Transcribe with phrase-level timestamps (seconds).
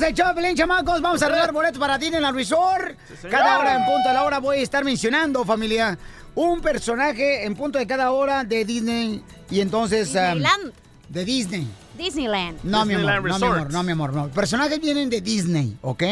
[0.00, 1.00] Somos el chamacos.
[1.00, 2.96] Vamos a regalar boletos para Disneyland Resort.
[3.20, 3.30] señor.
[3.30, 5.98] cada hora en punto de la hora voy a estar mencionando, familia,
[6.34, 9.22] un personaje en punto de cada hora de Disney.
[9.50, 10.08] Y entonces...
[10.08, 10.72] um, Disneyland.
[11.08, 11.68] de Disney.
[11.98, 12.58] Disneyland.
[12.62, 13.56] No, mi amor, Disneyland no, mi Resort.
[13.56, 14.28] amor, no, mi amor, no.
[14.28, 16.02] Personajes vienen de Disney, ¿ok?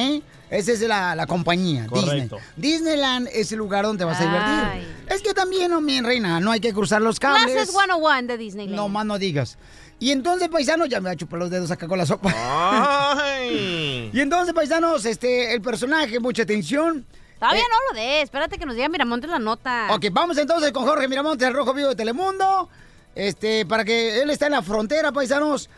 [0.51, 2.37] Esa es la, la compañía, Correcto.
[2.57, 2.73] Disney.
[2.73, 4.65] Disneyland es el lugar donde te vas a divertir.
[4.71, 4.97] Ay.
[5.09, 7.53] Es que también, no, mi reina, no hay que cruzar los cables.
[7.53, 8.77] Clases 101 de Disneyland.
[8.77, 9.57] No más no digas.
[10.01, 12.33] Y entonces, paisanos, ya me va a chupar los dedos acá con la sopa.
[12.35, 14.11] Ay.
[14.13, 17.05] Y entonces, paisanos, este, el personaje, mucha atención.
[17.39, 18.25] Todavía Eh, no lo des.
[18.25, 19.89] Espérate que nos diga Miramontes la nota.
[19.91, 22.69] Ok, vamos entonces con Jorge Miramontes, el Rojo Vivo de Telemundo.
[23.15, 25.69] Este, para que él está en la frontera, paisanos,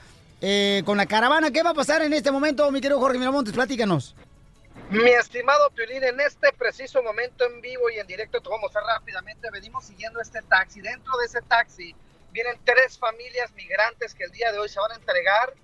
[0.41, 1.51] eh, con la caravana.
[1.51, 3.53] ¿Qué va a pasar en este momento, mi querido Jorge Miramontes?
[3.55, 4.15] Platícanos.
[4.91, 8.63] Mi estimado Piolín, en este preciso momento en vivo y en directo te voy a
[8.63, 10.81] mostrar rápidamente, venimos siguiendo este taxi.
[10.81, 11.95] Dentro de ese taxi
[12.33, 15.55] vienen tres familias migrantes que el día de hoy se van a entregar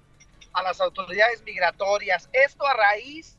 [0.53, 2.29] a las autoridades migratorias.
[2.33, 3.37] Esto a raíz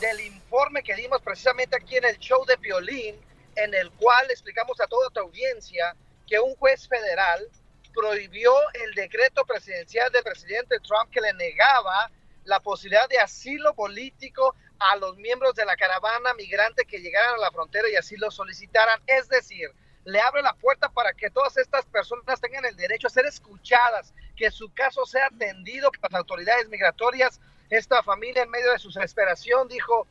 [0.00, 3.16] del informe que dimos precisamente aquí en el show de Piolín,
[3.56, 7.48] en el cual explicamos a toda tu audiencia que un juez federal
[7.92, 8.52] prohibió
[8.84, 12.10] el decreto presidencial del presidente Trump que le negaba
[12.44, 17.38] la posibilidad de asilo político a los miembros de la caravana migrante que llegaran a
[17.38, 19.02] la frontera y así lo solicitaran.
[19.06, 19.70] Es decir,
[20.08, 24.14] le abre la puerta para que todas estas personas tengan el derecho a ser escuchadas,
[24.36, 27.38] que su caso sea atendido por las autoridades migratorias.
[27.68, 30.06] Esta familia en medio de su desesperación dijo,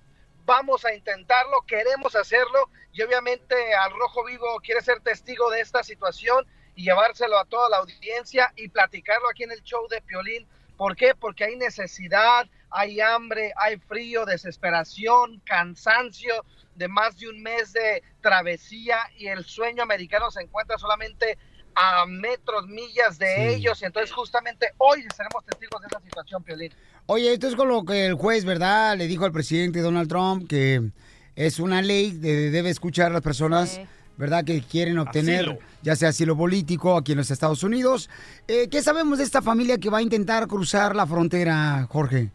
[0.46, 5.82] vamos a intentarlo, queremos hacerlo y obviamente al Rojo Vivo quiere ser testigo de esta
[5.82, 6.46] situación
[6.76, 10.48] y llevárselo a toda la audiencia y platicarlo aquí en el show de Piolín.
[10.78, 11.16] ¿Por qué?
[11.16, 16.46] Porque hay necesidad, hay hambre, hay frío, desesperación, cansancio
[16.78, 21.38] de más de un mes de travesía y el sueño americano se encuentra solamente
[21.76, 23.56] a metros, millas de Sí.
[23.56, 23.82] ellos.
[23.82, 26.72] Y entonces justamente hoy seremos testigos de esa situación, Piolín.
[27.08, 28.98] Oye, esto es con lo que el juez, ¿verdad?
[28.98, 30.90] Le dijo al presidente Donald Trump que
[31.36, 33.82] es una ley de debe escuchar a las personas, Sí.
[34.18, 34.44] ¿verdad?
[34.44, 35.60] Que quieren obtener Asilo.
[35.84, 38.10] ya sea asilo político aquí en los Estados Unidos.
[38.48, 42.32] Eh, ¿Qué sabemos de esta familia que va a intentar cruzar la frontera, Jorge?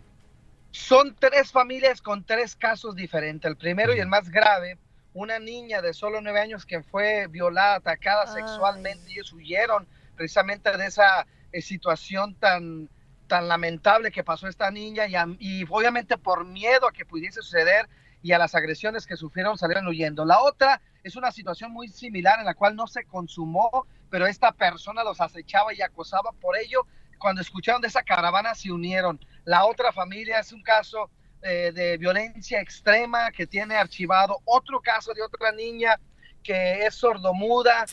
[0.73, 3.49] Son tres familias con tres casos diferentes.
[3.49, 4.79] El primero y el más grave,
[5.13, 8.43] una niña de solo nueve años que fue violada, atacada Ay.
[8.43, 9.11] sexualmente.
[9.13, 12.89] Ellos huyeron precisamente de esa eh, situación tan,
[13.27, 17.43] tan lamentable que pasó esta niña y, a- y obviamente por miedo a que pudiese
[17.43, 17.89] suceder
[18.23, 20.25] y a las agresiones que sufrieron salieron huyendo.
[20.25, 24.53] La otra es una situación muy similar en la cual no se consumó, pero esta
[24.53, 26.33] persona los acechaba y acosaba.
[26.33, 26.87] Por ello,
[27.23, 29.25] cuando escucharon de esa caravana se unieron.
[29.45, 31.09] La otra familia es un caso
[31.43, 35.99] eh, de violencia extrema que tiene archivado otro caso de otra niña
[36.43, 37.87] que es sordomuda,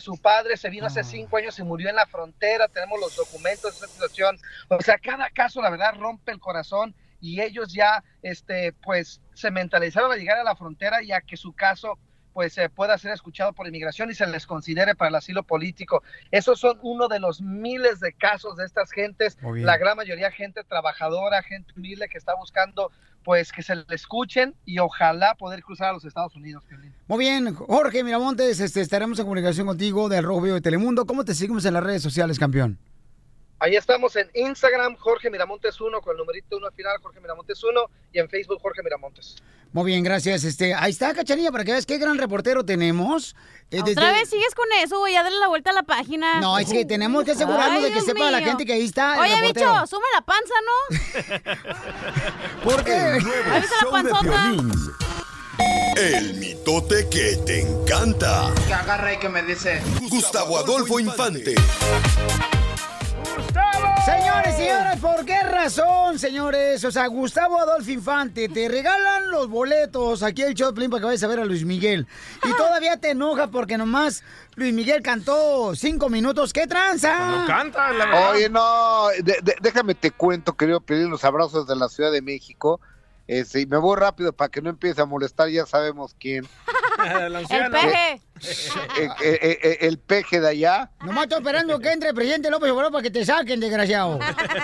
[0.00, 1.04] su padre se vino hace Ah.
[1.04, 4.36] cinco años y murió en la frontera, tenemos los documentos de esa situación,
[4.68, 9.52] o sea, cada caso la verdad rompe el corazón y ellos ya, este, pues, se
[9.52, 11.96] mentalizaron a llegar a la frontera y a que su caso,
[12.32, 16.02] pues, eh, pueda ser escuchado por inmigración y se les considere para el asilo político.
[16.30, 20.64] Esos son uno de los miles de casos de estas gentes, la gran mayoría gente
[20.64, 22.90] trabajadora, gente humilde que está buscando,
[23.24, 26.64] pues, que se le escuchen y ojalá poder cruzar a los Estados Unidos.
[27.06, 31.06] Muy bien, Jorge Miramontes, este, estaremos en comunicación contigo del Rojo Vivo de Telemundo.
[31.06, 32.78] ¿Cómo te seguimos en las redes sociales, campeón?
[33.62, 37.62] Ahí estamos en Instagram, Jorge Miramontes 1, con el numerito 1 al final, Jorge Miramontes
[37.62, 37.80] 1,
[38.12, 39.36] y en Facebook, Jorge Miramontes.
[39.72, 40.42] Muy bien, gracias.
[40.42, 43.36] Este, ahí está, Cachanilla, para que veas qué gran reportero tenemos.
[43.70, 45.12] Eh, Otra desde- vez sigues con eso, güey.
[45.12, 46.40] Ya dale la vuelta a la página.
[46.40, 48.84] No, es que tenemos que asegurarnos Ay, de que Dios sepa la gente que ahí
[48.84, 49.14] está.
[49.14, 49.72] el Oye, reportero.
[49.74, 52.62] bicho, sume la panza, ¿no?
[52.64, 52.92] ¿Por qué?
[52.94, 54.52] Ahí está la panzota.
[55.96, 58.52] El mitote que te encanta.
[58.66, 59.80] Que agarra y que me dice.
[60.10, 61.54] Gustavo Adolfo Infante.
[64.04, 66.84] Señores, señoras, ¿por qué razón, señores?
[66.84, 71.22] O sea, Gustavo Adolfo Infante, te regalan los boletos aquí el Choplin para que vayas
[71.22, 72.06] a ver a Luis Miguel.
[72.44, 74.24] Y todavía te enoja porque nomás
[74.56, 76.52] Luis Miguel cantó cinco minutos.
[76.52, 77.30] ¿Qué tranza?
[77.30, 78.30] No canta, la verdad.
[78.32, 82.22] Oye, no, de- de- déjame te cuento, querido pedir los abrazos de la Ciudad de
[82.22, 82.80] México.
[83.28, 86.44] Este, y me voy rápido para que no empiece a molestar, ya sabemos quién.
[87.50, 88.20] el peje.
[88.44, 90.90] Eh, eh, eh, el peje de allá.
[91.04, 94.18] Nomás estoy esperando que entre el presidente López Obrador para que te saquen, desgraciado.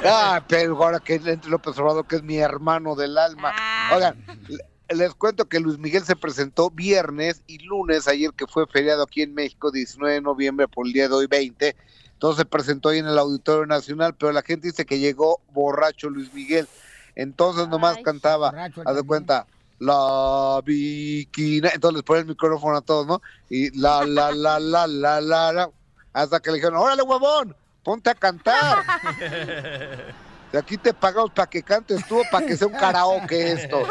[0.05, 3.55] Ah, pero ahora que entre López Obrador, que es mi hermano del alma.
[3.95, 4.17] Oigan,
[4.49, 9.03] le- les cuento que Luis Miguel se presentó viernes y lunes, ayer que fue feriado
[9.03, 11.77] aquí en México, 19 de noviembre por el día de hoy 20.
[12.15, 16.09] Entonces se presentó ahí en el Auditorio Nacional, pero la gente dice que llegó borracho
[16.11, 16.67] Luis Miguel.
[17.15, 19.47] Entonces nomás cantaba, Borracho haz de cuenta,
[19.79, 21.71] la bikina.
[21.73, 23.23] Entonces les pone el micrófono a todos, ¿no?
[23.49, 25.71] Y la, la, la, la, la, la, la.
[26.13, 28.85] Hasta que le dijeron, órale, huevón, ponte a cantar.
[30.53, 33.83] De aquí te pagamos para que cantes tú, para que sea un karaoke esto.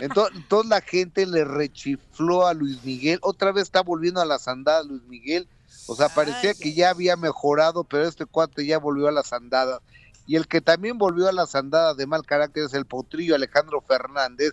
[0.00, 3.18] Entonces, toda la gente le rechifló a Luis Miguel.
[3.20, 5.46] Otra vez está volviendo a las andadas Luis Miguel.
[5.86, 9.80] O sea, parecía que ya había mejorado, pero este cuate ya volvió a las andadas.
[10.26, 13.80] Y el que también volvió a las andadas de mal carácter es el potrillo Alejandro
[13.82, 14.52] Fernández,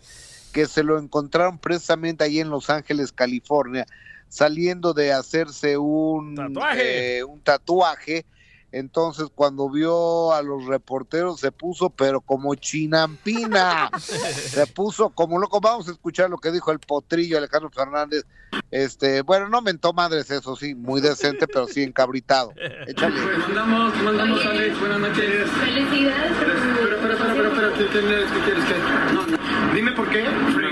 [0.54, 3.86] que se lo encontraron precisamente ahí en Los Ángeles, California,
[4.30, 7.18] saliendo de hacerse un Tatuaje.
[7.18, 8.26] eh, un tatuaje.
[8.74, 13.92] Entonces, cuando vio a los reporteros, se puso, pero como chinampina.
[14.00, 15.62] se puso como loco.
[15.62, 18.26] Vamos a escuchar lo que dijo el potrillo Alejandro Fernández.
[18.72, 22.52] Este, bueno, no mentó madres, eso sí, muy decente, pero sí encabritado.
[22.88, 23.22] Échale.
[23.22, 25.50] Mandamos, mandamos, Alex, buenas noches.
[25.52, 26.32] Felicidades.
[26.32, 28.32] Espera, espera, espera, espera, espera, ¿qué quieres?
[28.32, 28.66] ¿Qué quieres?
[28.66, 29.14] ¿Qué?
[29.14, 29.74] No, no.
[29.76, 30.24] Dime por qué,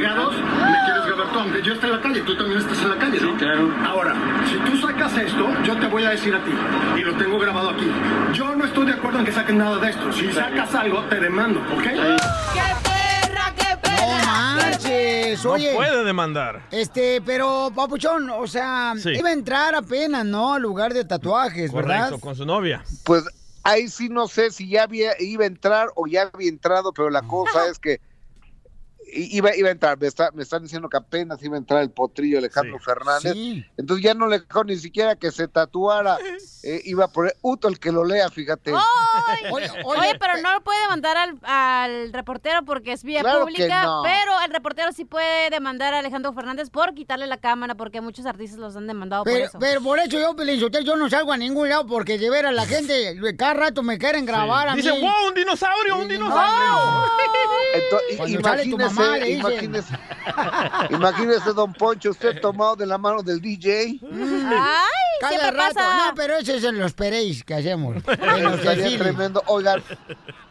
[0.01, 2.89] fregados, me quieres grabar tú, aunque yo esté en la calle, tú también estás en
[2.89, 3.38] la calle, ¿no?
[3.38, 3.71] claro.
[3.86, 4.15] Ahora,
[4.50, 6.51] si tú sacas esto, yo te voy a decir a ti,
[6.98, 7.88] y lo tengo grabado aquí.
[8.33, 10.12] Yo no estoy de acuerdo en que saquen nada de esto.
[10.12, 11.86] Si sacas algo, te demando, ¿ok?
[14.00, 15.74] No marches, No oye.
[15.75, 16.63] puede demandar.
[16.71, 19.09] Este, pero, papuchón, o sea, Sí.
[19.12, 20.56] iba a entrar apenas, ¿no?
[20.56, 22.06] Al lugar de tatuajes, ¿verdad?
[22.06, 22.83] Correcto, con su novia.
[23.04, 23.24] Pues
[23.63, 27.12] ahí sí no sé si ya había, iba a entrar o ya había entrado, pero
[27.12, 28.00] la cosa es que
[29.13, 29.98] iba, iba a entrar.
[30.00, 33.34] Me, está- me están diciendo que apenas iba a entrar el potrillo Alejandro Fernández.
[33.34, 33.66] Sí.
[33.78, 36.18] Entonces ya no le dejó ni siquiera que se tatuara.
[36.63, 38.72] Eh, iba a poner Uto el que lo lea, fíjate.
[39.52, 43.42] Oye, Oye, oye, pero no lo puede demandar al, al reportero porque es vía Claro
[43.46, 44.02] pública, no.
[44.04, 48.28] pero el reportero sí puede demandar a Alejandro Fernández por quitarle la cámara porque muchos
[48.28, 49.57] artistas los han demandado por Pero, eso.
[49.60, 53.18] pero por eso yo, yo no salgo a ningún lado porque de veras la gente
[53.40, 54.84] cada rato me quieren grabar a mí.
[54.84, 57.07] Dicen, wow, un dinosaurio, un dinosaurio.
[57.74, 59.39] Entonces, Cuando sale tu imagínese, dicen.
[59.39, 60.00] imagínese,
[60.89, 64.00] imagínese, don Poncho, usted tomado de la mano del DJ.
[64.01, 64.88] ¡Ay!
[65.21, 65.75] Cada rato.
[65.75, 66.07] pasa.
[66.07, 67.95] No, pero ese es en los pereis que hacemos.
[68.03, 68.98] Desfiles.
[68.98, 69.44] tremendo.
[69.48, 69.83] Oigan,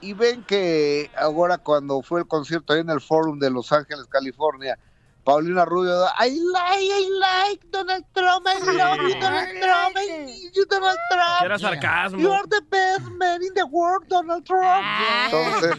[0.00, 4.06] y ven que ahora cuando fue el concierto ahí en el Forum de Los Ángeles,
[4.06, 4.78] California,
[5.24, 10.50] Paulina Rubio, I like, I like Donald Trump, I love you, Donald Trump, I need
[10.54, 11.42] you, Donald Trump.
[11.44, 12.18] era sarcasmo.
[12.18, 14.84] You are the best man in the world, Donald Trump.
[15.26, 15.76] Entonces,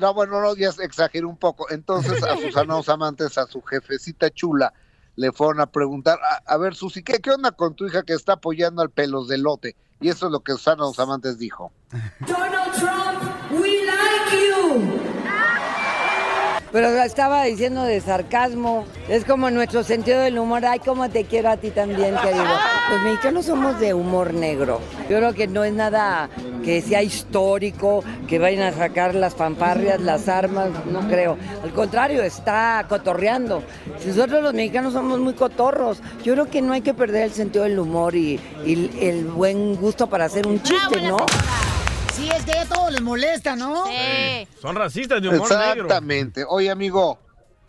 [0.00, 1.70] no, bueno, no, ya exageré un poco.
[1.70, 4.72] Entonces, a sus amados amantes, a su jefecita chula,
[5.16, 8.14] le fueron a preguntar, a, a ver, Susi, ¿qué, ¿qué onda con tu hija que
[8.14, 9.76] está apoyando al pelos de lote?
[10.00, 11.72] Y eso es lo que Susana Dos Amantes dijo.
[12.26, 15.01] Donald Trump, we like you.
[16.72, 18.86] Pero lo estaba diciendo de sarcasmo.
[19.08, 20.64] Es como nuestro sentido del humor.
[20.64, 22.44] Ay, cómo te quiero a ti también, querido.
[22.90, 24.80] Los mexicanos somos de humor negro.
[25.10, 26.30] Yo creo que no es nada
[26.64, 31.36] que sea histórico, que vayan a sacar las fanfarrias, las armas, no creo.
[31.62, 33.62] Al contrario, está cotorreando.
[34.06, 36.00] Nosotros los mexicanos somos muy cotorros.
[36.24, 39.76] Yo creo que no hay que perder el sentido del humor y, y el buen
[39.76, 41.18] gusto para hacer un chiste, ¿no?
[42.22, 43.84] Sí, es que a todos les molesta, ¿no?
[43.86, 44.46] Sí.
[44.60, 45.64] Son racistas de humor negro.
[45.64, 46.44] Exactamente.
[46.48, 47.18] Oye, amigo,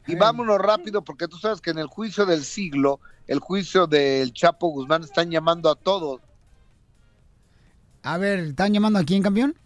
[0.06, 4.32] y vámonos rápido porque tú sabes que en el juicio del siglo, el juicio del
[4.32, 6.22] Chapo Guzmán, están llamando a todos,
[8.04, 9.58] A ver, ¿están llamando aquí en campeón?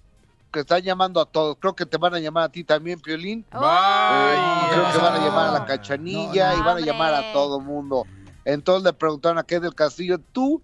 [0.54, 1.58] que están llamando a todos.
[1.60, 3.46] Creo que te van a llamar a ti también, Piolín.
[3.52, 3.58] Oh.
[3.60, 7.34] Eh, creo que van a llamar a la cachanilla no, y van a llamar a
[7.34, 8.06] todo mundo.
[8.46, 10.64] Entonces le preguntaron a Kate del Castillo, tú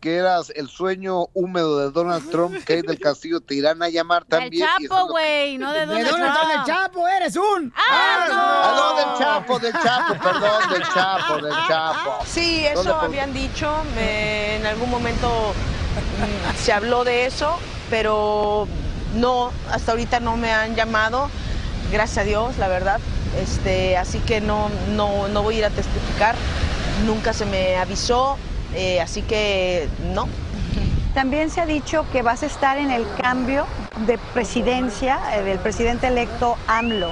[0.00, 4.24] que eras el sueño húmedo de Donald Trump, Kate del Castillo, te irán a llamar
[4.24, 4.66] también.
[4.66, 7.06] Es Chapo, que- güey, no de ¿De dónde dónde está el Chapo?
[7.06, 7.72] ¡Eres un!
[7.76, 12.24] Ah, no, del Chapo, del Chapo, perdón, del Chapo, del Chapo.
[12.26, 17.58] Sí, No eso habían dicho, me- en algún momento mm, se habló de eso,
[17.90, 18.66] pero
[19.16, 21.28] no, hasta ahorita no me han llamado,
[21.92, 23.00] gracias a Dios, la verdad.
[23.38, 26.34] Este, así que no, no, no voy a ir a testificar,
[27.06, 28.38] nunca se me avisó,
[28.74, 30.28] eh, así que no.
[31.14, 33.66] También se ha dicho que vas a estar en el cambio
[34.06, 37.10] de presidencia eh, del presidente electo AMLO.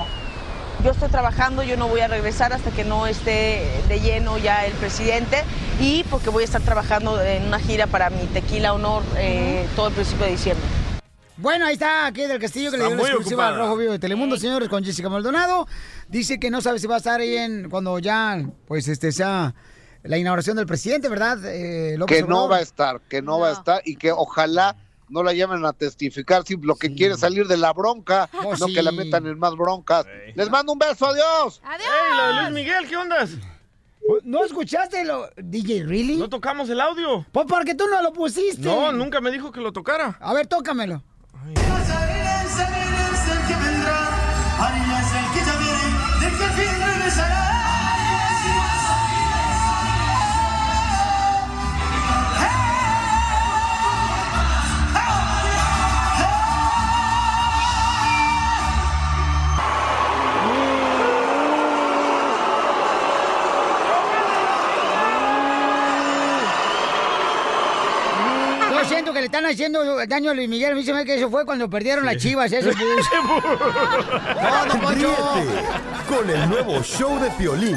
[0.85, 4.65] Yo estoy trabajando, yo no voy a regresar hasta que no esté de lleno ya
[4.65, 5.43] el presidente
[5.81, 9.89] y porque voy a estar trabajando en una gira para mi Tequila Honor eh, todo
[9.89, 10.65] el principio de diciembre.
[11.37, 13.57] Bueno, ahí está aquí del Castillo que Está le dio la exclusiva al.
[13.57, 15.67] Rojo Vivo de Telemundo, señores, con Jessica Maldonado.
[16.09, 19.55] Dice que no sabe si va a estar ahí en cuando ya, pues, este, sea
[20.03, 21.39] la inauguración del presidente, ¿verdad?
[21.45, 24.77] Eh, López que no va a estar, que no, va a estar y que ojalá
[25.09, 28.61] no la llamen a testificar, si lo que quiere es salir de la bronca, Pues
[28.61, 28.97] no que la sí.
[28.97, 30.07] metan en más broncas.
[30.35, 31.63] Les mando un beso, adiós.
[31.65, 31.89] ¡Adiós!
[32.11, 33.31] ¡Ey, lo de Luis Miguel, qué ondas!
[34.25, 36.17] ¿No escuchaste lo DJ Really?
[36.17, 37.27] No tocamos el audio.
[37.33, 38.63] Pues porque tú no lo pusiste.
[38.63, 40.17] No, nunca me dijo que lo tocara.
[40.21, 41.03] A ver, tócamelo.
[41.55, 41.78] Yo
[69.29, 70.73] le están haciendo daño a Luis Miguel.
[70.73, 72.51] A mí se me hace que eso fue cuando perdieron las chivas.
[72.51, 72.77] Ese bus.
[74.97, 77.77] No, con el nuevo show de Piolín.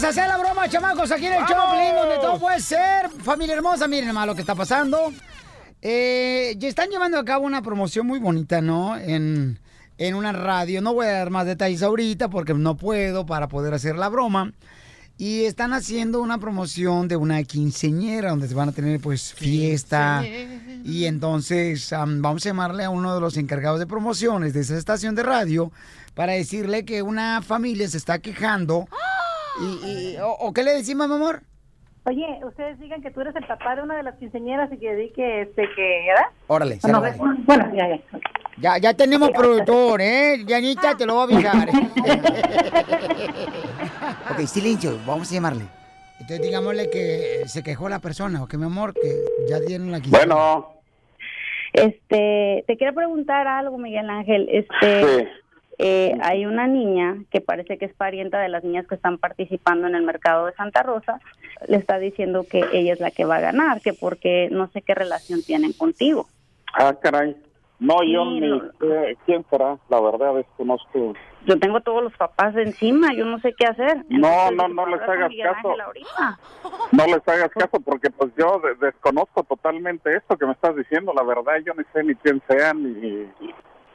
[0.00, 3.10] Vamos a hacer la broma, chamacos, aquí en el Choplin, donde todo puede ser.
[3.22, 5.12] Familia hermosa, miren nomás lo que está pasando.
[5.82, 8.96] Eh, están llevando a cabo una promoción muy bonita, ¿no?
[8.96, 9.58] En,
[9.98, 10.80] en una radio.
[10.80, 14.54] No voy a dar más detalles ahorita porque no puedo para poder hacer la broma.
[15.18, 20.24] Y están haciendo una promoción de una quinceñera donde se van a tener pues fiesta.
[20.82, 24.78] Y entonces am, vamos a llamarle a uno de los encargados de promociones de esa
[24.78, 25.70] estación de radio
[26.14, 28.88] para decirle que una familia se está quejando.
[29.60, 31.42] Y, y- o, o qué le decimos, mi amor?
[32.04, 34.94] Oye, ustedes digan que tú eres el papá de una de las quinceañeras y que
[34.96, 36.24] di que, este, que, ¿verdad?
[36.46, 37.14] Órale, No, sale.
[37.44, 38.00] bueno, ya, ya.
[38.56, 40.42] Ya, ya tenemos productor, ¿eh?
[40.46, 41.68] Yanita, te lo voy a avisar.
[44.32, 45.64] ok, silencio, vamos a llamarle.
[46.20, 49.16] Entonces digámosle que se quejó la persona, ok, mi amor, que
[49.48, 50.34] ya dieron la quinceañera.
[50.34, 50.74] Bueno,
[51.72, 54.48] Este, te quiero preguntar algo, Miguel Ángel.
[54.50, 55.28] Este, sí.
[55.82, 59.86] Eh, hay una niña que parece que es parienta de las niñas que están participando
[59.86, 61.20] en el mercado de Santa Rosa.
[61.68, 64.82] Le está diciendo que ella es la que va a ganar, que porque no sé
[64.82, 66.26] qué relación tienen contigo.
[66.74, 67.36] Ah, caray.
[67.78, 71.14] No, yo ni sé quién será, la verdad desconozco.
[71.46, 74.04] Yo tengo todos los papás encima, yo no sé qué hacer.
[74.10, 75.68] No, no, no "Voy a les hagas caso.
[75.70, 76.38] Ángel ahorita".
[76.92, 81.14] No les hagas caso porque pues yo de- desconozco totalmente esto que me estás diciendo,
[81.14, 83.26] la verdad yo ni sé ni quién sean ni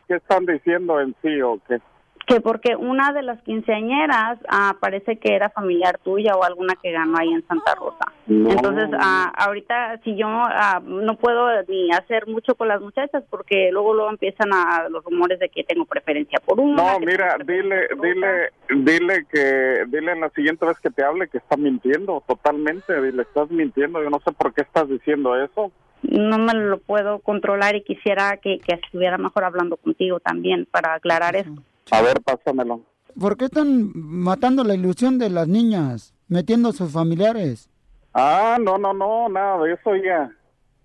[0.08, 1.80] qué están diciendo en sí o qué.
[2.28, 6.92] Que porque una de las quinceañeras ah, parece que era familiar tuya o alguna que
[6.92, 8.12] ganó ahí en Santa Rosa.
[8.26, 8.50] No.
[8.50, 13.70] Entonces, ah, ahorita si yo ah, no puedo ni hacer mucho con las muchachas porque
[13.72, 16.76] luego luego empiezan a los rumores de que tengo preferencia por una.
[16.76, 21.58] No, mira, dile, dile, dile que, dile la siguiente vez que te hable que está
[21.58, 25.72] mintiendo totalmente, dile, estás mintiendo, yo no sé por qué estás diciendo eso.
[26.10, 30.96] No me lo puedo controlar y quisiera que, que estuviera mejor hablando contigo también para
[30.96, 31.62] aclarar esto.
[31.92, 32.82] A ver, pásamelo.
[33.20, 37.70] ¿Por qué están matando la ilusión de las niñas, metiendo a sus familiares?
[38.14, 40.32] Ah, no, no, no, nada de eso ya.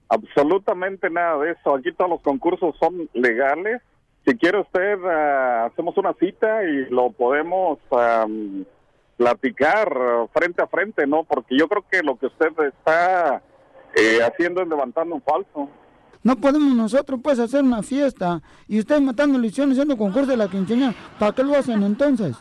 [0.09, 1.75] Absolutamente nada de eso.
[1.75, 3.83] Aquí todos los concursos son legales.
[4.27, 8.65] Si quiere usted, ah, hacemos una cita y lo podemos am,
[9.17, 9.93] platicar
[10.33, 11.25] frente a frente, ¿no?
[11.25, 13.43] Porque yo creo que lo que usted está
[13.95, 15.69] eh, haciendo levantando un falso.
[16.23, 20.49] No podemos nosotros pues hacer una fiesta y ustedes matando ilusiones haciendo concurso de la
[20.49, 20.95] quinceañera.
[21.19, 22.37] ¿Para qué lo hacen entonces?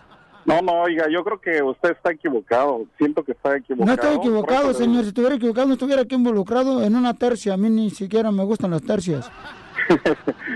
[0.45, 2.85] No, no, oiga, yo creo que usted está equivocado.
[2.97, 3.85] Siento que está equivocado.
[3.85, 5.03] No estoy Por equivocado, le- señor.
[5.03, 7.53] Si estuviera equivocado, no estuviera aquí involucrado en una tercia.
[7.53, 9.29] A mí ni siquiera me gustan las tercias.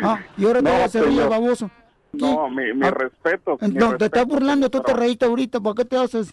[0.03, 1.71] Ah, y ahora te No, vas a hacer baboso.
[2.11, 3.57] No, mi, mi Ah, respeto.
[3.71, 5.59] No, te estás burlando, tú te reíste ahorita.
[5.61, 6.31] ¿Para qué te haces?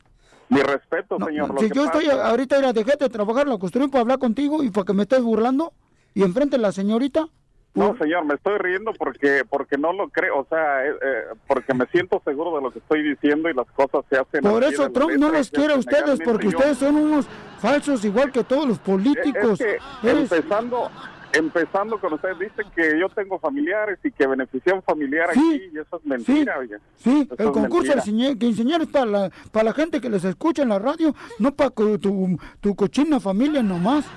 [0.50, 1.54] Mi respeto, señor.
[1.58, 4.84] Si yo estoy ahorita, mira, dejé de trabajar, la construí para hablar contigo y para
[4.84, 5.72] que me estés burlando.
[6.12, 7.28] Y enfrente de la señorita.
[7.72, 11.72] No, señor, me estoy riendo porque porque no lo creo, o sea, eh, eh, porque
[11.72, 14.42] me siento seguro de lo que estoy diciendo y las cosas se hacen.
[14.42, 17.28] Por eso la Trump no los quiere a ustedes porque ustedes son unos
[17.60, 19.60] falsos igual que todos los políticos.
[19.60, 20.90] Es que Eres- empezando
[21.32, 25.40] empezando con ustedes dicen que yo tengo familiares y que beneficié a un familiar Sí,
[25.40, 26.56] aquí y eso es mentira.
[26.96, 30.24] Sí, Eso el concurso de ciñe- quinceañeras es para la, para la gente que les
[30.24, 31.98] escucha en la radio, no para tu,
[32.60, 34.04] tu, cochina familia nomás.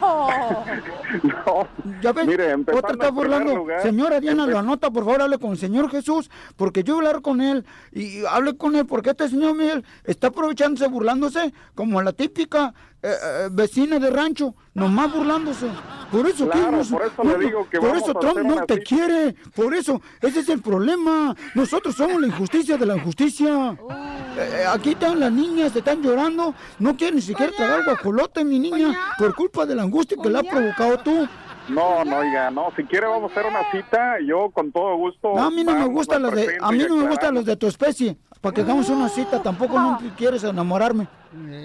[1.24, 1.68] No,
[2.02, 3.56] Ya ves, mire, empezando otra está burlando.
[3.56, 7.06] lugar, Señora Diana, lo anota, por favor, hable con el Señor Jesús, porque yo voy
[7.06, 11.54] a hablar con él y hable con él, porque este señor Miguel está aprovechándose, burlándose,
[11.76, 15.68] como la típica eh, eh, vecina de rancho, nomás burlándose.
[16.12, 18.66] Por eso, Claro, por eso le digo que por vamos eso a Trump hacer no
[18.66, 18.86] te cita.
[18.88, 21.36] quiere, por eso, ese es el problema.
[21.56, 23.72] Nosotros somos la injusticia de la injusticia.
[23.72, 28.60] Eh, eh, aquí están las niñas, están llorando, no quieren ni siquiera tragar guajolote, mi
[28.60, 31.28] niña, por culpa de la angustia que le has provocado tú.
[31.70, 32.72] No, no, oiga, no.
[32.76, 34.18] Si quiere vamos a hacer una cita.
[34.26, 35.34] Yo con todo gusto.
[35.34, 37.56] No, a mí no me gustan los de, a mí no me gustan los de
[37.56, 38.18] tu especie.
[38.44, 41.08] Para que hagamos una cita, tampoco no quieres enamorarme.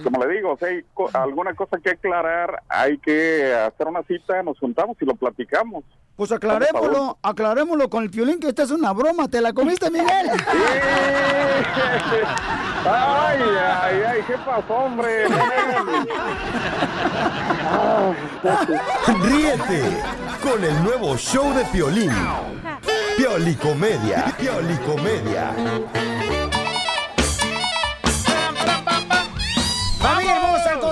[0.04, 4.40] Como le digo, si hay co- alguna cosa que aclarar, hay que hacer una cita,
[4.44, 5.82] nos juntamos y lo platicamos.
[6.14, 9.26] Pues aclarémoslo, aclarémoslo con el piolín que esta es una broma.
[9.26, 10.30] ¿Te la comiste, Miguel?
[12.90, 15.26] Ay, ay, ay, ¿qué pasó, hombre?
[19.25, 19.82] Ríete
[20.42, 22.12] con el nuevo show de Piolín.
[23.18, 24.26] Piolicomedia.
[24.38, 25.50] Piolicomedia.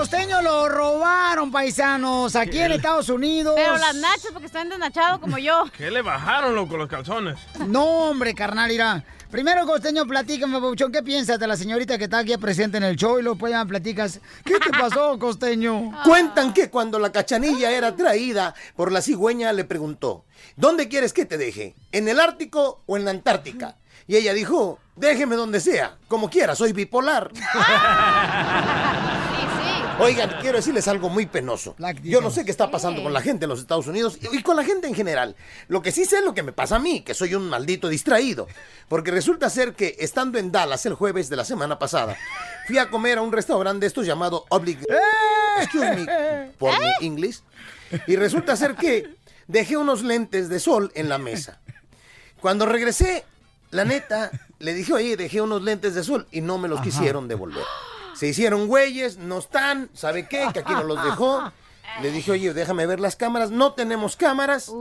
[0.09, 3.55] Costeño lo robaron, paisanos, aquí en Estados Unidos.
[3.57, 5.65] Pero las nachas, porque están desnachados como yo.
[5.77, 7.37] ¿Qué le bajaron, loco, los calzones?
[7.67, 9.03] No, hombre, carnal, irá.
[9.29, 12.95] Primero, costeño, platícame, Pabuchón, ¿qué piensas de la señorita que está aquí presente en el
[12.95, 13.19] show?
[13.19, 15.91] Y luego pues ya platicas, ¿qué te pasó, costeño?
[16.05, 20.23] Cuentan que cuando la cachanilla era traída por la cigüeña le preguntó,
[20.55, 21.75] ¿dónde quieres que te deje?
[21.91, 23.75] ¿En el Ártico o en la Antártica?
[24.07, 27.29] Y ella dijo, déjeme donde sea, como quiera, soy bipolar.
[29.99, 31.75] Oigan, quiero decirles algo muy penoso.
[32.03, 34.55] Yo no sé qué está pasando con la gente en los Estados Unidos y con
[34.55, 35.35] la gente en general.
[35.67, 37.89] Lo que sí sé es lo que me pasa a mí, que soy un maldito
[37.89, 38.47] distraído.
[38.87, 42.15] Porque resulta ser que estando en Dallas el jueves de la semana pasada,
[42.67, 44.79] fui a comer a un restaurante de estos llamado Oblig...
[45.59, 47.41] Excuse me, por mi English.
[48.05, 49.15] Y resulta ser que
[49.47, 51.59] dejé unos lentes de sol en la mesa.
[52.39, 53.25] Cuando regresé,
[53.71, 56.85] la neta, le dije, oye, dejé unos lentes de sol y no me los Ajá.
[56.85, 57.63] quisieron devolver.
[58.17, 60.47] Se hicieron güeyes, no están, ¿sabe qué?
[60.53, 61.51] Que aquí no los dejó.
[62.01, 63.51] Le dije, oye, déjame ver las cámaras.
[63.51, 64.71] No tenemos cámaras.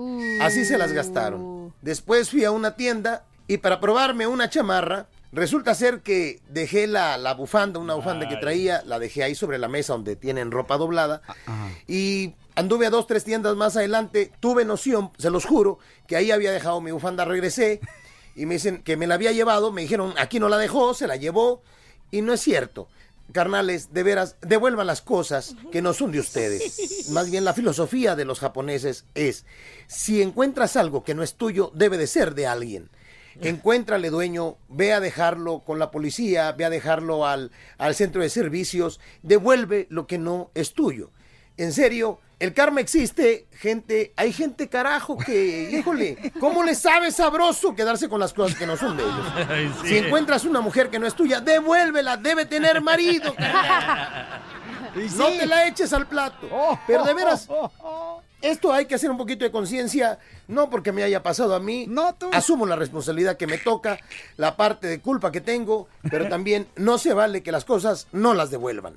[0.40, 1.74] Así se las gastaron.
[1.82, 7.16] Después fui a una tienda y para probarme una chamarra, resulta ser que dejé la,
[7.16, 10.76] la bufanda, una bufanda que traía, la dejé ahí sobre la mesa donde tienen ropa
[10.78, 11.22] doblada.
[11.86, 14.32] Y anduve a dos, tres tiendas más adelante.
[14.40, 17.24] Tuve noción, se los juro, que ahí había dejado mi bufanda.
[17.24, 17.80] Regresé
[18.34, 19.72] y me dicen que me la había llevado.
[19.72, 21.62] Me dijeron, aquí no la dejó, se la llevó.
[22.10, 22.88] Y no es cierto.
[23.32, 27.08] Carnales, de veras, devuelvan las cosas que no son de ustedes.
[27.10, 29.44] Más bien la filosofía de los japoneses es,
[29.86, 32.90] si encuentras algo que no es tuyo, debe de ser de alguien.
[33.40, 38.30] Encuéntrale dueño, ve a dejarlo con la policía, ve a dejarlo al, al centro de
[38.30, 41.10] servicios, devuelve lo que no es tuyo.
[41.58, 47.74] En serio, el karma existe, gente, hay gente carajo que, híjole, ¿cómo le sabe sabroso
[47.74, 49.26] quedarse con las cosas que no son de ellos?
[49.48, 49.88] Ay, sí.
[49.88, 53.34] Si encuentras una mujer que no es tuya, devuélvela, debe tener marido.
[55.16, 56.48] No te la eches al plato.
[56.86, 57.48] Pero de veras,
[58.40, 60.18] esto hay que hacer un poquito de conciencia,
[60.48, 61.86] no porque me haya pasado a mí.
[62.32, 63.98] Asumo la responsabilidad que me toca,
[64.38, 68.32] la parte de culpa que tengo, pero también no se vale que las cosas no
[68.32, 68.94] las devuelvan.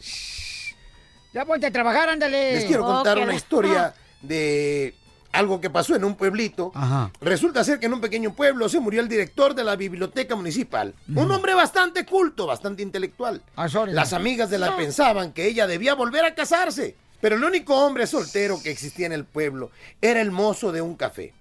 [1.33, 2.53] Ya ponte a trabajar, ándale.
[2.53, 4.95] Les quiero contar una historia de
[5.31, 6.71] algo que pasó en un pueblito.
[6.73, 7.11] Ajá.
[7.21, 10.95] Resulta ser que en un pequeño pueblo se murió el director de la biblioteca municipal.
[11.13, 13.41] Un hombre bastante culto, bastante intelectual.
[13.87, 16.95] Las amigas de la pensaban que ella debía volver a casarse.
[17.21, 20.95] Pero el único hombre soltero que existía en el pueblo era el mozo de un
[20.95, 21.33] café.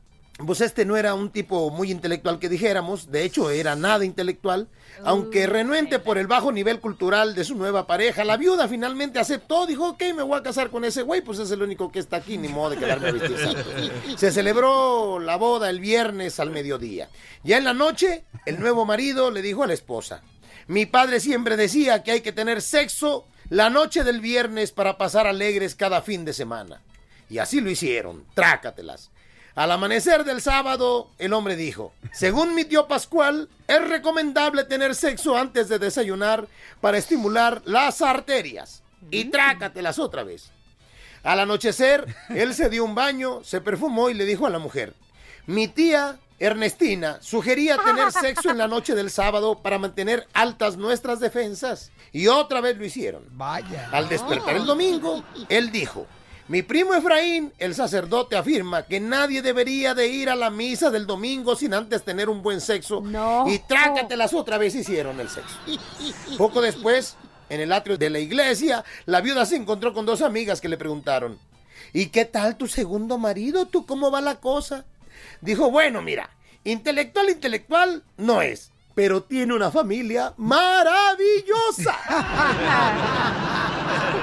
[0.47, 4.69] Pues este no era un tipo muy intelectual que dijéramos, de hecho era nada intelectual,
[5.05, 9.67] aunque renuente por el bajo nivel cultural de su nueva pareja, la viuda finalmente aceptó,
[9.67, 12.19] dijo, ok, me voy a casar con ese güey, pues es el único que está
[12.19, 13.65] aquí, ni modo de quedarme santo".
[14.17, 17.09] Se celebró la boda el viernes al mediodía.
[17.43, 20.23] Ya en la noche, el nuevo marido le dijo a la esposa,
[20.69, 25.27] mi padre siempre decía que hay que tener sexo la noche del viernes para pasar
[25.27, 26.81] alegres cada fin de semana.
[27.29, 29.11] Y así lo hicieron, trácatelas.
[29.59, 35.37] Al amanecer del sábado, el hombre dijo, según mi tío Pascual, es recomendable tener sexo
[35.37, 36.47] antes de desayunar
[36.81, 38.85] para estimular las arterias.
[39.11, 40.53] Y trácatelas otra vez.
[41.25, 44.95] Al anochecer, él se dio un baño, se perfumó y le dijo a la mujer,
[45.47, 51.19] mi tía Ernestina sugería tener sexo en la noche del sábado para mantener altas nuestras
[51.19, 51.91] defensas.
[52.13, 53.25] Y otra vez lo hicieron.
[53.33, 53.89] Vaya.
[53.91, 56.07] Al despertar el domingo, él dijo,
[56.49, 61.07] mi primo Efraín, el sacerdote, afirma que nadie debería de ir a la misa del
[61.07, 63.03] domingo sin antes tener un buen sexo.
[63.47, 65.59] Y trácatelas otra vez hicieron el sexo.
[66.39, 67.17] Poco después,
[67.51, 70.79] en el atrio de la iglesia, la viuda se encontró con dos amigas que le
[70.79, 71.39] preguntaron,
[71.93, 73.67] ¿y qué tal tu segundo marido?
[73.67, 74.87] ¿Tú cómo va la cosa?
[75.43, 76.31] Dijo, bueno, mira,
[76.65, 81.95] intelectual, intelectual no es, pero tiene una familia maravillosa.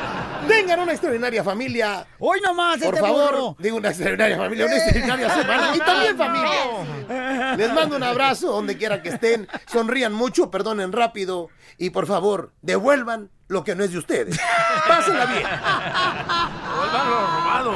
[0.47, 2.05] Tengan una extraordinaria familia.
[2.19, 3.55] Hoy nomás, Por este favor, burro.
[3.59, 5.75] digo una extraordinaria familia, una extraordinaria semana.
[5.75, 7.55] Y también familia.
[7.57, 9.47] Les mando un abrazo donde quiera que estén.
[9.65, 11.49] Sonrían mucho, perdonen rápido.
[11.77, 14.39] Y por favor, devuelvan lo que no es de ustedes.
[14.87, 15.43] Pásenla bien.
[16.77, 17.73] Vuelvan lo robado.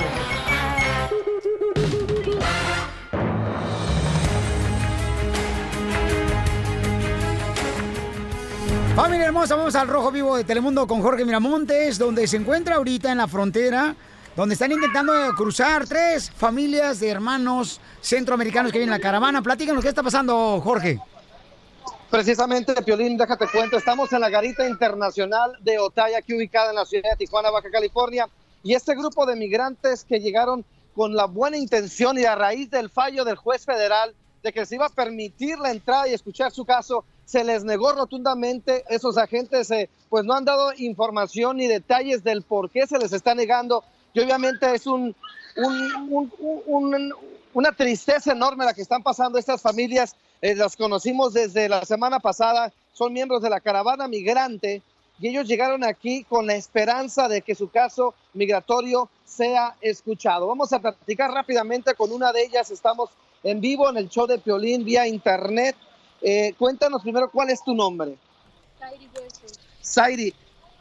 [9.01, 13.09] Familia hermosa, vamos al Rojo Vivo de Telemundo con Jorge Miramontes, donde se encuentra ahorita
[13.09, 13.95] en la frontera,
[14.35, 19.41] donde están intentando cruzar tres familias de hermanos centroamericanos que vienen en la caravana.
[19.41, 20.99] Platícanos, ¿qué está pasando, Jorge?
[22.11, 26.85] Precisamente, Piolín, déjate cuento, estamos en la garita internacional de Otay, aquí ubicada en la
[26.85, 28.27] ciudad de Tijuana, Baja California,
[28.63, 32.89] y este grupo de migrantes que llegaron con la buena intención y a raíz del
[32.89, 36.65] fallo del juez federal de que se iba a permitir la entrada y escuchar su
[36.65, 38.83] caso, se les negó rotundamente.
[38.89, 43.13] Esos agentes eh, pues no han dado información ni detalles del por qué se les
[43.13, 43.83] está negando.
[44.15, 45.15] Y obviamente es un,
[45.55, 46.33] un- un-
[46.65, 47.13] un-
[47.53, 50.15] una tristeza enorme la que están pasando estas familias.
[50.41, 54.81] Eh, las conocimos desde la semana pasada, son miembros de la caravana migrante
[55.19, 60.47] y ellos llegaron aquí con la esperanza de que su caso migratorio sea escuchado.
[60.47, 62.71] Vamos a platicar rápidamente con una de ellas.
[62.71, 63.11] Estamos
[63.43, 65.75] en vivo en el show de Piolín vía internet.
[66.21, 68.17] Eh, cuéntanos primero cuál es tu nombre.
[69.83, 70.33] Zairi,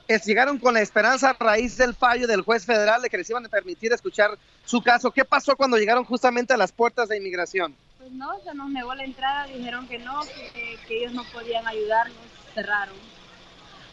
[0.06, 3.28] es, llegaron con la esperanza a raíz del fallo del juez federal de que les
[3.30, 5.10] iban a permitir escuchar su caso.
[5.10, 7.74] ¿Qué pasó cuando llegaron justamente a las puertas de inmigración?
[7.98, 11.66] Pues no, se nos negó la entrada, dijeron que no, que, que ellos no podían
[11.66, 12.16] ayudarnos,
[12.54, 12.96] cerraron.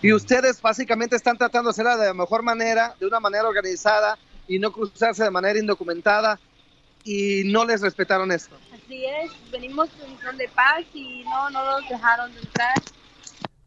[0.02, 4.18] Y ustedes básicamente están tratando de hacerla de la mejor manera, de una manera organizada
[4.48, 6.40] y no cruzarse de manera indocumentada
[7.06, 8.58] y no les respetaron esto.
[8.74, 12.74] Así es, venimos en son de paz y no, no nos dejaron de entrar.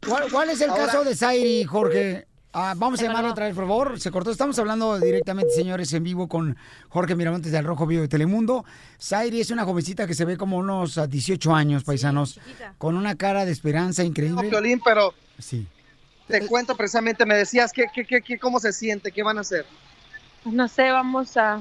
[0.06, 2.26] ¿Cuál, cuál es el Ahora- caso de Zairi, Jorge?
[2.52, 4.00] Ah, vamos a llamarlo otra vez, por favor.
[4.00, 4.30] Se cortó.
[4.30, 6.56] Estamos hablando directamente, señores, en vivo con
[6.88, 8.64] Jorge Miramontes del Rojo Vivo de Telemundo.
[9.00, 12.40] Zairi es una jovencita que se ve como unos ah, 18 años, paisanos,
[12.78, 14.48] con una cara de esperanza No, increíble.
[14.48, 15.66] Piolín, pero Sí.
[16.26, 19.42] te cuento precisamente, me decías que, que, que- que cómo se siente, qué van a
[19.42, 19.66] hacer.
[20.42, 21.60] Pues no sé, vamos a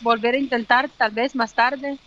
[0.00, 1.98] volver a intentar tal vez más tarde.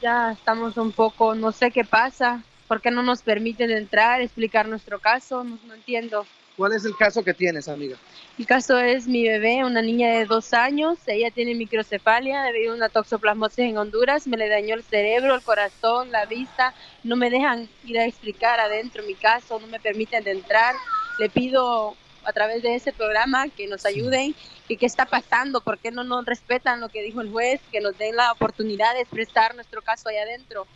[0.00, 4.68] Ya estamos un poco, no sé qué pasa, por qué no nos permiten entrar, explicar
[4.68, 6.26] nuestro caso, no, no entiendo.
[6.56, 7.96] ¿Cuál es el caso que tienes, amiga?
[8.36, 12.76] El caso es mi bebé, una niña de dos años, ella tiene microcefalia debido a
[12.76, 16.74] una toxoplasmosis en Honduras, me le dañó el cerebro, el corazón, la vista,
[17.04, 20.74] no me dejan ir a explicar adentro mi caso, no me permiten entrar,
[21.18, 24.34] le pido a través de ese programa que nos ayuden
[24.68, 27.80] y qué está pasando, por qué no nos respetan lo que dijo el juez, que
[27.80, 30.66] nos den la oportunidad de expresar nuestro caso allá adentro.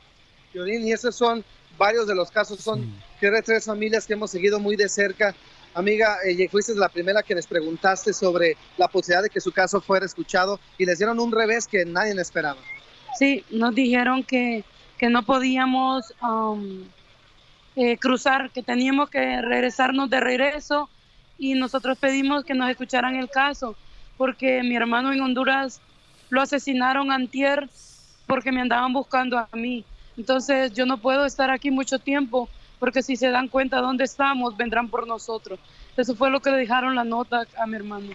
[0.52, 1.44] Piolín, y esos son
[1.78, 5.34] varios de los casos, son tres, tres familias que hemos seguido muy de cerca.
[5.74, 9.80] Amiga, eh, fuiste la primera que les preguntaste sobre la posibilidad de que su caso
[9.80, 12.60] fuera escuchado y les dieron un revés que nadie esperaba.
[13.18, 14.64] Sí, nos dijeron que,
[14.98, 16.84] que no podíamos um,
[17.76, 20.90] eh, cruzar, que teníamos que regresarnos de regreso
[21.42, 23.74] y nosotros pedimos que nos escucharan el caso
[24.16, 25.80] porque mi hermano en Honduras
[26.30, 27.68] lo asesinaron antier
[28.28, 29.84] porque me andaban buscando a mí.
[30.16, 34.56] Entonces yo no puedo estar aquí mucho tiempo porque si se dan cuenta dónde estamos,
[34.56, 35.58] vendrán por nosotros.
[35.96, 38.10] Eso fue lo que le dejaron la nota a mi hermano.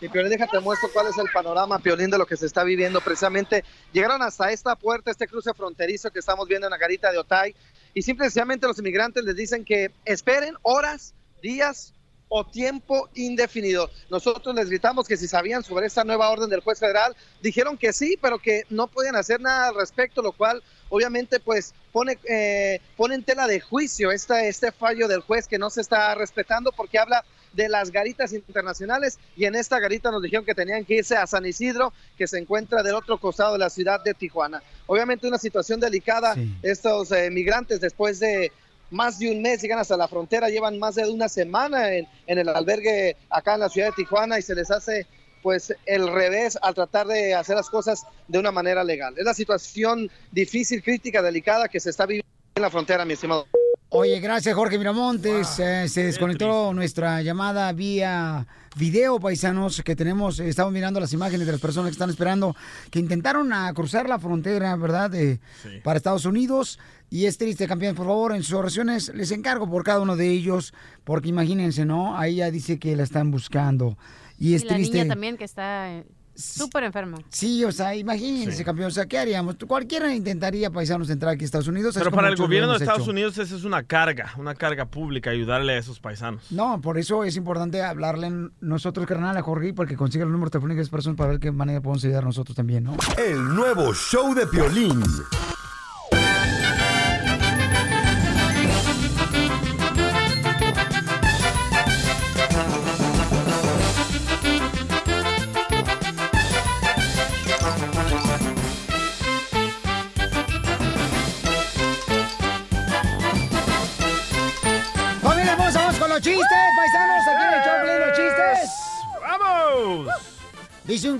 [0.00, 3.00] Y Piolín, déjate muestro cuál es el panorama, Piolín, de lo que se está viviendo
[3.00, 3.64] precisamente.
[3.92, 7.56] Llegaron hasta esta puerta, este cruce fronterizo que estamos viendo en la garita de Otay,
[7.92, 11.12] y simplemente los inmigrantes les dicen que esperen horas,
[11.42, 11.92] días
[12.28, 13.90] o tiempo indefinido.
[14.10, 17.92] Nosotros les gritamos que si sabían sobre esta nueva orden del juez federal, dijeron que
[17.92, 22.80] sí, pero que no podían hacer nada al respecto, lo cual obviamente pues pone, eh,
[22.96, 26.72] pone en tela de juicio esta, este fallo del juez que no se está respetando
[26.72, 30.96] porque habla de las garitas internacionales y en esta garita nos dijeron que tenían que
[30.96, 34.62] irse a San Isidro, que se encuentra del otro costado de la ciudad de Tijuana.
[34.86, 38.52] Obviamente una situación delicada, estos eh, migrantes después de
[38.90, 42.38] más de un mes llegan hasta la frontera, llevan más de una semana en, en
[42.38, 45.06] el albergue acá en la ciudad de Tijuana y se les hace
[45.42, 49.14] pues el revés al tratar de hacer las cosas de una manera legal.
[49.16, 53.46] Es la situación difícil, crítica, delicada que se está viviendo en la frontera, mi estimado.
[53.90, 55.58] Oye, gracias Jorge Miramontes.
[55.60, 58.46] Eh, se desconectó nuestra llamada vía
[58.76, 60.40] video, paisanos, que tenemos.
[60.40, 62.54] eh, estamos mirando las imágenes de las personas que están esperando,
[62.90, 65.08] que intentaron a cruzar la frontera, ¿verdad?
[65.10, 65.68] De- Sí.
[65.82, 66.78] Para Estados Unidos.
[67.10, 70.28] Y es triste, campeón, por favor, en sus oraciones les encargo por cada uno de
[70.30, 72.18] ellos, porque imagínense, ¿no?
[72.18, 73.96] Ahí ya dice que la están buscando.
[74.38, 74.98] Y es y la triste.
[74.98, 75.90] niña también que está...
[75.90, 76.04] eh,
[76.36, 77.16] Súper enfermo.
[77.30, 78.86] Sí, o sea, imagínense, campeón.
[78.86, 79.56] O sea, ¿qué haríamos?
[79.66, 81.96] Cualquiera intentaría, paisanos, entrar aquí a Estados Unidos.
[81.98, 83.10] Pero para el gobierno de Estados hecho.
[83.10, 86.44] Unidos esa es una carga, una carga pública, ayudarle a esos paisanos.
[86.52, 90.76] No, por eso es importante hablarle nosotros, carnal, a Jorge, porque consiga el número telefónico
[90.76, 92.96] de esas personas para ver qué manera podemos ayudar nosotros también, ¿no?
[93.16, 95.02] El nuevo show de Piolín.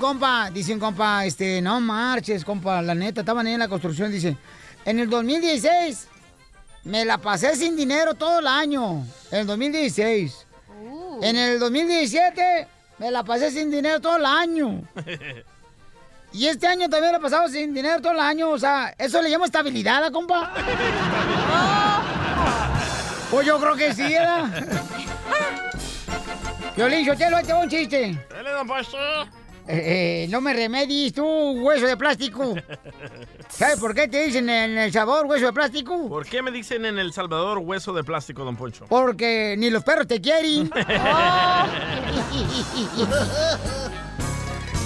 [0.09, 4.11] Compa, dice un compa, este, no marches, compa, la neta, estaban ahí en la construcción,
[4.11, 4.39] dice,
[4.87, 6.09] en el 2016
[6.85, 10.47] me la pasé sin dinero todo el año, en el 2016.
[11.21, 12.69] En el 2017
[12.99, 14.81] me la pasé sin dinero todo el año.
[16.31, 19.23] Y este año también la he pasado sin dinero todo el año, o sea, ¿eso
[19.23, 20.53] le llama estabilidad, ¿a, compa?
[23.31, 24.45] Pues yo creo que sí, era.
[26.77, 28.27] Violín, yo te lo un chiste.
[28.31, 28.99] Dale, don Poncho.
[29.71, 32.55] Eh, eh, no me remedies tú, hueso de plástico.
[33.51, 36.09] ¿Sabes por qué te dicen en el sabor hueso de plástico?
[36.09, 38.87] ¿Por qué me dicen en El Salvador hueso de plástico, don Poncho?
[38.89, 40.71] Porque ni los perros te quieren.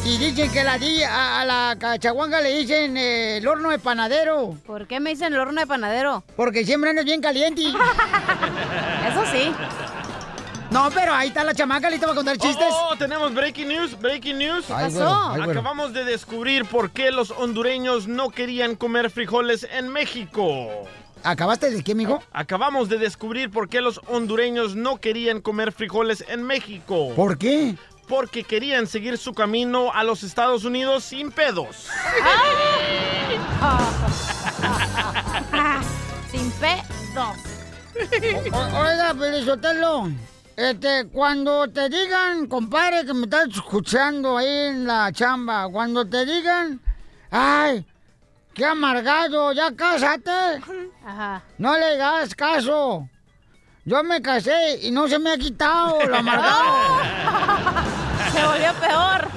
[0.05, 3.79] y dicen que la di- a, a la cachaguanga le dicen eh, el horno de
[3.79, 4.57] panadero.
[4.66, 6.25] ¿Por qué me dicen el horno de panadero?
[6.35, 7.62] Porque siempre andas bien caliente.
[9.09, 9.53] Eso sí.
[10.73, 12.67] No, pero ahí está la chamaca, lista para contar chistes.
[12.71, 14.65] Oh, oh, tenemos breaking news, breaking news.
[14.67, 15.33] Pasó?
[15.35, 15.43] ay.
[15.43, 20.69] Acabamos de descubrir por qué los hondureños no querían comer frijoles en México.
[21.25, 22.23] ¿Acabaste de qué, mijo?
[22.33, 27.13] Acabamos de descubrir por qué los hondureños no querían comer frijoles en México.
[27.15, 27.77] ¿Por qué?
[28.09, 31.87] Porque querían seguir su camino a los Estados Unidos sin pedos.
[36.31, 37.37] Sin pedos.
[38.53, 40.09] O- oiga, Pelizotelo,
[40.57, 46.25] este, cuando te digan, compadre, que me estás escuchando ahí en la chamba, cuando te
[46.27, 46.81] digan,
[47.31, 47.87] ay,
[48.55, 50.31] qué amargado, ya cásate,
[51.07, 51.43] Ajá.
[51.59, 53.09] no le hagas caso.
[53.85, 57.01] Yo me casé y no se me ha quitado lo amargado.
[58.33, 59.29] Se volvió peor.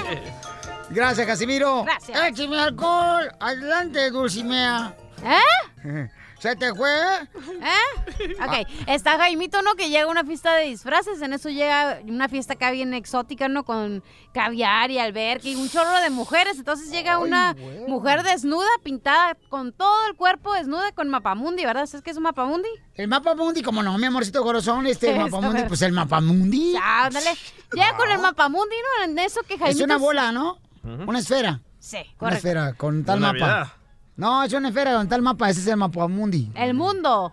[0.90, 1.82] Gracias, Casimiro.
[1.82, 2.22] Gracias.
[2.28, 3.32] Écheme alcohol.
[3.40, 4.94] Adelante, Dulcimea.
[5.24, 6.08] ¿Eh?
[6.44, 6.90] ¿Se te fue?
[6.90, 8.34] ¿Eh?
[8.44, 9.76] Ok, está Jaimito, ¿no?
[9.76, 11.22] Que llega a una fiesta de disfraces.
[11.22, 13.64] En eso llega una fiesta acá bien exótica, ¿no?
[13.64, 14.04] Con
[14.34, 16.58] caviar y alberca y un chorro de mujeres.
[16.58, 17.56] Entonces llega una
[17.88, 21.86] mujer desnuda, pintada con todo el cuerpo desnuda con mapamundi, ¿verdad?
[21.86, 22.68] ¿Sabes qué es un mapamundi?
[22.94, 26.74] El mapamundi, como no, mi amorcito corazón, este mapamundi, pues el mapamundi.
[26.74, 27.30] Ya, ándale.
[27.72, 29.04] Llega con el mapamundi, ¿no?
[29.04, 29.78] En eso que Jaimito...
[29.78, 30.58] Es una bola, ¿no?
[30.82, 31.62] Una esfera.
[31.78, 33.38] Sí, Una esfera con tal De mapa.
[33.38, 33.83] Navidad.
[34.16, 36.50] No, es una esfera con tal mapa, ese es el mapamundi.
[36.54, 37.32] El mundo.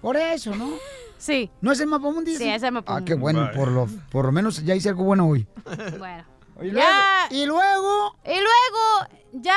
[0.00, 0.70] Por eso, ¿no?
[1.18, 1.48] Sí.
[1.60, 2.34] ¿No es el mapamundi?
[2.36, 3.04] Sí, es el mapamundi.
[3.04, 5.46] Ah, qué bueno, por lo, por lo menos ya hice algo bueno hoy.
[5.98, 6.24] Bueno.
[6.60, 7.28] Y Ya.
[7.30, 9.54] luego, y luego, Y luego, ya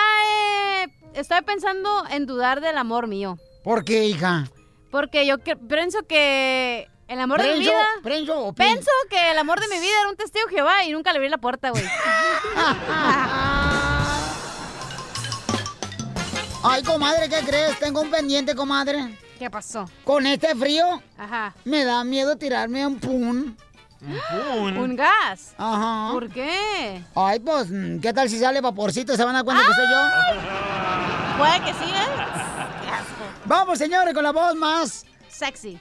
[0.84, 3.40] eh, estoy pensando en dudar del amor mío.
[3.64, 4.46] ¿por qué, hija?
[4.92, 7.74] Porque yo que- pienso que el amor de mi vida...
[8.04, 11.12] ¿Prenso Pienso que el amor de mi vida era un testigo de Jehová y nunca
[11.14, 11.84] le abrí la puerta, güey.
[16.68, 17.78] Ay, comadre, ¿qué crees?
[17.80, 19.16] Tengo un pendiente, comadre.
[19.38, 19.86] ¿Qué pasó?
[20.04, 21.54] Con este frío, Ajá.
[21.64, 23.56] me da miedo tirarme un pun.
[24.02, 25.54] ¿Un gas?
[25.58, 26.10] Ajá.
[26.12, 27.04] ¿Por qué?
[27.16, 27.68] Ay, pues,
[28.02, 29.16] ¿qué tal si sale vaporcito?
[29.16, 31.38] ¿Se van a dar cuenta que soy yo?
[31.38, 32.26] Puede que sí, ¿eh?
[32.82, 33.24] Qué asco.
[33.46, 35.78] Vamos, señores, con la voz más Sexy.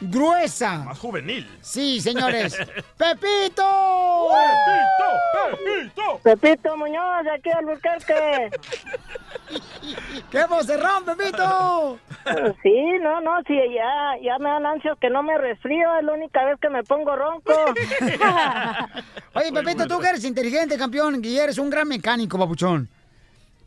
[0.00, 0.78] gruesa.
[0.78, 1.48] Más juvenil.
[1.60, 2.56] Sí, señores.
[2.98, 3.62] ¡Pepito!
[4.66, 5.60] ¡Pepito!
[5.64, 6.20] ¡Pepito!
[6.24, 8.50] Pepito Muñoz, de aquí al Burquerque.
[10.30, 12.00] ¡Qué vocerrón, Pepito!
[12.64, 16.12] Sí, no, no, sí, ya, ya me dan ansias que no me resfrío, es la
[16.12, 17.52] única vez que me pongo ronco.
[19.34, 22.88] Oye, Pepito, tú que eres inteligente, campeón, y eres un gran mecánico, papuchón.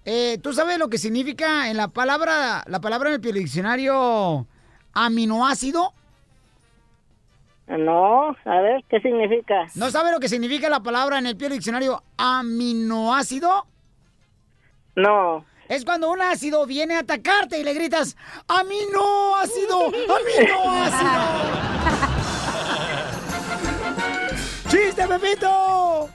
[0.04, 4.48] Eh, ¿Tú sabes lo que significa en la palabra, la palabra en el diccionario
[4.94, 5.94] aminoácido?
[7.68, 9.68] No, a ver, ¿qué significa?
[9.76, 13.66] ¿No sabes lo que significa la palabra en el diccionario aminoácido?
[14.96, 15.46] No.
[15.70, 21.12] Es cuando un ácido viene a atacarte y le gritas, aminoácido, aminoácido.
[24.70, 26.10] ¡Chiste, Pepito!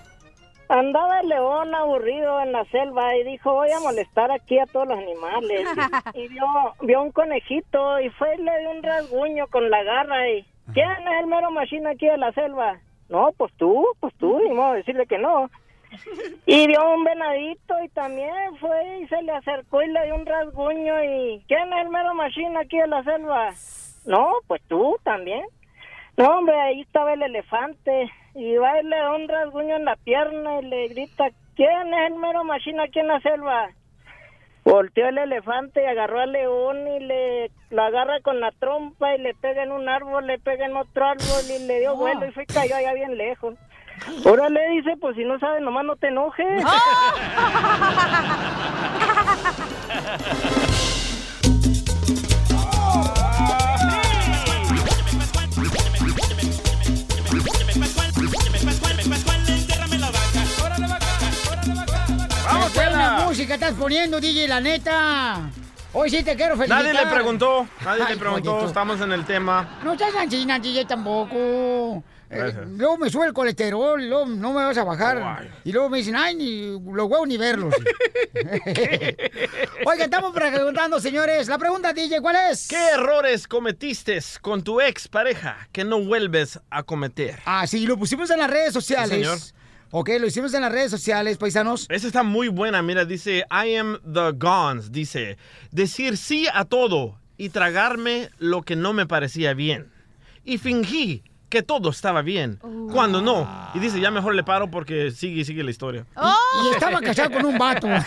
[0.68, 4.88] Andaba el león aburrido en la selva y dijo, voy a molestar aquí a todos
[4.88, 5.66] los animales.
[6.14, 6.46] Y vio,
[6.82, 10.90] vio un conejito y fue y le dio un rasguño con la garra y, ¿quién
[10.90, 12.78] es el mero machino aquí de la selva?
[13.08, 15.50] No, pues tú, pues tú, ni modo de decirle que no.
[16.46, 20.26] Y vio un venadito y también fue y se le acercó y le dio un
[20.26, 23.54] rasguño y ¿quién es el mero machine aquí en la selva?
[24.04, 25.44] No, pues tú también.
[26.18, 29.94] No, hombre, ahí estaba el elefante y va y le da un rasguño en la
[29.94, 33.68] pierna y le grita ¿quién es el mero machine aquí en la selva?
[34.64, 39.18] Volteó el elefante y agarró al león y le lo agarra con la trompa y
[39.18, 42.32] le pega en un árbol, le pega en otro árbol y le dio vuelo y
[42.32, 43.54] fue y cayó allá bien lejos.
[44.26, 46.64] Ahora le dice, pues si no sabes, nomás no te enojes.
[63.38, 65.48] música estás poniendo, DJ, la neta!
[65.92, 66.82] Hoy sí te quiero felicitar.
[66.82, 69.78] Nadie le preguntó, nadie Ay, le preguntó, estamos en el tema.
[69.84, 72.02] No estás anchina, DJ, tampoco.
[72.30, 75.48] Eh, luego me sube el colesterol, luego no me vas a bajar.
[75.62, 77.72] Y luego me dicen, ay, ni los huevos ni verlos.
[79.86, 81.46] Oiga, estamos preguntando, señores.
[81.46, 82.66] La pregunta, DJ, ¿cuál es?
[82.66, 87.38] ¿Qué errores cometiste con tu ex pareja que no vuelves a cometer?
[87.44, 89.10] Ah, sí, lo pusimos en las redes sociales.
[89.10, 89.38] Sí, señor.
[89.90, 91.86] Ok, lo hicimos en las redes sociales, paisanos.
[91.88, 95.38] Esa está muy buena, mira, dice I am the Gons, dice,
[95.70, 99.90] decir sí a todo y tragarme lo que no me parecía bien.
[100.44, 102.58] Y fingí que todo estaba bien,
[102.92, 103.48] cuando no.
[103.74, 106.04] Y dice, ya mejor le paro porque sigue y sigue la historia.
[106.16, 107.86] Y estaba casado con un vato.
[107.86, 108.02] Una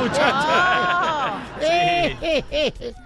[0.00, 1.42] muchacha.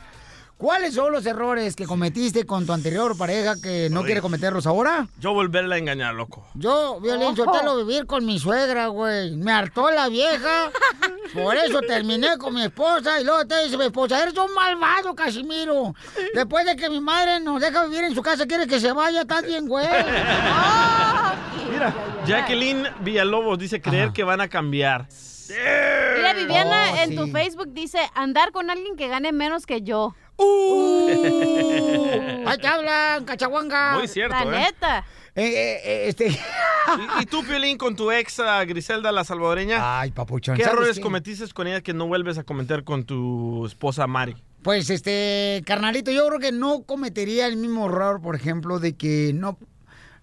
[0.58, 5.06] ¿Cuáles son los errores que cometiste con tu anterior pareja que no quiere cometerlos ahora?
[5.20, 6.46] Yo volverla a engañar, loco.
[6.54, 9.36] Yo, Violín, yo te lo vivir con mi suegra, güey.
[9.36, 10.70] Me hartó la vieja.
[11.34, 13.20] Por eso terminé con mi esposa.
[13.20, 15.94] Y luego te dice mi esposa, eres un malvado, Casimiro.
[16.32, 19.20] Después de que mi madre nos deja vivir en su casa, quiere que se vaya,
[19.22, 19.86] estás bien, güey.
[21.70, 21.94] Mira,
[22.26, 25.06] Jacqueline Villalobos dice creer que van a cambiar.
[25.54, 27.16] Mira, Viviana, Oh, en sí.
[27.16, 30.14] tu Facebook dice andar con alguien que gane menos que yo.
[32.46, 33.94] ¡Ay, te hablan, cachahuanga!
[33.98, 34.64] Muy cierto, La ¿eh?
[34.72, 35.04] neta.
[35.34, 36.28] Eh, eh, eh, este...
[36.28, 40.00] ¿Y, y tú, Piolín, con tu ex Griselda, la salvadoreña?
[40.00, 40.56] Ay, papuchón.
[40.56, 41.02] ¿Qué ¿sabes errores qué?
[41.02, 44.36] cometiste con ella que no vuelves a cometer con tu esposa Mari?
[44.62, 49.32] Pues, este, carnalito, yo creo que no cometería el mismo error, por ejemplo, de que
[49.34, 49.58] no...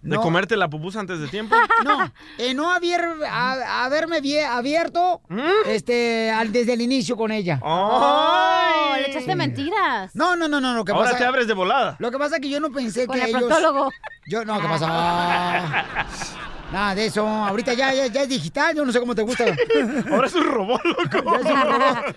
[0.04, 1.56] ¿De no- comerte la pupusa antes de tiempo?
[1.84, 5.22] No, eh, no haber, a- haberme vie- abierto
[5.66, 7.60] este, al- desde el inicio con ella.
[7.64, 10.16] Oh, le echaste mentiras.
[10.16, 11.18] No, no, no, no, lo que Ahora pasa...
[11.18, 11.96] te abres de volada.
[12.00, 13.44] Lo que pasa es que yo no pensé Con que el ellos...
[13.44, 13.90] proctólogo.
[14.28, 14.86] Yo, no, ¿qué pasa?
[16.74, 17.28] Nada de eso.
[17.28, 19.46] Ahorita ya, ya, ya es digital, yo no sé cómo te gusta.
[20.12, 21.32] Ahora es un robot, loco.
[21.32, 22.16] Ya es un robot.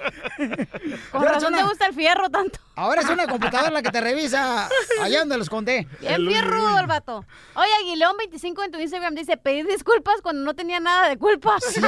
[1.13, 2.59] Con Ya razón te gusta el fierro tanto.
[2.75, 4.69] Ahora es una computadora la que te revisa
[5.03, 5.87] allá donde los conté.
[6.01, 7.25] Bien fierrudo el vato.
[7.55, 11.57] Oye, Aguilón25 en tu Instagram dice pedir disculpas cuando no tenía nada de culpa.
[11.67, 11.81] Sí.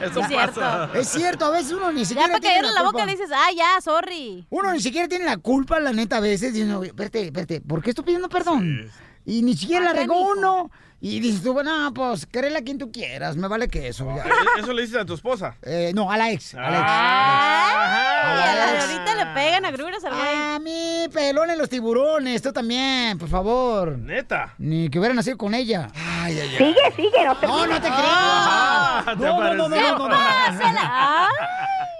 [0.00, 0.60] Eso es cierto.
[0.60, 0.90] pasa.
[0.94, 3.06] Es cierto, a veces uno ni Ya siquiera para tiene la boca culpa.
[3.06, 4.46] le dices, ah, ya, sorry.
[4.50, 6.52] Uno ni siquiera tiene la culpa, la neta, a veces.
[6.52, 8.90] Diciendo, espérate, espérate, ¿por qué estoy pidiendo perdón?
[9.24, 10.32] Y ni siquiera la Acá, regó mijo.
[10.32, 10.70] uno.
[11.02, 14.04] Y dices tú, bueno, pues, créele a quien tú quieras, me vale que eso.
[14.14, 14.22] ya.
[14.22, 15.54] Eh, Eso le dices a tu esposa.
[15.62, 16.86] Eh, no, a la ex, a la ex.
[16.86, 18.84] Ah, Ay, a la ex.
[18.84, 20.28] ahorita le pegan agruras al güey.
[20.36, 23.96] A mí, pelón en los tiburones, tú también, por favor.
[23.96, 24.54] Neta.
[24.58, 25.88] Ni que hubiera nacido con ella.
[25.94, 26.56] Ay, ay, ay.
[26.58, 27.94] Sigue, sigue, no te No, no te creas.
[27.98, 29.98] Ah, te No, no, no, no, apareció.
[29.98, 30.80] no, no, no.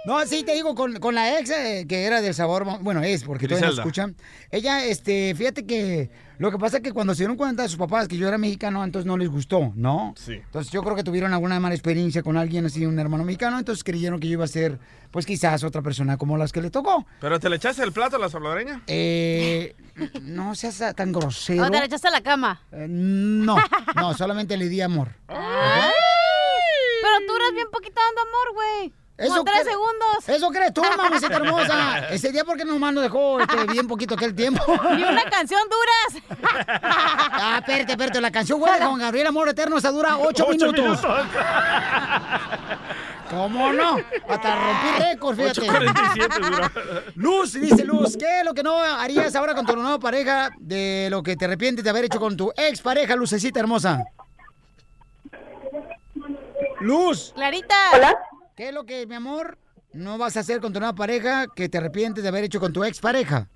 [0.03, 3.23] No, sí, te digo, con, con la ex, eh, que era del sabor, bueno, es,
[3.23, 4.15] porque todavía no escuchan.
[4.49, 6.09] Ella, este, fíjate que
[6.39, 8.39] lo que pasa es que cuando se dieron cuenta de sus papás que yo era
[8.39, 10.15] mexicano, entonces no les gustó, ¿no?
[10.17, 10.33] Sí.
[10.33, 13.83] Entonces yo creo que tuvieron alguna mala experiencia con alguien así, un hermano mexicano, entonces
[13.83, 14.79] creyeron que yo iba a ser,
[15.11, 17.05] pues quizás otra persona como las que le tocó.
[17.19, 18.81] ¿Pero te le echaste el plato a la salvadoreña?
[18.87, 19.75] Eh,
[20.23, 21.63] no seas tan grosero.
[21.63, 22.63] O te la echaste a la cama.
[22.71, 23.55] Eh, no,
[23.95, 25.09] no, solamente le di amor.
[25.27, 25.91] Ay.
[27.03, 29.00] Pero tú eres bien poquito dando amor, güey.
[29.21, 30.27] Eso tres segundos.
[30.29, 32.07] Eso crees tú, mamacita hermosa.
[32.09, 34.63] Ese día porque nomás nos dejó este, bien poquito aquel tiempo.
[34.95, 36.23] Ni una canción duras.
[37.43, 38.21] Ah, espérate, espérate.
[38.21, 41.01] La canción, güey, de Juan Gabriel Amor Eterno, esa dura ocho, Ocho minutos.
[43.29, 43.97] ¿Cómo no?
[44.27, 45.61] Hasta rompí récord, fíjate.
[45.61, 46.71] 8.47 duró.
[47.15, 51.07] Luz, dice Luz, ¿qué es lo que no harías ahora con tu nueva pareja de
[51.09, 54.03] lo que te arrepientes de haber hecho con tu ex pareja, Lucecita hermosa?
[56.81, 57.31] Luz.
[57.33, 57.75] Clarita.
[57.93, 58.19] Hola.
[58.61, 59.57] ¿Qué es lo que, mi amor,
[59.91, 62.71] no vas a hacer con tu nueva pareja que te arrepientes de haber hecho con
[62.71, 63.47] tu ex pareja?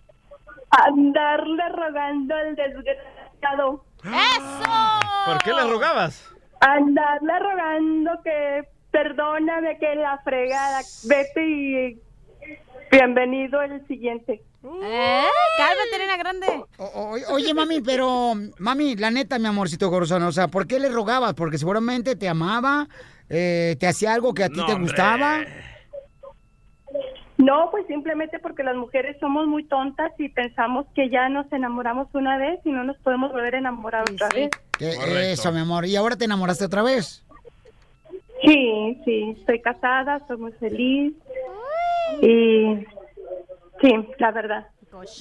[0.72, 3.86] Andarle rogando al desgraciado.
[4.04, 4.64] ¡Eso!
[5.28, 6.28] ¿Por qué le rogabas?
[6.60, 10.82] Andarle rogando que perdóname que la fregada.
[11.04, 12.02] Vete y
[12.92, 14.42] Bienvenido el siguiente.
[14.64, 15.26] ¿Eh?
[15.58, 16.48] Cálmate, nena grande.
[16.78, 20.90] O- oye, mami, pero, mami, la neta, mi amorcito corazón, o sea, ¿por qué le
[20.90, 21.36] rogabas?
[21.36, 22.88] Porque seguramente te amaba,
[23.30, 25.40] eh, te hacía algo que a ti No, te gustaba.
[27.38, 32.08] No, pues simplemente porque las mujeres somos muy tontas y pensamos que ya nos enamoramos
[32.14, 34.50] una vez y no nos podemos volver a enamorar otra vez.
[34.78, 35.86] Que- Eso, mi amor.
[35.86, 37.24] ¿Y ahora te enamoraste otra vez?
[38.42, 41.14] Sí, sí, estoy casada, soy muy feliz
[42.22, 42.86] y
[43.82, 44.68] sí, la verdad.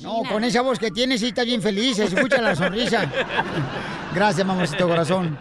[0.03, 3.11] No, con esa voz que tienes, sí, está bien feliz, escucha la sonrisa.
[4.15, 5.37] Gracias, mamacito corazón.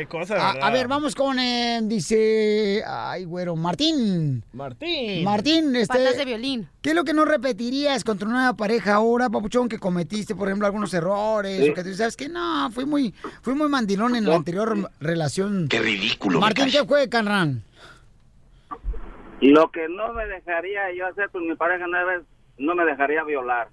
[0.00, 0.66] Qué cosa, A, ¿verdad?
[0.66, 4.42] a ver, vamos con, eh, dice, ay, güero, Martín.
[4.54, 5.22] Martín.
[5.24, 5.98] Martín, este...
[5.98, 6.66] Patas de violín.
[6.80, 10.48] ¿Qué es lo que no repetirías con tu nueva pareja ahora, papuchón, que cometiste, por
[10.48, 11.62] ejemplo, algunos errores?
[11.62, 11.68] Sí.
[11.68, 15.68] O que tú sabes que no, fui muy, fui muy mandilón en la anterior relación.
[15.68, 16.70] Qué ridículo, Martín.
[16.70, 17.62] ¿qué fue, Canran?
[19.42, 22.22] Lo que no me dejaría yo hacer con mi pareja nueva es
[22.56, 23.68] no me dejaría violar.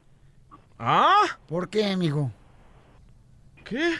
[0.77, 1.23] ¿Ah?
[1.47, 2.31] ¿Por qué, mijo?
[3.63, 3.93] ¿Qué?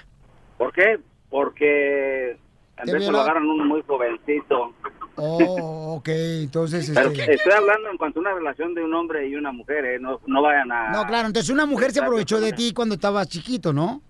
[0.57, 0.99] ¿Por qué?
[1.29, 2.37] Porque
[2.77, 3.17] a ¿Te veces violó?
[3.17, 4.73] lo agarran uno muy jovencito.
[5.15, 6.91] Oh, ok, entonces...
[6.93, 7.33] Pero Este...
[7.33, 9.99] estoy hablando en cuanto a una relación de un hombre y una mujer, ¿eh?
[9.99, 10.91] no, no vayan a...
[10.91, 14.01] No, claro, entonces una mujer se aprovechó de ti cuando estabas chiquito, ¿no?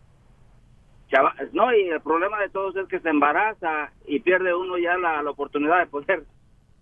[1.09, 4.97] Chava- No, y el problema de todos es que se embaraza y pierde uno ya
[4.97, 6.25] la, la oportunidad de poder,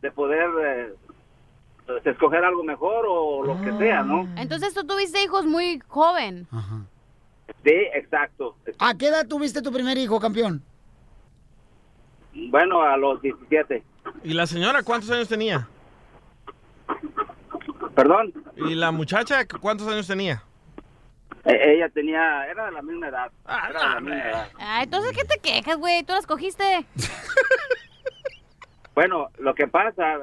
[0.01, 4.27] de poder eh, escoger algo mejor o lo que sea, ¿no?
[4.37, 6.47] Entonces tú tuviste hijos muy joven.
[7.63, 8.55] Sí, exacto.
[8.79, 10.61] ¿A qué edad tuviste tu primer hijo, campeón?
[12.33, 13.83] Bueno, a los 17.
[14.23, 15.67] ¿Y la señora cuántos años tenía?
[17.95, 18.33] ¿Perdón?
[18.57, 20.43] ¿Y la muchacha cuántos años tenía?
[21.45, 23.31] E- ella tenía, era de la misma edad.
[23.45, 24.49] Ah, era de la misma edad.
[24.59, 26.03] Ah, entonces, ¿qué te quejas, güey?
[26.03, 26.63] Tú las cogiste.
[28.93, 30.19] Bueno, lo que pasa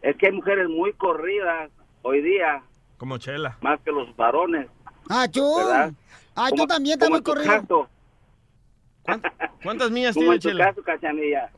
[0.00, 2.62] es que hay mujeres muy corridas hoy día,
[2.98, 3.58] Como Chela.
[3.62, 4.68] más que los varones.
[5.10, 5.56] Ah, tú.
[5.56, 5.92] ¿Verdad?
[6.36, 7.52] Ah, tú Como- también estás como muy corrido.
[7.60, 7.88] caso,
[9.62, 10.64] ¿Cuántas millas como tiene Chela?
[10.66, 11.50] caso, Cachanilla.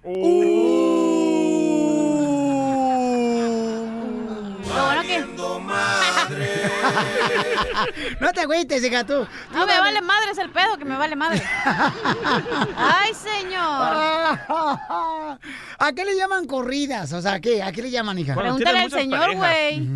[4.68, 5.18] Lo bueno que...
[8.20, 9.26] no te agüites, hija, tú.
[9.52, 11.42] No, me vale madre, es el pedo que me vale madre.
[12.76, 13.58] Ay, señor.
[15.78, 17.12] ¿A qué le llaman corridas?
[17.12, 17.62] O sea, ¿a qué?
[17.62, 18.34] ¿A qué le llaman, hija?
[18.34, 19.88] Pregúntale al señor, güey.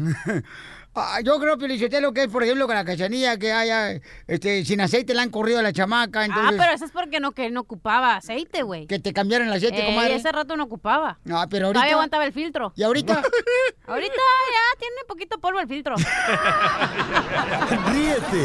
[0.95, 4.79] Ah, yo creo, lo que es, por ejemplo, con la cachanilla, que haya, este, sin
[4.83, 6.53] aceite le han corrido a la chamaca, entonces...
[6.53, 8.87] Ah, pero eso es porque no, que no ocupaba aceite, güey.
[8.87, 10.17] Que te cambiaron el aceite, Ey, comadre.
[10.17, 11.19] ese rato no ocupaba.
[11.31, 11.81] Ah, pero ahorita...
[11.81, 12.75] Todavía aguantaba el filtro.
[12.77, 13.23] ¿Y ahorita?
[13.87, 15.97] Ahorita ya tiene poquito polvo el filtro.
[17.93, 18.45] Ríete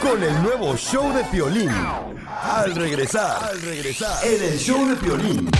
[0.00, 1.70] con el nuevo show de Piolín.
[2.42, 5.50] Al regresar, al regresar, en el show de Piolín.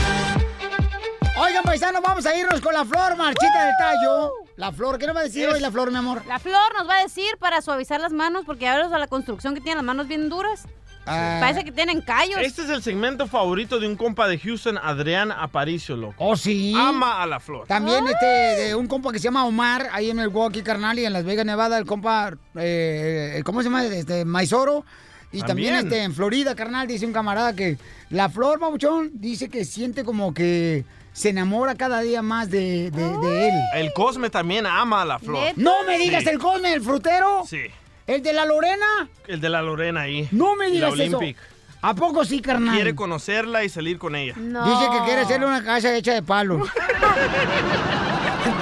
[1.37, 4.48] Oigan, paisanos, vamos a irnos con la flor marchita del tallo.
[4.59, 6.27] La flor, ¿qué nos va a decir hoy la flor, mi amor?
[6.27, 9.07] La flor nos va a decir para suavizar las manos, porque ya ves a la
[9.07, 10.67] construcción que tienen las manos bien duras.
[11.07, 11.37] Ah.
[11.41, 12.41] Parece que tienen callos.
[12.41, 16.17] Este es el segmento favorito de un compa de Houston, Adrián Aparicio, loco.
[16.19, 16.75] ¿Oh, sí?
[16.77, 17.69] Ama a la flor.
[17.69, 21.05] También este, de un compa que se llama Omar, ahí en el Milwaukee, carnal, y
[21.05, 23.85] en Las Vegas, Nevada, el compa, eh, ¿cómo se llama?
[23.85, 24.85] Este, Maizoro.
[25.31, 25.93] Y también, También.
[25.93, 27.79] este, en Florida, carnal, dice un camarada que
[28.11, 30.85] la flor, babuchón, dice que siente como que
[31.19, 33.55] se enamora cada día más de, de- de él.
[33.75, 35.53] El Cosme también ama a la flor.
[35.57, 36.29] No me digas Sí.
[36.31, 37.43] el Cosme, el frutero.
[37.49, 37.63] Sí.
[38.07, 39.09] El de la Lorena.
[39.27, 40.29] El de la Lorena ahí.
[40.31, 41.19] No me digas la eso.
[41.19, 41.37] Olympic.
[41.83, 42.75] ¿A poco sí, carnal?
[42.75, 44.35] Quiere conocerla y salir con ella.
[44.37, 46.59] Dice que quiere hacerle una casa hecha de palo.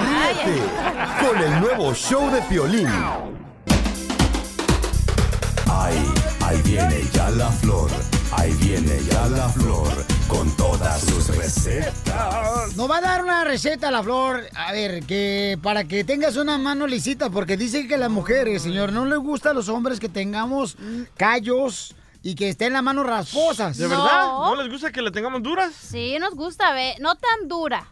[0.03, 0.61] Ríete
[1.27, 2.87] con el nuevo show de Piolín.
[5.71, 6.05] Ahí,
[6.41, 7.89] ahí viene ya la flor.
[8.31, 12.75] Ahí viene ya la flor con todas sus recetas.
[12.75, 16.57] Nos va a dar una receta la flor, a ver, que para que tengas una
[16.57, 20.09] mano lisita, porque dice que las mujeres, señor, no les gusta a los hombres que
[20.09, 20.77] tengamos
[21.15, 23.77] callos y que estén las manos rasposas.
[23.77, 24.27] ¿De verdad?
[24.27, 25.73] ¿No les gusta que le tengamos duras?
[25.73, 26.95] Sí, nos gusta, ve.
[26.99, 27.87] No tan dura.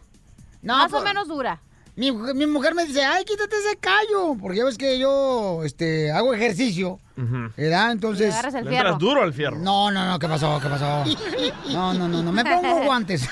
[0.60, 1.60] No, Más o menos dura.
[1.96, 6.12] Mi, mi mujer me dice, ay, quítate ese callo, porque ya ves que yo este,
[6.12, 7.00] hago ejercicio,
[7.56, 7.92] ¿verdad?
[7.92, 8.34] Entonces...
[8.52, 8.98] Le el fierro.
[8.98, 9.56] duro al fierro.
[9.58, 10.60] No, no, no, ¿qué pasó?
[10.62, 11.04] ¿Qué pasó?
[11.72, 13.26] No, no, no, no, me pongo guantes.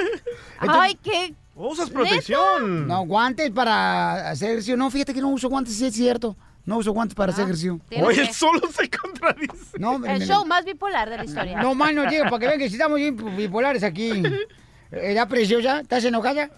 [0.58, 1.34] Ay, qué...
[1.54, 2.86] Usas protección.
[2.86, 4.76] No, guantes para hacer ejercicio.
[4.76, 6.36] No, fíjate que no uso guantes, sí es cierto.
[6.64, 7.80] No uso guantes para hacer ejercicio.
[7.88, 9.78] tienes Oye, que- solo se contradice.
[9.78, 11.62] No, El me- show más bipolar de la historia.
[11.62, 14.22] No, mano, digo, para que vean que estamos bien bipolares aquí.
[14.90, 15.80] ¿Era preciosa?
[15.80, 16.50] ¿Estás enojada?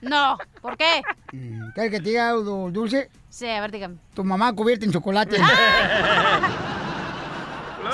[0.00, 1.02] No, ¿por qué?
[1.30, 3.10] ¿Quieres que te diga algo dulce?
[3.28, 3.96] Sí, a ver, dígame.
[4.14, 5.36] Tu mamá cubierta en chocolate.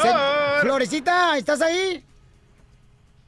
[0.02, 2.04] Se- Florecita, ¿estás ahí?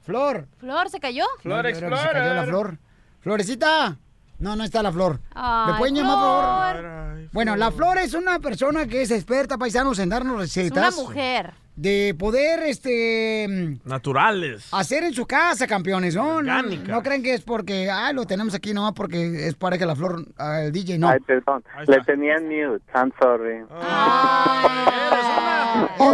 [0.04, 0.46] Flor.
[0.58, 1.24] Flor, ¿se cayó?
[1.44, 2.78] No, yo creo que Se cayó la flor.
[3.20, 3.96] Florecita.
[4.38, 5.20] No, no está la flor.
[5.34, 6.80] Ay, ¿Me pueden llamar, por favor?
[6.80, 7.28] Flor.
[7.32, 10.94] Bueno, la flor es una persona que es experta, paisanos, en darnos Es recetas.
[10.96, 11.54] una mujer.
[11.76, 13.78] De poder, este...
[13.84, 14.68] Naturales.
[14.72, 16.24] Hacer en su casa, campeones, ¿no?
[16.24, 16.90] No, Orgánica.
[16.90, 19.94] no creen que es porque, ah, lo tenemos aquí nomás porque es para que la
[19.94, 21.10] flor, ah, el DJ, no.
[21.10, 21.62] Ay, perdón.
[21.86, 22.82] Le tenía en mute.
[22.94, 23.64] I'm sorry.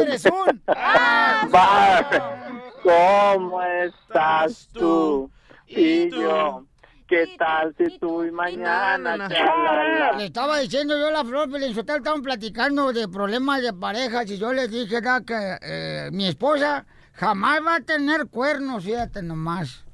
[0.02, 0.62] ¡Eres un!
[1.50, 2.50] Bar,
[2.82, 5.30] ¿cómo estás tú?
[5.68, 6.64] Y yo,
[7.12, 9.28] ¿qué tal si tú y mañana?
[10.16, 14.38] Le estaba diciendo yo a la flor, pero estaban platicando de problemas de parejas y
[14.38, 19.84] yo les dije acá que eh, mi esposa jamás va a tener cuernos, fíjate nomás.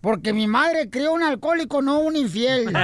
[0.00, 2.72] Porque mi madre crió un alcohólico, no un infiel.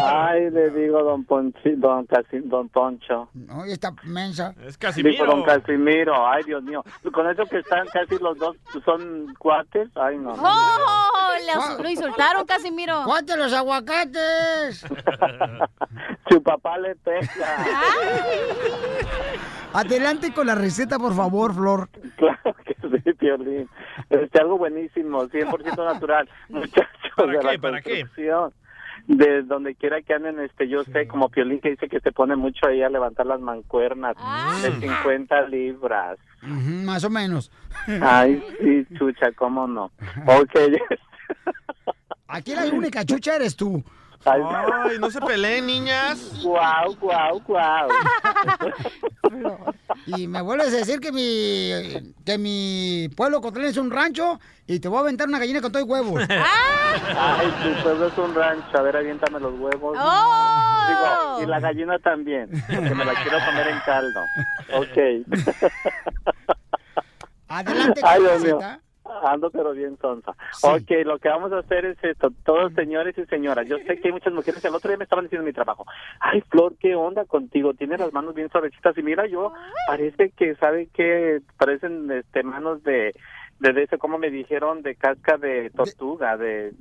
[0.00, 3.28] Ay, le digo don Ponchi, don Casi, don Poncho.
[3.34, 4.54] No, y esta mensa.
[4.64, 6.84] Es Digo don Casimiro, ay Dios mío.
[7.12, 10.36] Con eso que están casi los dos son cuates, ay no.
[10.36, 10.42] no.
[10.42, 11.76] ¡Oh!
[11.76, 13.02] Lo, lo insultaron, Casimiro.
[13.04, 14.80] ¡Cuate los aguacates!
[16.30, 17.28] Su papá le pega.
[19.72, 21.88] Adelante con la receta, por favor, Flor.
[22.16, 23.68] Claro que sí, Piolín.
[24.10, 26.28] Este, algo buenísimo, 100% natural.
[26.48, 27.44] Muchachos ¿Para de qué?
[27.44, 28.04] la ¿Para qué?
[29.08, 32.36] De donde quiera que anden, este, yo sé, como Piolín que dice que se pone
[32.36, 34.14] mucho ahí a levantar las mancuernas
[34.62, 36.18] de 50 libras.
[36.42, 37.50] Más o menos.
[38.02, 39.90] Ay, sí, chucha, cómo no.
[40.26, 40.54] Ok.
[42.28, 43.82] Aquí la única chucha eres tú.
[44.30, 46.42] Ay, no se peleen, niñas.
[46.42, 47.88] Guau, guau, guau.
[50.06, 54.80] Y me vuelves a decir que mi, que mi pueblo Cotlán es un rancho y
[54.80, 56.22] te voy a aventar una gallina con todo y huevos.
[56.28, 58.78] Ay, tu pueblo es un rancho.
[58.78, 59.98] A ver, aviéntame los huevos.
[60.00, 60.84] ¡Oh!
[60.88, 64.20] Digo, y la gallina también, porque me la quiero comer en caldo.
[64.72, 64.96] Ok.
[67.48, 68.58] Adelante Ay, Dios mío.
[69.22, 70.32] Ando pero bien sonsa.
[70.62, 73.66] Ok, lo que vamos a hacer es esto, todos señores y señoras.
[73.68, 75.86] Yo sé que hay muchas mujeres, el otro día me estaban diciendo en mi trabajo,
[76.20, 77.74] ay Flor, ¿qué onda contigo?
[77.74, 79.52] Tienes las manos bien suavecitas y mira yo,
[79.86, 81.40] parece que, ¿sabe qué?
[81.56, 83.14] Parecen este, manos de,
[83.60, 86.72] de, eso, como me dijeron, de casca de tortuga, de...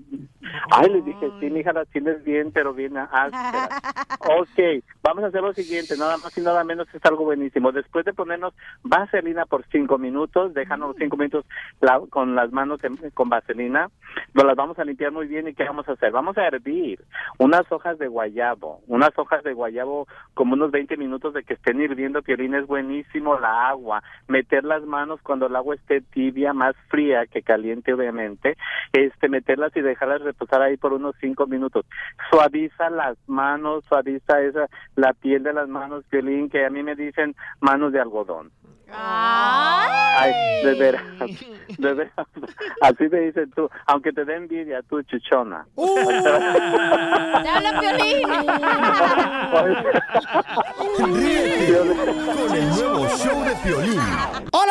[0.71, 3.69] Ay, les dije, sí, mija, las tienes bien, pero bien ásperas.
[4.29, 7.71] Ok, vamos a hacer lo siguiente, nada más y nada menos es algo buenísimo.
[7.71, 8.53] Después de ponernos
[8.83, 11.45] vaselina por cinco minutos, déjanos cinco minutos
[11.79, 13.89] la- con las manos en- con vaselina,
[14.33, 16.11] nos las vamos a limpiar muy bien y ¿qué vamos a hacer?
[16.11, 16.99] Vamos a hervir
[17.37, 21.79] unas hojas de guayabo, unas hojas de guayabo como unos 20 minutos de que estén
[21.79, 26.66] hirviendo, Piolín, es buenísimo la agua, meter las manos cuando el agua esté tibia, más
[26.89, 28.57] fría que caliente obviamente,
[28.93, 31.85] este meterlas y dejarlas reposar ahí por unos cinco minutos.
[32.29, 36.95] Suaviza las manos, suaviza esa la piel de las manos, Piolín, que a mí me
[36.95, 38.51] dicen manos de algodón.
[38.89, 40.31] Ay,
[40.63, 41.03] de veras,
[41.77, 42.27] de veras.
[42.81, 45.67] Así me dicen tú, aunque te dé envidia, tú, chuchona.
[45.75, 47.81] ¡Te habla
[50.99, 51.77] Ríete
[52.25, 53.99] con el nuevo show de Piolín.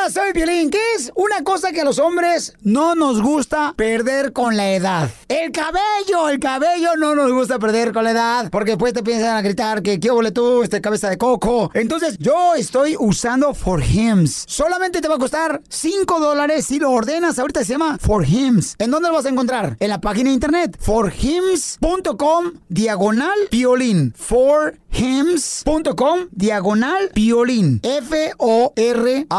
[0.06, 0.70] Hola, soy Piolín.
[0.70, 5.10] ¿Qué es una cosa que a los hombres no nos gusta perder con la edad?
[5.26, 8.48] El cabello, el cabello no nos gusta perder con la edad.
[8.52, 11.72] Porque después te piensan a gritar que qué ole tú, este cabeza de coco.
[11.74, 14.44] Entonces, yo estoy usando For Hims.
[14.46, 17.40] Solamente te va a costar 5 dólares si lo ordenas.
[17.40, 18.76] Ahorita se llama For Hims.
[18.78, 19.76] ¿En dónde lo vas a encontrar?
[19.80, 20.78] En la página de internet.
[20.78, 24.14] forhims.com diagonal piolín.
[24.96, 27.80] forhims.com diagonal piolín.
[27.82, 29.32] F-O-R-H-I-M-S.com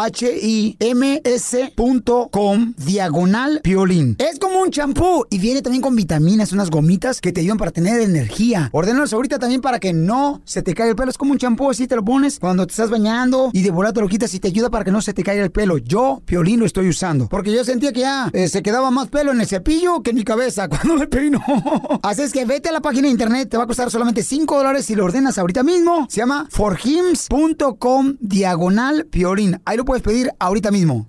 [2.78, 4.16] diagonal piolín.
[4.20, 7.72] Es como un champú y viene también con vitaminas, unas gomitas que te ayudan para
[7.72, 8.70] tener energía.
[8.72, 11.10] Ordenalos ahorita también para que no se te caiga el pelo.
[11.10, 13.94] Es como un champú, así te lo pones cuando te estás bañando y de volada
[13.94, 15.80] te lo quitas y te ayuda para que no se te caiga el pelo.
[15.80, 17.28] Yo, piolín, lo estoy usando.
[17.30, 20.18] Porque yo sentía que ya eh, se quedaba más pelo en el cepillo que en
[20.18, 21.44] mi cabeza cuando me peino.
[22.04, 24.56] Así es que vete a la página de internet, te va a costar solamente 5
[24.56, 26.08] dólares si lo ordenas ahorita mismo.
[26.10, 29.62] Se llama forhims.com diagonal piolín.
[29.66, 31.08] Ahí lo puedes pedir ahorita mismo.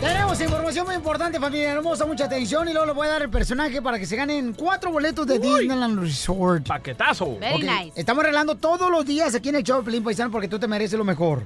[0.00, 3.30] Tenemos información muy importante, familia hermosa, mucha atención y luego le voy a dar el
[3.30, 6.68] personaje para que se ganen cuatro boletos de Disneyland Resort.
[6.68, 7.38] Paquetazo.
[7.40, 7.92] Very nice.
[7.96, 10.68] Estamos arreglando todos los días aquí en el show de Pelín Paisano porque tú te
[10.68, 11.42] mereces lo mejor.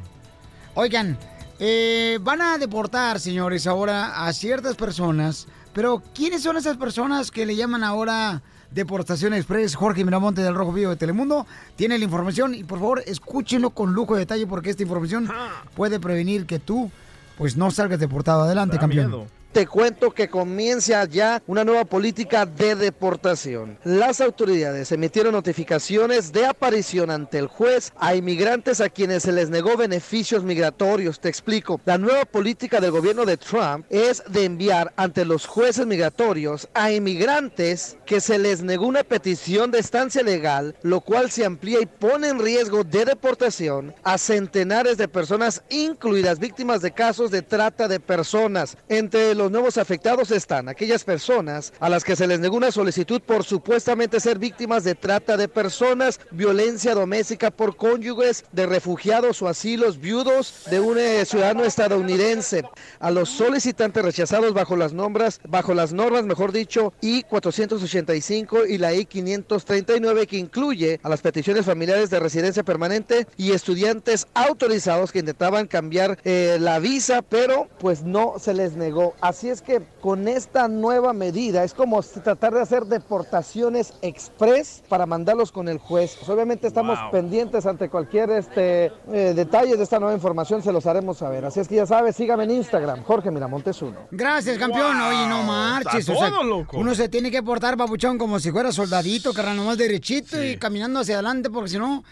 [0.74, 1.16] Oigan,
[1.58, 5.46] eh, van a deportar, señores, ahora a ciertas personas.
[5.72, 8.42] Pero, ¿quiénes son esas personas que le llaman ahora
[8.72, 9.74] Deportación Express?
[9.74, 11.46] Jorge Miramonte del Rojo Vivo de Telemundo
[11.76, 15.28] tiene la información y por favor escúchenlo con lujo de detalle porque esta información
[15.74, 16.90] puede prevenir que tú
[17.36, 18.42] pues no salgas deportado.
[18.42, 19.06] Adelante, Da campeón.
[19.10, 19.26] miedo.
[19.52, 23.78] Te cuento que comienza ya una nueva política de deportación.
[23.84, 29.50] Las autoridades emitieron notificaciones de aparición ante el juez a inmigrantes a quienes se les
[29.50, 31.20] negó beneficios migratorios.
[31.20, 31.80] Te explico.
[31.84, 36.92] La nueva política del gobierno de Trump es de enviar ante los jueces migratorios a
[36.92, 41.86] inmigrantes que se les negó una petición de estancia legal, lo cual se amplía y
[41.86, 47.88] pone en riesgo de deportación a centenares de personas, incluidas víctimas de casos de trata
[47.88, 48.76] de personas.
[48.88, 53.44] Entre nuevos afectados están aquellas personas a las que se les negó una solicitud por
[53.44, 60.00] supuestamente ser víctimas de trata de personas, violencia doméstica por cónyuges, de refugiados o asilos
[60.00, 62.64] viudos de un eh, ciudadano estadounidense.
[62.98, 68.94] A los solicitantes rechazados bajo las nombras, bajo las normas, mejor dicho, I-485 y la
[68.94, 75.66] I-539 que incluye a las peticiones familiares de residencia permanente y estudiantes autorizados que intentaban
[75.66, 79.14] cambiar eh, la visa, pero pues no se les negó.
[79.30, 85.06] Así es que con esta nueva medida es como tratar de hacer deportaciones express para
[85.06, 86.16] mandarlos con el juez.
[86.16, 90.84] Pues, obviamente estamos pendientes ante cualquier este eh, detalle de esta nueva información, se los
[90.86, 91.44] haremos saber.
[91.44, 93.98] Así es que ya sabes, sígame en Instagram, Jorge Miramontes uno.
[94.10, 95.00] Gracias, campeón.
[95.00, 96.00] Oye, no marches.
[96.00, 96.76] Está o sea, todo loco.
[96.76, 100.98] Uno se tiene que portar, papuchón, como si fuera soldadito, carnal, nomás derechito y caminando
[100.98, 102.02] hacia adelante, porque si no...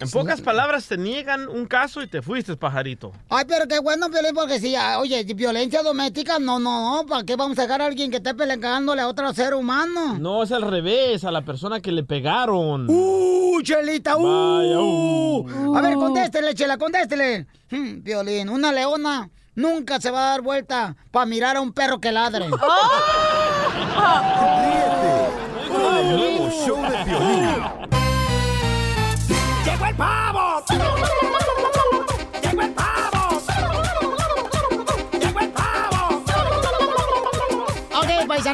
[0.00, 3.12] En pocas palabras, te niegan un caso y te fuiste, pajarito.
[3.28, 7.24] Ay, pero qué bueno, Piolín, porque si, ah, oye, violencia doméstica, no, no, no, ¿para
[7.24, 10.16] qué vamos a dejar a alguien que esté peleándole a otro ser humano?
[10.18, 12.86] No, es al revés, a la persona que le pegaron.
[12.88, 14.16] ¡Uh, Chelita!
[14.16, 14.22] ¡Uh!
[14.22, 15.76] Vaya, uh.
[15.76, 17.46] A ver, contéstele, Chela, contéstele.
[17.70, 22.00] Hmm, Violín, una leona nunca se va a dar vuelta para mirar a un perro
[22.00, 22.48] que ladre.
[25.68, 27.88] Con el nuevo show de Piolín.
[29.98, 31.47] ¡Llegó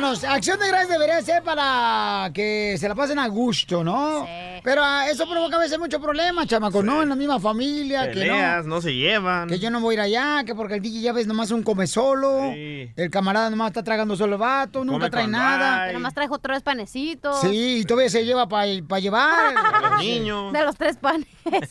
[0.01, 4.26] paisanos, acción de gracias debería ser para que se la pasen a gusto, ¿no?
[4.62, 7.03] Pero ah, eso provoca a veces mucho problema, chamacos, ¿no?
[7.03, 8.76] En la misma familia, que Peleas, no.
[8.76, 9.49] no se llevan.
[9.49, 11.62] Que yo no voy a ir allá, que porque el DJ ya ves nomás un
[11.62, 12.53] come solo.
[12.55, 15.88] El camarada nomás está tragando solo el vato, nunca trae nada.
[15.88, 17.40] Que nomás trajo tres panecitos.
[17.40, 19.55] Sí, y todavía se lleva para llevar.
[19.90, 20.53] los niños.
[20.53, 21.26] De los tres panes.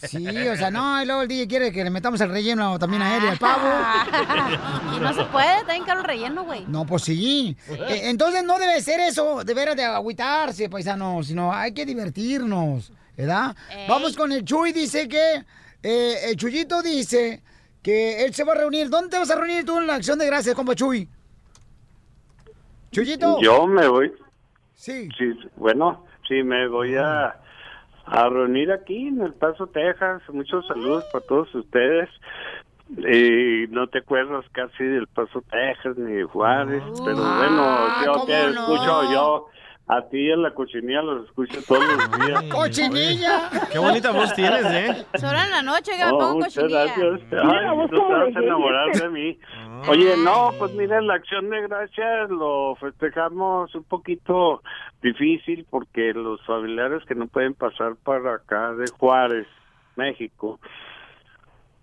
[0.07, 3.01] Sí, o sea, no, y luego el DJ quiere que le metamos el relleno también
[3.01, 3.67] a él y al pavo.
[4.95, 6.63] y no se puede, está bien caro el relleno, güey.
[6.67, 7.57] No, pues sí.
[7.67, 12.93] Eh, entonces no debe ser eso, de veras de agüitarse, paisano, sino hay que divertirnos,
[13.17, 13.55] ¿verdad?
[13.71, 13.87] Ey.
[13.89, 15.43] Vamos con el Chuy, dice que,
[15.81, 17.41] eh, el Chuyito dice
[17.81, 18.87] que él se va a reunir.
[18.91, 21.09] ¿Dónde te vas a reunir tú en la acción de gracias, compa Chuy?
[22.91, 23.41] Chuyito.
[23.41, 24.13] Yo me voy.
[24.75, 25.09] Sí.
[25.55, 27.35] bueno, sí, me voy a,
[28.05, 30.21] a reunir aquí en El Paso, Texas.
[30.31, 32.09] Muchos saludos para todos ustedes.
[32.89, 38.25] Y no te acuerdas casi del Paso, Texas, ni de Juárez, pero bueno, yo ¿cómo
[38.25, 38.49] te no?
[38.49, 39.47] escucho yo.
[39.85, 42.43] A ti en la cochinilla los escucho todos los días.
[42.43, 43.49] ¡Cochinilla!
[43.69, 45.05] Qué bonita voz tienes, ¿eh?
[45.15, 46.85] Solo en la noche que me Oh, pongo cochinilla.
[46.85, 47.21] gracias.
[47.33, 49.37] Ay, tú te vas a enamorar de mí.
[49.89, 54.61] Oye, no, pues mira, la acción de gracias lo festejamos un poquito
[55.01, 59.47] difícil porque los familiares que no pueden pasar para acá de Juárez,
[59.97, 60.61] México,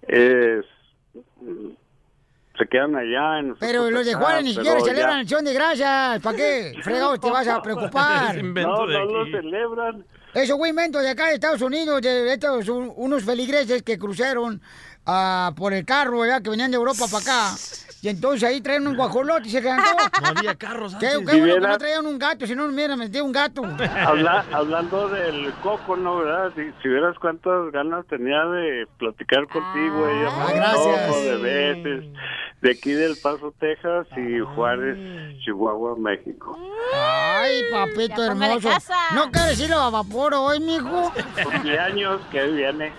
[0.09, 0.65] es,
[1.13, 6.21] se quedan allá en Pero los de Juárez ni siquiera celebran ya- acción de gracias.
[6.21, 6.73] ¿Para qué?
[6.83, 8.37] Fregado, te vas a preocupar.
[8.43, 10.05] No, no lo celebran.
[10.35, 14.61] Eso fue invento de acá de Estados Unidos, de estos un- unos feligreses que cruzaron
[15.07, 16.43] ah, por el carro, ¿verdad?
[16.43, 17.55] Que venían de Europa para acá.
[18.03, 19.79] Y entonces ahí traen un guajolote y se quedan
[20.23, 21.11] No había carros antes.
[21.11, 23.63] qué bueno que no traían un gato, si no me hubieran metido un gato.
[23.65, 26.17] Habla- hablando del coco, ¿no?
[26.19, 26.51] ¿Verdad?
[26.57, 31.23] Si, si vieras cuántas ganas tenía de platicar contigo, ella Ah, me gracias.
[31.25, 32.05] de veces,
[32.63, 34.97] de aquí del Paso, Texas y Juárez,
[35.45, 36.59] Chihuahua, México.
[36.95, 38.71] Ay, papito Ya hermoso.
[39.15, 41.13] ¿No quieres ir a vapor hoy, mijo?
[41.45, 42.93] Cumpleaños que viene.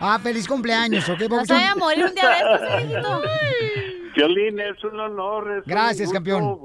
[0.00, 1.20] Ah, feliz cumpleaños, ¿ok?
[1.30, 3.22] Vaya a morir un día de estos.
[4.14, 5.50] Violín, es un honor.
[5.52, 6.58] es un Gracias, gusto, campeón.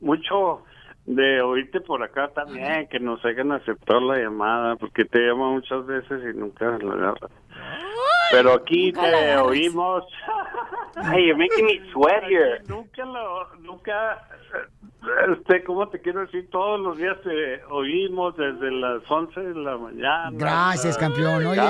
[0.00, 0.62] mucho
[1.06, 5.86] de oírte por acá también, que nos hayan aceptado la llamada, porque te llamo muchas
[5.86, 7.30] veces y nunca la agarras.
[8.32, 10.04] Pero aquí nunca te oímos.
[10.98, 12.62] Hey, you're making me sweat here.
[12.68, 14.26] Nunca lo, nunca,
[15.30, 16.48] este, ¿cómo te quiero decir?
[16.48, 20.30] Todos los días te oímos desde las 11 de la mañana.
[20.32, 21.44] Gracias, campeón.
[21.44, 21.60] Oye.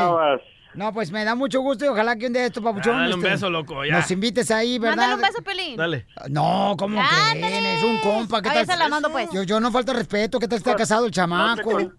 [0.77, 2.97] No, pues me da mucho gusto y ojalá que un día de estos papuchón.
[2.97, 3.95] Dale un este, beso, loco, ya.
[3.97, 4.97] Nos invites ahí, ¿verdad?
[4.97, 5.77] Mándale un beso, Pelín.
[5.77, 6.07] Dale.
[6.29, 7.03] No, ¿cómo
[7.33, 7.45] creen?
[7.45, 8.43] Es un compa.
[8.43, 8.67] ¿Qué tal?
[8.67, 9.31] se la mando, pues.
[9.33, 10.39] Yo, yo no falta respeto.
[10.39, 11.93] ¿Qué tal está casado el chamaco?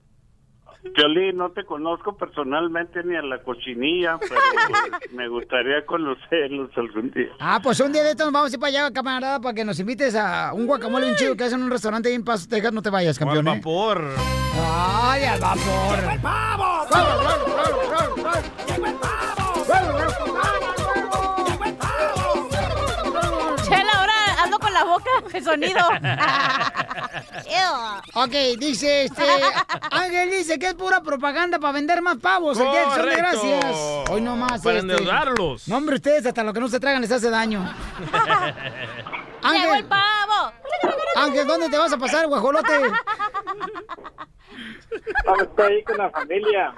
[0.93, 4.35] Piolín, no te conozco personalmente ni a la cochinilla, pero
[5.13, 7.29] me gustaría conocerlos algún día.
[7.39, 9.65] Ah, pues un día de estos nos vamos a ir para allá, camarada, para que
[9.65, 12.47] nos invites a un guacamole bien chido que hacen en un restaurante ahí en Paso,
[12.49, 12.73] Texas.
[12.73, 13.47] No te vayas, campeón.
[13.47, 13.57] al ¿eh?
[13.57, 14.01] vapor.
[14.59, 15.97] ¡Ay, al vapor!
[18.65, 20.36] Chela,
[24.99, 25.79] boca, el sonido.
[28.13, 29.23] Ok, dice este.
[29.91, 33.15] Ángel dice que es pura propaganda para vender más pavos el día de Acción de
[33.15, 33.41] Correcto.
[33.41, 34.09] gracias.
[34.09, 34.61] Hoy no más.
[34.61, 34.91] Para este.
[34.91, 35.67] endeudarlos.
[35.67, 37.61] No, hombre, ustedes hasta lo que no se tragan les hace daño.
[39.51, 40.51] ¡Llegó el pavo!
[41.15, 42.73] Ángel, ¿dónde te vas a pasar, guajolote?
[45.41, 46.73] Estoy ahí con la familia.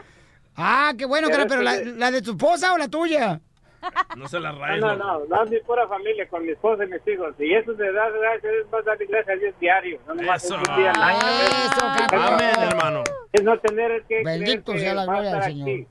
[0.56, 3.40] Ah, qué bueno, cara, pero la de tu esposa o la tuya?
[4.18, 4.82] No se la No, rayes.
[4.82, 7.34] no, no, no es mi pura familia con mi esposa y mis hijos.
[7.40, 10.00] Y eso de dar gracias es más darle gracias a Dios diario.
[10.08, 10.56] No Eso.
[10.62, 11.20] es un día al año.
[11.20, 12.24] Eso, campeón.
[12.24, 13.04] Amén, hermano.
[13.32, 15.70] Es no tener que Bendito sea la a gloria del Señor.
[15.70, 15.88] aquí.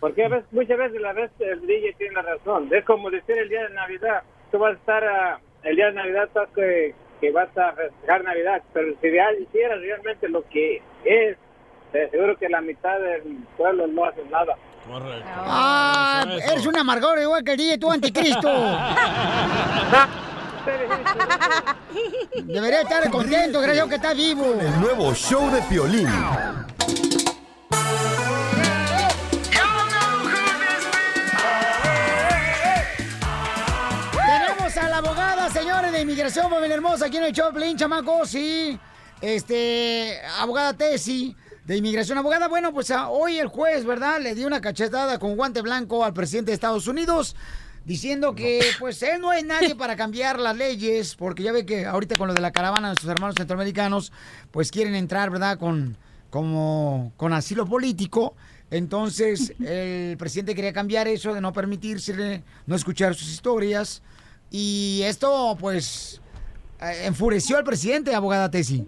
[0.00, 2.68] Porque a veces, muchas veces la vez el DJ tiene la razón.
[2.72, 4.22] Es como decir el día de Navidad.
[4.50, 8.24] Tú vas a estar ah, el día de Navidad estás que, que vas a festejar
[8.24, 8.62] Navidad.
[8.72, 9.06] Pero si
[9.42, 11.36] hicieras realmente lo que es,
[11.92, 13.22] te aseguro que la mitad del
[13.56, 14.56] pueblo no hace nada.
[14.86, 15.30] Correcto.
[15.34, 16.52] Ah, eso.
[16.52, 18.48] eres un amargor igual que el DJ, tú anticristo.
[22.44, 24.54] Debería estar contento, creo que está vivo.
[24.60, 26.08] El nuevo show de Piolín.
[34.12, 38.78] Tenemos a la abogada, señores, de inmigración, familia hermosa, aquí en el Choplin, chamacos, sí.
[39.20, 41.36] Este, abogada Tesi,
[41.66, 42.18] de inmigración.
[42.18, 44.20] Abogada, bueno, pues a- hoy el juez, ¿verdad?
[44.20, 47.36] Le dio una cachetada con guante blanco al presidente de Estados Unidos,
[47.84, 51.86] diciendo que, pues, él no es nadie para cambiar las leyes, porque ya ve que
[51.86, 54.12] ahorita con lo de la caravana de sus hermanos centroamericanos,
[54.50, 55.58] pues quieren entrar, ¿verdad?
[55.58, 55.96] Con,
[56.30, 58.34] como, con asilo político.
[58.70, 64.02] Entonces, el presidente quería cambiar eso, de no permitírsele, no escuchar sus historias.
[64.50, 66.20] Y esto, pues,
[66.80, 68.86] eh, enfureció al presidente, abogada Tesi.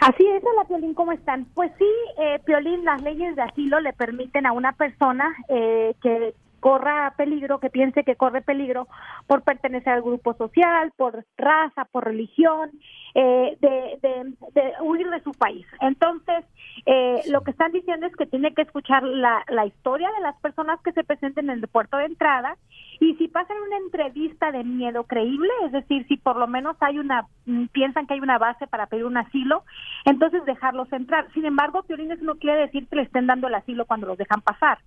[0.00, 1.44] Así es, hola Piolín, ¿cómo están?
[1.54, 1.86] Pues sí,
[2.18, 7.58] eh, Piolín, las leyes de asilo le permiten a una persona eh, que corra peligro,
[7.58, 8.86] que piense que corre peligro
[9.26, 12.70] por pertenecer al grupo social, por raza, por religión,
[13.14, 15.66] eh, de, de- de huir de su país.
[15.80, 16.44] Entonces,
[16.86, 20.38] eh, lo que están diciendo es que tiene que escuchar la, la historia de las
[20.40, 22.56] personas que se presenten en el puerto de entrada
[23.00, 26.98] y si pasan una entrevista de miedo creíble, es decir, si por lo menos hay
[26.98, 29.64] una, mm, piensan que hay una base para pedir un asilo,
[30.04, 31.26] entonces dejarlos entrar.
[31.32, 34.42] Sin embargo, Piolín, no quiere decir que le estén dando el asilo cuando los dejan
[34.42, 34.78] pasar.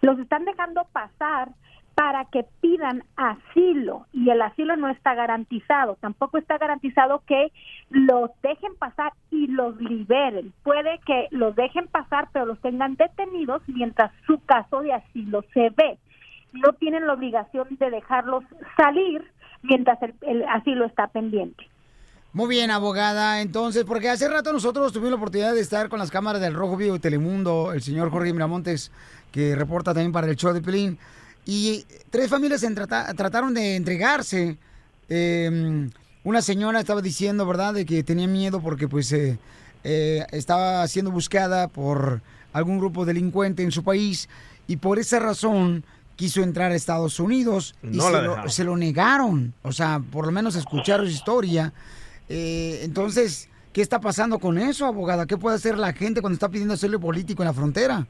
[0.00, 1.50] Los están dejando pasar
[1.94, 5.98] para que pidan asilo y el asilo no está garantizado.
[6.00, 7.52] Tampoco está garantizado que
[7.90, 10.54] los dejen pasar y los liberen.
[10.62, 15.68] Puede que los dejen pasar, pero los tengan detenidos mientras su caso de asilo se
[15.76, 15.98] ve.
[16.52, 18.44] No tienen la obligación de dejarlos
[18.76, 19.22] salir
[19.62, 21.68] mientras el, el asilo está pendiente.
[22.32, 23.40] Muy bien, abogada.
[23.40, 26.76] Entonces, porque hace rato nosotros tuvimos la oportunidad de estar con las cámaras del Rojo
[26.76, 28.92] Vivo de Telemundo, el señor Jorge Miramontes,
[29.32, 30.98] que reporta también para el show de Pelín.
[31.44, 34.56] Y tres familias en trata- trataron de entregarse.
[35.08, 35.88] Eh,
[36.22, 39.38] una señora estaba diciendo, ¿verdad?, de que tenía miedo porque, pues, eh,
[39.82, 42.20] eh, estaba siendo buscada por
[42.52, 44.28] algún grupo delincuente en su país
[44.68, 45.82] y por esa razón
[46.20, 48.50] quiso entrar a Estados Unidos y No se, lo, dejaron.
[48.50, 49.54] se lo negaron.
[49.62, 51.72] O sea, por lo menos escuchar su historia.
[52.28, 55.24] Eh, entonces, ¿qué está pasando con eso, abogada?
[55.26, 58.06] ¿Qué puede hacer la gente cuando está pidiendo asilo político en la frontera?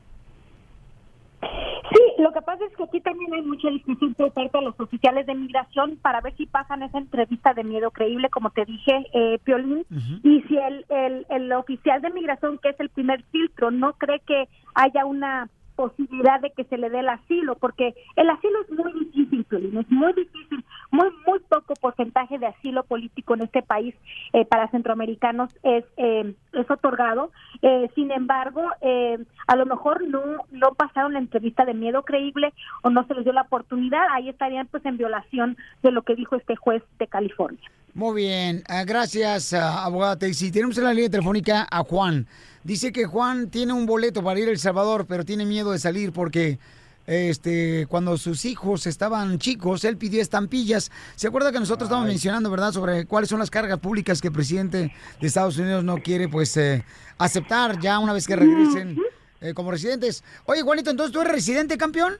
[1.40, 4.78] Sí, lo que pasa es que aquí también hay mucha discusión por parte de los
[4.80, 9.06] oficiales de migración para ver si pasan esa entrevista de miedo creíble, como te dije,
[9.14, 9.86] eh, Piolín,
[10.24, 14.20] y si el, el, el oficial de migración, que es el primer filtro, no cree
[14.26, 15.48] que haya una
[15.80, 19.90] posibilidad de que se le dé el asilo, porque el asilo es muy difícil, es
[19.90, 23.94] muy difícil, muy, muy poco porcentaje de asilo político en este país
[24.34, 27.30] eh, para centroamericanos es, eh, es otorgado.
[27.62, 29.16] Eh, sin embargo, eh,
[29.46, 30.20] a lo mejor no,
[30.50, 32.52] no pasaron la entrevista de miedo creíble
[32.82, 36.14] o no se les dio la oportunidad, ahí estarían pues en violación de lo que
[36.14, 37.70] dijo este juez de California.
[37.94, 40.52] Muy bien, ah, gracias, ah, abogada Teixi.
[40.52, 42.26] Tenemos en la línea telefónica a Juan.
[42.64, 45.78] Dice que Juan tiene un boleto para ir a El Salvador, pero tiene miedo de
[45.78, 46.58] salir porque
[47.06, 50.92] este, cuando sus hijos estaban chicos, él pidió estampillas.
[51.16, 54.34] ¿Se acuerda que nosotros estábamos mencionando, verdad, sobre cuáles son las cargas públicas que el
[54.34, 56.84] presidente de Estados Unidos no quiere, pues, eh,
[57.18, 58.98] aceptar ya una vez que regresen
[59.40, 60.22] eh, como residentes?
[60.44, 62.14] Oye, Juanito, entonces tú eres residente, campeón?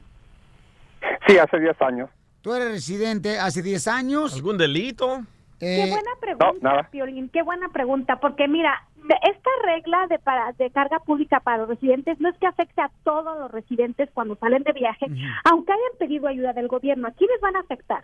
[1.27, 2.09] Sí, hace 10 años.
[2.41, 4.33] Tú eres residente hace 10 años.
[4.33, 5.21] ¿Algún delito?
[5.59, 8.87] Qué Eh, buena pregunta, Piolín, qué buena pregunta, porque mira,
[9.23, 12.91] esta regla de, para, de carga pública para los residentes no es que afecte a
[13.03, 15.07] todos los residentes cuando salen de viaje,
[15.43, 17.07] aunque hayan pedido ayuda del gobierno.
[17.07, 18.03] ¿A quiénes van a afectar?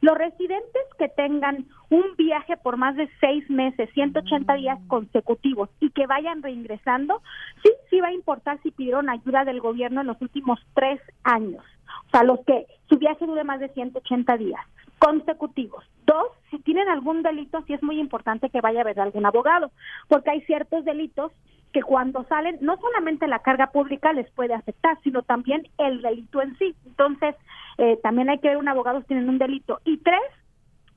[0.00, 5.90] Los residentes que tengan un viaje por más de seis meses, 180 días consecutivos y
[5.90, 7.20] que vayan reingresando,
[7.62, 11.62] sí, sí va a importar si pidieron ayuda del gobierno en los últimos tres años.
[12.06, 14.64] O sea, los que su viaje dure más de 180 días
[15.00, 15.84] consecutivos.
[16.06, 19.72] Dos, si tienen algún delito, sí es muy importante que vaya a ver algún abogado,
[20.08, 21.32] porque hay ciertos delitos
[21.72, 26.42] que cuando salen, no solamente la carga pública les puede afectar, sino también el delito
[26.42, 26.74] en sí.
[26.84, 27.34] Entonces,
[27.78, 29.80] eh, también hay que ver un abogado si tienen un delito.
[29.84, 30.20] Y tres,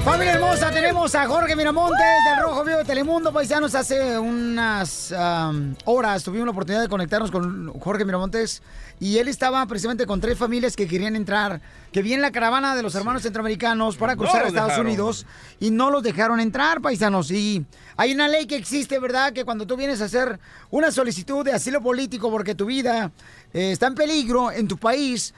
[0.06, 1.98] Familia hermosa, tenemos a Jorge Miramontes
[2.30, 3.74] del Rojo Vivo de Telemundo, paisanos.
[3.74, 8.62] Hace unas am, horas tuvimos la oportunidad de conectarnos con Jorge Miramontes
[9.00, 12.84] y él estaba precisamente con tres familias que querían entrar, que viene la caravana de
[12.84, 14.86] los hermanos centroamericanos para No cruzar a Estados dejaron.
[14.86, 15.26] Unidos
[15.58, 17.32] y no los dejaron entrar, paisanos.
[17.32, 19.32] Y hay una ley que existe, ¿verdad?
[19.32, 20.38] Que cuando tú vienes a hacer
[20.70, 23.10] una solicitud de asilo político porque tu vida
[23.52, 25.34] eh, está en peligro en tu país,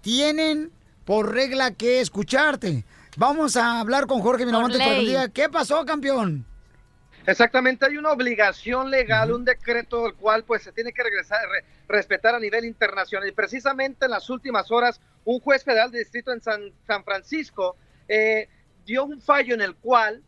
[0.00, 0.70] tienen
[1.04, 2.86] por regla que escucharte.
[3.18, 6.46] Vamos a hablar con Jorge Miramontes para que diga qué pasó, campeón.
[7.26, 11.64] Exactamente, hay una obligación legal, un decreto del cual pues se tiene que regresar, re-
[11.88, 13.28] respetar a nivel internacional.
[13.28, 17.74] Y precisamente en las últimas horas, un juez federal de distrito en San, San Francisco
[18.06, 18.48] eh,
[18.86, 20.22] dio un fallo en el cual,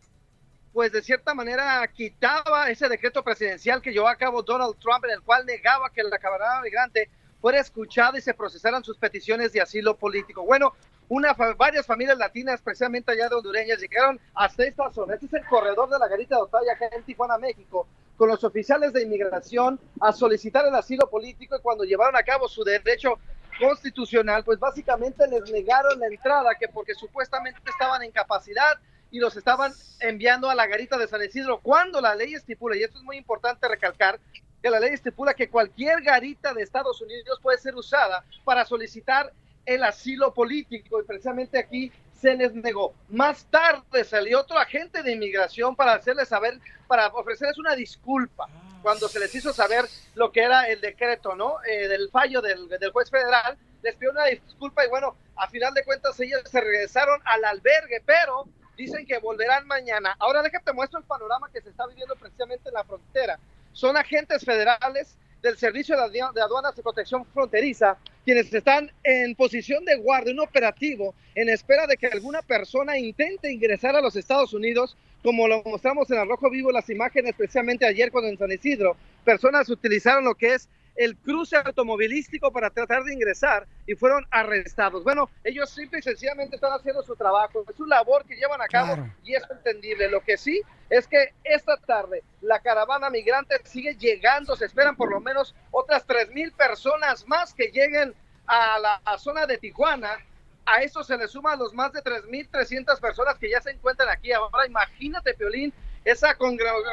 [0.72, 5.12] pues de cierta manera quitaba ese decreto presidencial que llevó a cabo Donald Trump, en
[5.12, 7.08] el cual negaba que la camarada migrante
[7.40, 10.44] fuera escuchada y se procesaran sus peticiones de asilo político.
[10.44, 10.74] Bueno,
[11.10, 15.14] una, varias familias latinas, precisamente allá de hondureñas, llegaron hasta esta zona.
[15.14, 18.44] Este es el corredor de la Garita de Otaya, acá en Tijuana, México, con los
[18.44, 23.18] oficiales de inmigración a solicitar el asilo político y cuando llevaron a cabo su derecho
[23.58, 28.78] constitucional, pues básicamente les negaron la entrada, que porque supuestamente estaban en capacidad
[29.10, 32.84] y los estaban enviando a la garita de San Isidro, cuando la ley estipula, y
[32.84, 34.20] esto es muy importante recalcar,
[34.62, 39.32] que la ley estipula que cualquier garita de Estados Unidos puede ser usada para solicitar
[39.66, 42.94] el asilo político y precisamente aquí se les negó.
[43.08, 48.48] Más tarde salió otro agente de inmigración para hacerles saber, para ofrecerles una disculpa
[48.82, 51.56] cuando se les hizo saber lo que era el decreto, ¿no?
[51.64, 55.72] Eh, del fallo del, del juez federal, les pidió una disculpa y bueno, a final
[55.74, 58.46] de cuentas ellos se regresaron al albergue, pero
[58.76, 60.16] dicen que volverán mañana.
[60.18, 63.38] Ahora déjate muestro el panorama que se está viviendo precisamente en la frontera.
[63.72, 67.96] Son agentes federales del Servicio de Aduanas y Protección Fronteriza,
[68.30, 73.50] quienes están en posición de guardia, un operativo, en espera de que alguna persona intente
[73.50, 77.86] ingresar a los Estados Unidos, como lo mostramos en el Rojo Vivo, las imágenes, precisamente
[77.86, 80.68] ayer cuando en San Isidro, personas utilizaron lo que es
[81.00, 85.02] el cruce automovilístico para tratar de ingresar y fueron arrestados.
[85.02, 88.66] Bueno, ellos simple y sencillamente están haciendo su trabajo, es su labor que llevan a
[88.66, 89.14] cabo Claro.
[89.24, 90.10] y es entendible.
[90.10, 95.10] Lo que sí es que esta tarde la caravana migrante sigue llegando, se esperan por
[95.10, 98.14] lo menos otras 3 mil personas más que lleguen
[98.46, 100.18] a la a zona de Tijuana.
[100.66, 104.32] A eso se le suman los más de 3.300 personas que ya se encuentran aquí.
[104.32, 105.72] Ahora imagínate, Piolín,
[106.04, 106.36] esa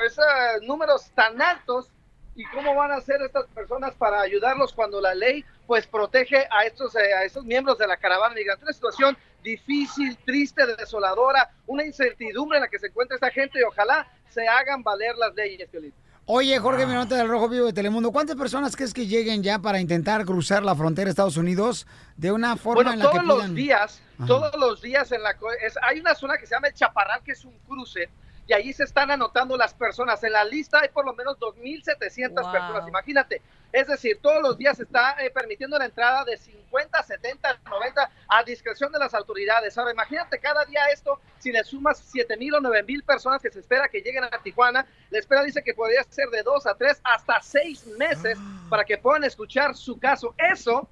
[0.05, 0.25] esos
[0.63, 1.91] números tan altos
[2.37, 6.63] y cómo van a ser estas personas para ayudarlos cuando la ley pues protege a
[6.65, 8.63] estos eh, a estos miembros de la caravana migrante.
[8.63, 13.63] Una situación difícil, triste, desoladora, una incertidumbre en la que se encuentra esta gente y
[13.63, 15.93] ojalá se hagan valer las leyes, Piolín.
[16.29, 19.79] Oye, Jorge Miramontes del Rojo Vivo de Telemundo, ¿cuántas personas crees que lleguen ya para
[19.79, 23.25] intentar cruzar la frontera de Estados Unidos de una forma Bueno, en la que todos
[23.25, 23.55] los puedan...
[23.55, 24.27] días, Ajá.
[24.27, 27.21] todos los días en la co- es- hay una zona que se llama el Chaparral,
[27.23, 28.09] que es un cruce
[28.47, 30.23] y allí se están anotando las personas.
[30.23, 32.51] En la lista hay por lo menos 2.700 Wow.
[32.51, 33.41] personas, imagínate.
[33.73, 38.09] Es decir, todos los días se está eh, permitiendo la entrada de 50, 70, 90
[38.29, 39.77] a discreción de las autoridades.
[39.77, 43.51] Ahora, imagínate cada día esto, si le sumas 7 mil o 9 mil personas que
[43.51, 46.75] se espera que lleguen a Tijuana, la espera dice que podría ser de 2 a
[46.75, 48.39] 3 hasta 6 meses
[48.69, 50.33] para que puedan escuchar su caso.
[50.37, 50.89] Eso,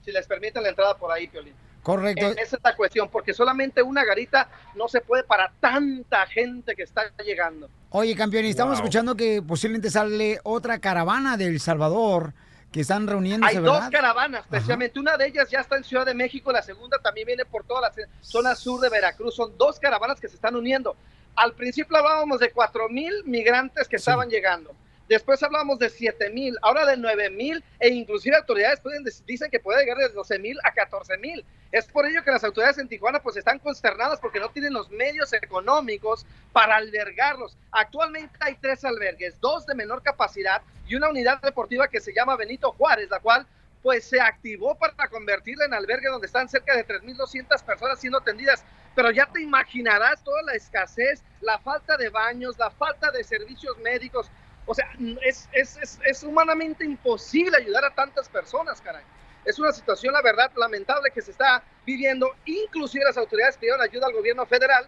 [0.00, 1.56] si les permiten la entrada por ahí, Piolín.
[1.88, 2.26] Correcto.
[2.26, 6.82] Esa es la cuestión, porque solamente una garita no se puede para tanta gente que
[6.82, 7.70] está llegando.
[7.90, 8.84] Oye, campeón, y estamos Wow.
[8.84, 12.34] escuchando que posiblemente sale otra caravana de El Salvador
[12.70, 13.80] que están reuniéndose, Hay ¿verdad?
[13.80, 15.00] dos caravanas, precisamente.
[15.00, 17.80] Una de ellas ya está en Ciudad de México, la segunda también viene por toda
[17.80, 19.34] la zona sur de Veracruz.
[19.34, 20.94] Son dos caravanas que se están uniendo.
[21.36, 24.74] Al principio hablábamos de cuatro mil migrantes que estaban llegando.
[25.08, 29.58] Después hablábamos de siete mil, ahora de nueve mil, e inclusive autoridades pueden, dicen que
[29.58, 31.44] puede llegar de 12 mil a 14 mil.
[31.72, 34.90] Es por ello que las autoridades en Tijuana pues están consternadas porque no tienen los
[34.90, 37.56] medios económicos para albergarlos.
[37.72, 42.36] Actualmente hay tres albergues, dos de menor capacidad y una unidad deportiva que se llama
[42.36, 43.46] Benito Juárez, la cual
[43.82, 48.64] pues se activó para convertirla en albergue donde están cerca de 3.200 personas siendo atendidas.
[48.94, 53.78] Pero ya te imaginarás toda la escasez, la falta de baños, la falta de servicios
[53.78, 54.30] médicos.
[54.68, 54.86] O sea,
[55.22, 59.02] es, es, es, es humanamente imposible ayudar a tantas personas, caray.
[59.46, 62.30] Es una situación, la verdad, lamentable que se está viviendo.
[62.44, 64.86] Inclusive las autoridades pidieron ayuda al gobierno federal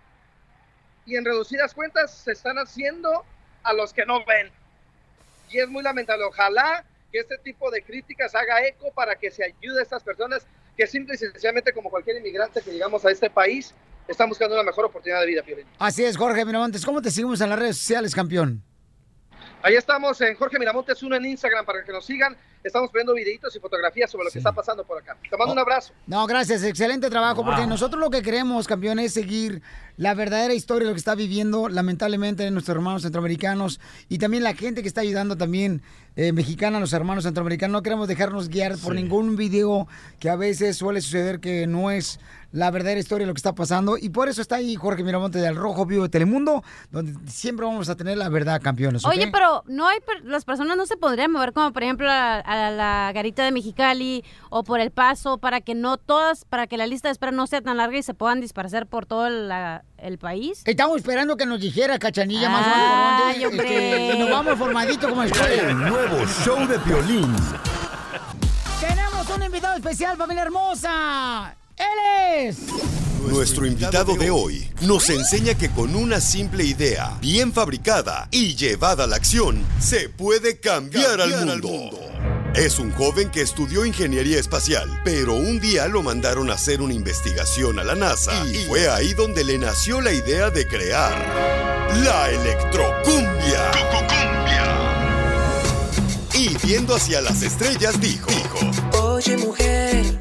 [1.07, 3.25] y en reducidas cuentas se están haciendo
[3.63, 4.53] a los que no ven.
[5.49, 6.25] Y es muy lamentable.
[6.25, 10.47] Ojalá que este tipo de críticas haga eco para que se ayude a estas personas
[10.77, 13.75] que simple y sencillamente como cualquier inmigrante que llegamos a este país,
[14.07, 15.67] están buscando una mejor oportunidad de vida, Piolín.
[15.79, 16.85] Así es, Jorge Miramontes.
[16.85, 18.63] ¿Cómo te seguimos en las redes sociales, campeón?
[19.63, 22.35] Ahí estamos en Jorge Miramontes uno en Instagram para que nos sigan.
[22.65, 25.17] Estamos poniendo videitos y fotografías sobre lo que está pasando por acá.
[25.29, 25.93] Te mando un abrazo.
[26.07, 29.63] No, gracias, excelente trabajo, porque nosotros lo que queremos, campeón, es seguir
[29.97, 34.55] la verdadera historia de lo que está viviendo, lamentablemente, nuestros hermanos centroamericanos y también la
[34.55, 35.83] gente que está ayudando también
[36.17, 37.73] eh, mexicana a los hermanos centroamericanos.
[37.73, 39.89] No queremos dejarnos guiar por ningún video
[40.19, 42.19] que a veces suele suceder que no es
[42.53, 43.97] la verdadera historia de lo que está pasando.
[43.99, 47.89] Y por eso está ahí Jorge Miramonte del Rojo Vivo de Telemundo, donde siempre vamos
[47.89, 49.05] a tener la verdad, campeones.
[49.05, 52.39] Oye, pero no hay per- las personas no se podrían mover como por ejemplo a,
[52.41, 56.77] a la garita de Mexicali o por el Paso para que no todas, para que
[56.77, 59.85] la lista de espera no sea tan larga y se puedan dispersar por todo la-
[59.99, 60.63] el país.
[60.65, 63.65] Estamos esperando que nos dijera, Cachanilla, más o menos por dónde.
[63.65, 67.35] este, nos vamos formadito como el El nuevo show de Piolín.
[68.81, 71.55] Tenemos un invitado especial, familia hermosa.
[71.81, 72.59] Él es.
[73.27, 79.05] Nuestro invitado de hoy nos enseña que con una simple idea, bien fabricada y llevada
[79.05, 81.31] a la acción, se puede cambiar, al,
[81.63, 81.99] mundo.
[82.55, 86.95] Es un joven que estudió ingeniería espacial, pero un día lo mandaron a hacer una
[86.95, 91.15] investigación a la NASA y fue ahí donde le nació la idea de crear
[92.03, 93.71] la electrocumbia.
[96.35, 98.31] Y viendo hacia las estrellas dijo,
[99.01, 100.21] Oye mujer,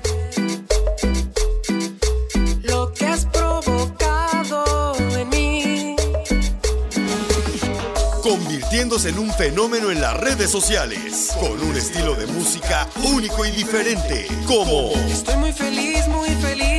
[8.80, 14.25] en un fenómeno en las redes sociales, con un estilo de música único y diferente,
[14.47, 16.78] como Estoy muy feliz, muy feliz,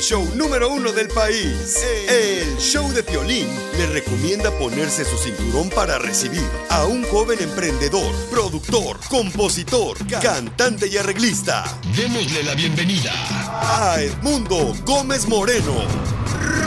[0.00, 1.76] el show número uno del país,
[2.08, 3.46] el show de Piolín,
[3.76, 10.96] le recomienda ponerse su cinturón para recibir a un joven emprendedor, productor, compositor, cantante y
[10.96, 11.64] arreglista.
[11.94, 15.84] Démosle la bienvenida a Edmundo Gómez Moreno.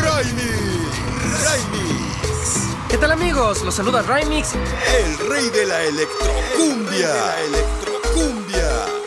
[0.03, 0.51] Raimi,
[1.43, 2.87] Raimix.
[2.87, 3.63] ¿Qué tal amigos?
[3.63, 4.49] Los saluda Rymix.
[4.53, 7.35] El rey de la electrocumbia.
[7.47, 9.02] electrocumbia.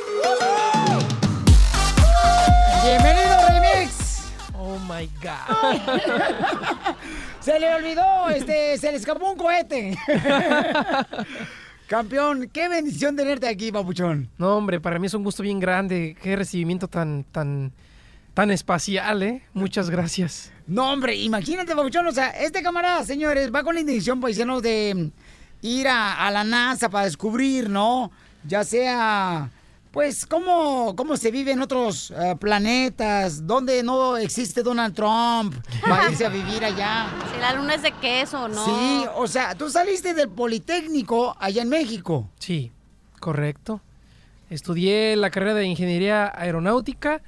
[4.96, 6.96] My God.
[7.40, 9.96] Se le olvidó, este, se le escapó un cohete.
[11.86, 14.28] Campeón, qué bendición tenerte aquí, papuchón.
[14.36, 16.16] No, hombre, para mí es un gusto bien grande.
[16.20, 17.72] Qué recibimiento tan, tan,
[18.34, 19.42] tan espacial, ¿eh?
[19.52, 20.50] Muchas gracias.
[20.66, 25.12] No, hombre, imagínate, papuchón, o sea, este camarada, señores, va con la intención, paisanos, de
[25.62, 28.10] ir a, a la NASA para descubrir, ¿no?
[28.44, 29.50] Ya sea,
[29.96, 35.54] pues, cómo, cómo se vive en otros eh, planetas, donde no existe Donald Trump,
[35.90, 37.06] va a irse a vivir allá.
[37.32, 38.62] Si la luna es de queso, ¿no?
[38.62, 42.28] Sí, o sea, tú saliste del Politécnico allá en México.
[42.38, 42.72] Sí,
[43.20, 43.80] correcto.
[44.50, 47.22] Estudié la carrera de ingeniería aeronáutica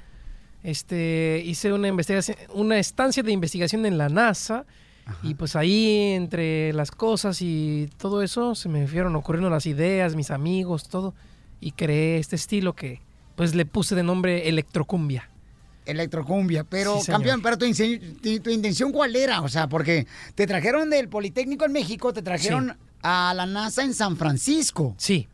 [0.63, 4.67] este, hice una investigación, una estancia de investigación en la NASA.
[5.23, 10.15] Y pues ahí, entre las cosas y todo eso, se me fueron ocurriendo las ideas,
[10.15, 11.15] mis amigos, todo.
[11.61, 13.01] Y creé este estilo que,
[13.37, 15.29] pues, le puse de nombre electrocumbia.
[15.87, 20.07] Electrocumbia, pero Sí, campeón, pero tu, inse- tu- tu intención cuál era, o sea, porque
[20.35, 22.75] te trajeron del Politécnico en México, te trajeron Sí.
[23.03, 24.95] a la NASA en San Francisco.
[24.99, 25.29] Sí.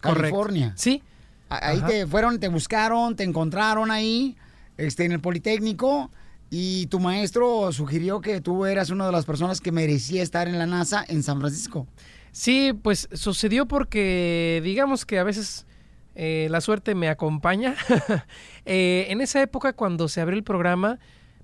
[0.00, 0.72] California.
[0.76, 1.02] Sí.
[1.50, 1.86] Ahí Ajá.
[1.88, 4.36] te fueron, te buscaron, te encontraron ahí,
[4.78, 6.10] este, en el Politécnico,
[6.48, 10.58] y tu maestro sugirió que tú eras una de las personas que merecía estar en
[10.58, 11.86] la NASA en San Francisco.
[12.32, 15.66] Sí, pues sucedió porque digamos que a veces
[16.14, 17.74] eh, la suerte me acompaña.
[18.66, 20.98] Eh, en esa época, cuando se abrió el programa,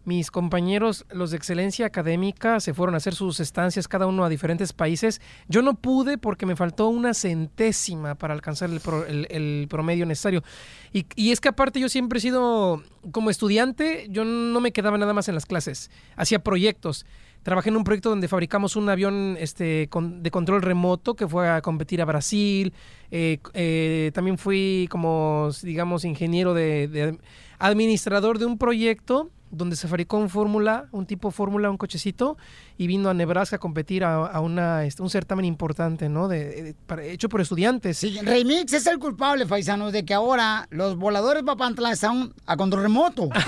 [0.05, 4.29] mis compañeros, los de excelencia académica, se fueron a hacer sus estancias cada uno a
[4.29, 5.21] diferentes países.
[5.49, 10.07] Yo no pude porque me faltó una centésima para alcanzar el, pro- el- el promedio
[10.07, 10.45] necesario.
[10.93, 15.13] Y es que aparte yo siempre he sido, como estudiante, yo no me quedaba nada
[15.15, 17.07] más en las clases, hacía proyectos.
[17.47, 21.49] Trabajé en un proyecto donde fabricamos un avión este, con- de control remoto que fue
[21.49, 22.73] a competir a Brasil.
[23.13, 27.19] Eh, eh, también fui como, digamos, ingeniero de, de-
[27.61, 32.37] administrador de un proyecto donde se fabricó un fórmula, un tipo fórmula, un cochecito,
[32.79, 36.27] y vino a Nebraska a competir a, a una, este, un certamen importante, ¿no?
[36.27, 37.97] De, de- para- hecho por estudiantes.
[37.97, 42.83] Sí, Remix es el culpable, paisanos, de que ahora los voladores Papantla están a control
[42.83, 43.29] remoto.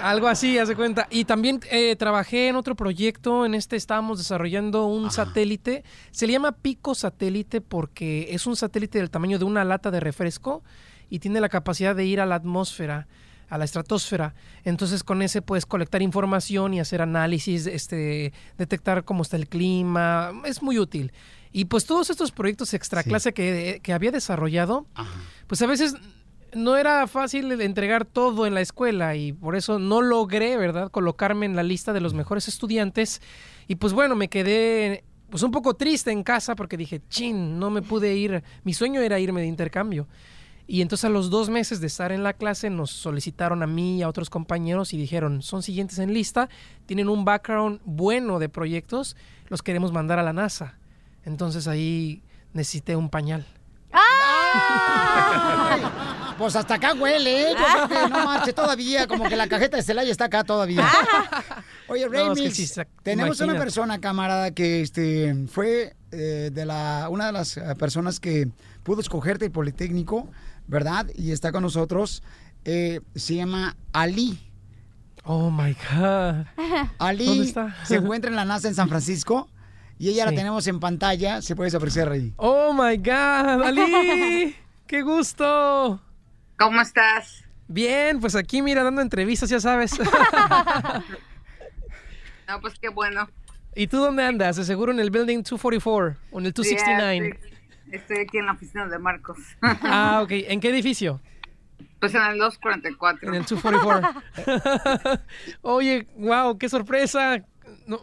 [0.00, 1.06] Algo así, haz de cuenta.
[1.10, 3.44] Y también eh, trabajé en otro proyecto.
[3.44, 5.84] En este estábamos desarrollando un satélite.
[6.10, 10.00] Se le llama Pico Satélite porque es un satélite del tamaño de una lata de
[10.00, 10.62] refresco
[11.10, 13.08] y tiene la capacidad de ir a la atmósfera,
[13.48, 14.34] a la estratosfera.
[14.64, 20.32] Entonces con ese puedes colectar información y hacer análisis, este, detectar cómo está el clima.
[20.44, 21.12] Es muy útil.
[21.50, 24.86] Y pues todos estos proyectos extra clase que, que había desarrollado,
[25.46, 25.94] pues a veces
[26.54, 31.46] no era fácil entregar todo en la escuela y por eso no logré, ¿verdad?, colocarme
[31.46, 33.20] en la lista de los mejores estudiantes.
[33.66, 37.70] Y pues bueno, me quedé pues un poco triste en casa porque dije, chin, no
[37.70, 38.42] me pude ir.
[38.64, 40.08] Mi sueño era irme de intercambio.
[40.66, 43.98] Y entonces a los dos meses de estar en la clase nos solicitaron a mí
[43.98, 46.50] y a otros compañeros y dijeron, son siguientes en lista,
[46.84, 49.16] tienen un background bueno de proyectos,
[49.48, 50.78] los queremos mandar a la NASA.
[51.24, 52.22] Entonces ahí
[52.52, 53.46] necesité un pañal.
[53.92, 55.80] Ay,
[56.38, 57.54] Pues hasta acá huele, ¿eh?
[57.58, 60.86] Yo creo que no marche todavía, como que la cajeta de Celaya está acá todavía.
[61.88, 66.64] Oye, No, es que Remix, sí tenemos una persona, camarada, que este fue eh, de
[66.64, 68.48] la una de las eh, personas que
[68.84, 70.28] pudo escogerte el Politécnico,
[70.68, 71.06] ¿verdad?
[71.16, 72.22] Y está con nosotros.
[72.64, 74.38] Eh, se llama Ali.
[75.24, 76.46] Oh my God.
[76.98, 77.74] Ali ¿Dónde está?
[77.84, 79.48] se encuentra en la NASA en San Francisco
[79.98, 81.42] y ella la tenemos en pantalla.
[81.42, 82.32] Se puedes apreciar ahí.
[82.36, 84.54] Oh my God, Ali.
[84.86, 86.00] ¡Qué gusto!
[86.58, 87.44] ¿Cómo estás?
[87.68, 89.92] Bien, pues aquí mira dando entrevistas, ya sabes.
[92.48, 93.28] No, pues qué bueno.
[93.74, 94.56] ¿Y tú dónde andas?
[94.56, 97.38] De seguro en el Building 244 o en el 269.
[97.42, 99.36] Sí, estoy, estoy aquí en la oficina de Marcos.
[99.60, 100.30] Ah, ok.
[100.30, 101.20] ¿En qué edificio?
[102.00, 103.28] Pues en el 244.
[103.28, 105.20] En el 244.
[105.60, 107.44] Oye, wow, qué sorpresa.
[107.86, 108.00] No,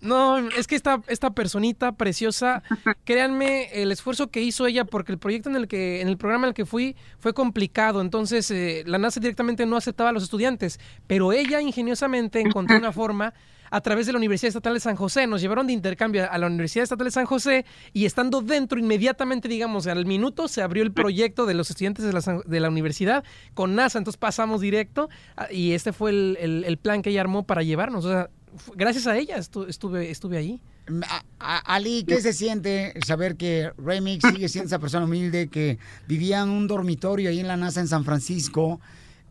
[0.00, 2.62] no, es que esta, esta personita preciosa,
[3.04, 6.46] créanme el esfuerzo que hizo ella, porque el proyecto en el que, en el programa
[6.46, 8.00] en el que fui fue complicado.
[8.00, 12.92] Entonces, eh, la NASA directamente no aceptaba a los estudiantes, pero ella ingeniosamente encontró una
[12.92, 13.34] forma
[13.70, 15.26] a través de la Universidad Estatal de San José.
[15.26, 19.46] Nos llevaron de intercambio a la Universidad Estatal de San José y estando dentro, inmediatamente,
[19.46, 23.24] digamos, al minuto, se abrió el proyecto de los estudiantes de la, de la universidad
[23.52, 23.98] con NASA.
[23.98, 27.62] Entonces pasamos directo ah, y este fue el, el- el plan que ella armó para
[27.62, 28.06] llevarnos.
[28.06, 28.30] O sea,
[28.74, 30.60] gracias a ella estu- estuve, estuve ahí.
[31.08, 35.78] A- a- Ali, ¿qué se siente saber que Remix sigue siendo esa persona humilde que
[36.06, 38.80] vivía en un dormitorio ahí en la NASA en San Francisco?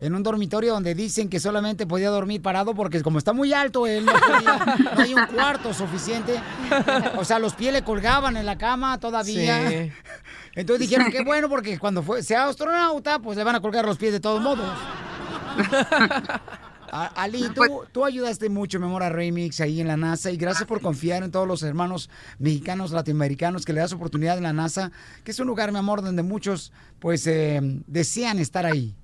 [0.00, 3.84] En un dormitorio donde dicen que solamente podía dormir parado porque como está muy alto
[3.88, 6.34] él, no, podía- no hay un cuarto suficiente.
[7.16, 9.68] O sea, los pies le colgaban en la cama todavía.
[9.68, 9.90] Sí.
[10.54, 13.98] Entonces dijeron que bueno porque cuando fue, sea astronauta, pues le van a colgar los
[13.98, 14.68] pies de todos modos.
[16.92, 17.62] Ali, tú,
[17.92, 21.22] tú ayudaste mucho, mi amor, a Remix ahí en la NASA y gracias por confiar
[21.22, 24.92] en todos los hermanos mexicanos, latinoamericanos que le das oportunidad en la NASA,
[25.24, 28.94] que es un lugar, mi amor, donde muchos pues eh, desean estar ahí.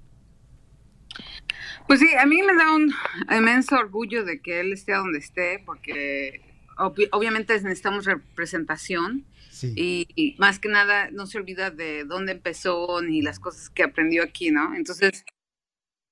[1.86, 2.92] Pues sí, a mí me da un
[3.30, 6.40] inmenso orgullo de que él esté donde esté, porque
[6.78, 9.24] obvi- obviamente necesitamos representación
[9.62, 13.82] y, y más que nada no se olvida de dónde empezó ni las cosas que
[13.84, 14.74] aprendió aquí, ¿no?
[14.74, 15.24] Entonces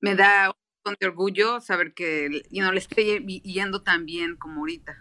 [0.00, 0.54] me da
[0.90, 4.96] de orgullo saber que you know, le esté y- yendo tan bien como ahorita.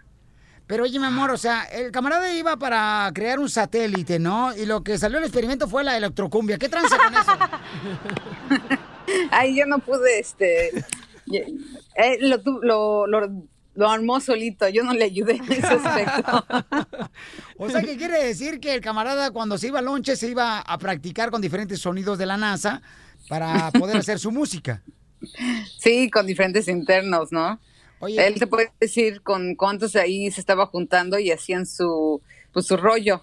[0.66, 4.56] Pero oye, mi amor, o sea, el camarada iba para crear un satélite, ¿no?
[4.56, 6.56] Y lo que salió el experimento fue la electrocumbia.
[6.56, 7.32] ¿Qué tranza con eso?
[9.32, 10.68] Ay, yo no pude, este,
[11.32, 13.42] eh, lo, lo, lo,
[13.74, 16.46] lo armó solito, yo no le ayudé en ese aspecto.
[17.58, 20.58] O sea, que quiere decir que el camarada cuando se iba al lonche se iba
[20.58, 22.82] a practicar con diferentes sonidos de la NASA
[23.28, 24.82] para poder hacer su música.
[25.78, 27.60] Sí, con diferentes internos, ¿no?
[28.00, 28.26] Oye.
[28.26, 32.20] Él te puede decir con cuántos ahí se estaba juntando y hacían su,
[32.52, 33.22] pues, su rollo.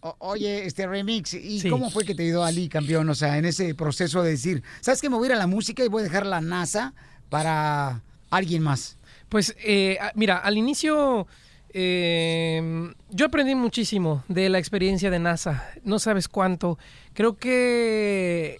[0.00, 1.68] O- oye, este remix, ¿y Sí.
[1.68, 3.08] cómo fue que te ayudó Ali, campeón?
[3.10, 5.10] O sea, en ese proceso de decir, ¿sabes qué?
[5.10, 6.94] Me voy a ir a la música y voy a dejar la NASA
[7.28, 8.96] para alguien más.
[9.28, 11.26] Pues eh, mira, al inicio
[11.72, 15.70] eh, yo aprendí muchísimo de la experiencia de NASA.
[15.84, 16.78] No sabes cuánto.
[17.14, 18.56] Creo que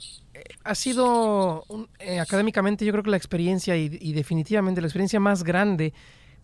[0.64, 1.64] ha sido
[1.98, 5.92] eh, académicamente, yo creo que la experiencia y, y definitivamente la experiencia más grande.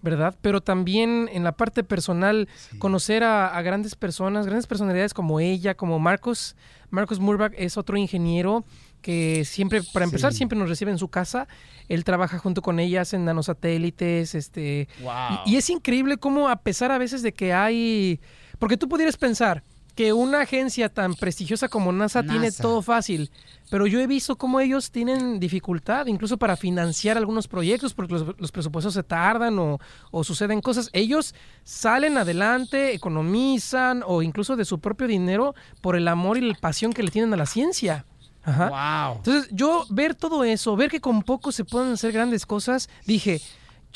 [0.03, 0.37] ¿Verdad?
[0.43, 5.75] Pero también en la parte personal, conocer a, a grandes personas, grandes personalidades como ella,
[5.75, 6.55] como Marcos.
[6.91, 8.65] Marcos Murbach es otro ingeniero
[9.01, 10.37] que siempre, para empezar, Sí.
[10.37, 11.49] siempre nos recibe en su casa.
[11.89, 14.87] Él trabaja junto con ellas en nanosatélites, este...
[15.03, 15.13] Wow.
[15.47, 18.21] Y, y es increíble cómo a pesar a veces de que hay...
[18.59, 19.65] Porque tú pudieras pensar
[19.97, 23.31] que una agencia tan prestigiosa como NASA, tiene todo fácil,
[23.71, 28.39] pero yo he visto cómo ellos tienen dificultad incluso para financiar algunos proyectos porque los,
[28.39, 29.79] los presupuestos se tardan o,
[30.11, 30.91] o suceden cosas.
[30.93, 36.55] Ellos salen adelante, economizan o incluso de su propio dinero por el amor y la
[36.55, 38.05] pasión que le tienen a la ciencia.
[38.45, 38.69] Ajá.
[38.69, 39.17] Wow.
[39.17, 43.41] Entonces, yo ver todo eso, ver que con poco se pueden hacer grandes cosas, dije,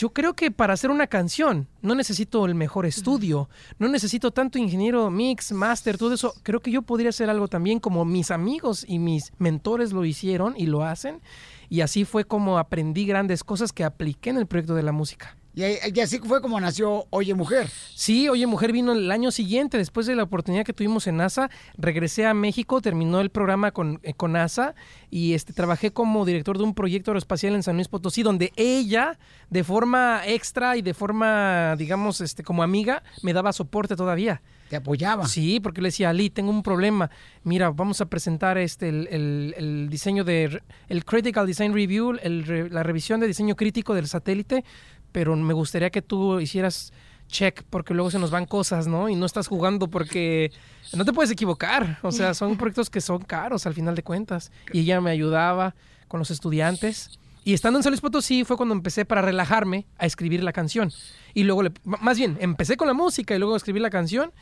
[0.01, 4.59] yo creo que para hacer una canción no necesito el mejor estudio, no necesito tanto
[4.59, 6.33] ingeniero, mix, master, todo eso.
[6.43, 10.55] Creo que yo podría hacer algo también como mis amigos y mis mentores lo hicieron
[10.57, 11.21] y lo hacen.
[11.69, 15.37] Y así fue como aprendí grandes cosas que apliqué en el proyecto de la música.
[15.55, 17.69] Y, y así fue como nació Oye Mujer.
[17.95, 21.51] Sí, Oye Mujer vino el año siguiente, después de la oportunidad que tuvimos en NASA,
[21.77, 24.75] regresé a México, terminó el programa con, eh, con NASA
[25.11, 29.19] y este, trabajé como director de un proyecto aeroespacial en San Luis Potosí, donde ella,
[29.49, 34.43] de forma extra y de forma, digamos, este, como amiga, me daba soporte todavía.
[34.69, 35.27] Te apoyaba.
[35.27, 37.11] Sí, porque le decía, Ali, tengo un problema.
[37.43, 42.69] Mira, vamos a presentar este el, el- el diseño de el Critical Design Review, el
[42.71, 44.65] la revisión de diseño crítico del satélite,
[45.13, 46.93] pero me gustaría que tú hicieras
[47.29, 49.09] check porque luego se nos van cosas, ¿no?
[49.09, 50.51] Y no estás jugando porque
[50.93, 51.99] no te puedes equivocar.
[52.03, 54.51] O sea, son proyectos que son caros al final de cuentas.
[54.73, 55.75] Y ella me ayudaba
[56.09, 57.19] con los estudiantes.
[57.45, 60.93] Y estando en San Luis Potosí fue cuando empecé para relajarme a escribir la canción.
[61.33, 64.33] Y luego, le- más bien, empecé con la música y luego escribí la canción.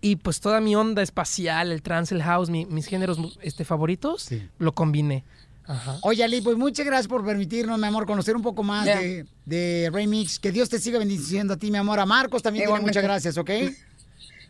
[0.00, 4.30] Y pues toda mi onda espacial, el trance, el house, mi- mis géneros este, favoritos,
[4.58, 5.24] lo combiné.
[5.66, 5.98] Ajá.
[6.02, 9.88] Oye, Ali, pues muchas gracias por permitirnos, mi amor, conocer un poco más de, de
[9.92, 10.38] Remix.
[10.40, 12.00] Que Dios te siga bendiciendo a ti, mi amor.
[12.00, 12.90] A Marcos también Igualmente.
[12.90, 13.50] muchas gracias, ¿ok?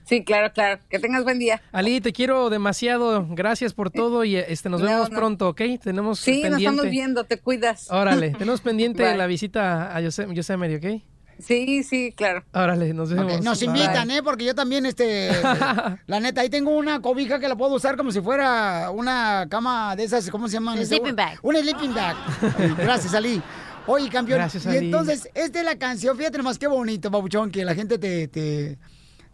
[0.06, 0.80] Sí, claro, claro.
[0.88, 1.62] Que tengas buen día.
[1.70, 3.28] Ali, te quiero demasiado.
[3.30, 5.16] Gracias por todo y este, nos No, vemos no.
[5.16, 5.60] pronto, ¿ok?
[5.80, 7.88] Tenemos Sí, nos estamos viendo, te cuidas.
[7.92, 9.16] Órale, tenemos pendiente Bye.
[9.16, 11.02] la visita a José, Yosemite, ¿ok?
[11.40, 12.44] Sí, sí, claro.
[12.52, 13.42] Órale, nos vemos.
[13.42, 13.68] Nos Bye.
[13.68, 14.22] invitan, ¿eh?
[14.22, 15.30] Porque yo también, este,
[16.06, 19.96] la neta, ahí tengo una cobija que la puedo usar como si fuera una cama
[19.96, 20.78] de esas, ¿cómo se llaman?
[20.78, 21.38] Un sleeping bag.
[21.42, 22.16] Una sleeping bag.
[22.78, 23.42] Gracias, Ali.
[23.86, 24.38] Oye, campeón.
[24.38, 24.86] Gracias, y Ali.
[24.86, 28.78] entonces, esta es la canción, fíjate nomás qué bonito, Babuchón, que la gente te, te,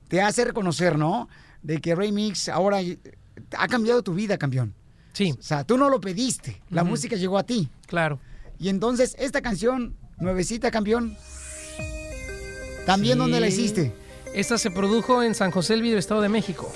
[0.09, 1.29] te hace reconocer, ¿no?
[1.63, 2.79] De que Remix ahora
[3.59, 4.75] ha cambiado tu vida, campeón.
[5.13, 5.35] Sí.
[5.39, 7.71] O sea, tú no lo pediste, la música llegó a ti.
[7.87, 8.21] Claro.
[8.59, 11.17] Y entonces, esta canción, nuevecita, campeón,
[12.87, 13.19] ¿también Sí.
[13.19, 13.93] dónde la hiciste?
[14.33, 16.73] Esta se produjo en San José el Video, Estado de México.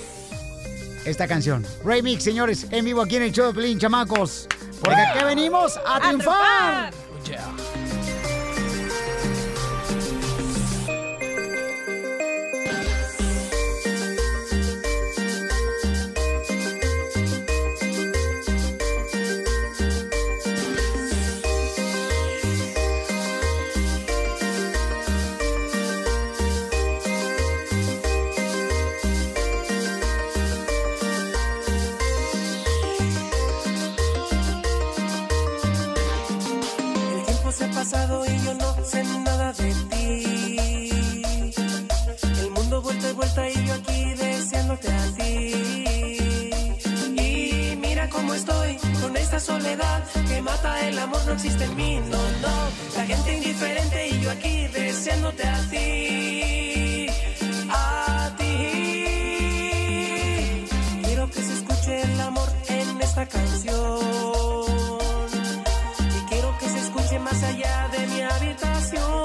[1.03, 1.65] esta canción.
[1.83, 4.47] Remix, señores, en vivo aquí en el show de Pelín, chamacos.
[4.83, 6.93] Porque aquí venimos a, triunfar.
[6.93, 7.90] El
[49.01, 52.69] con esta soledad que mata el amor, no existe en mí, no, no.
[52.95, 57.07] La gente indiferente y yo aquí deseándote a ti.
[57.69, 58.65] A ti.
[61.03, 63.99] Quiero que se escuche el amor en esta canción.
[66.17, 69.20] Y quiero que se escuche más allá de mi habitación.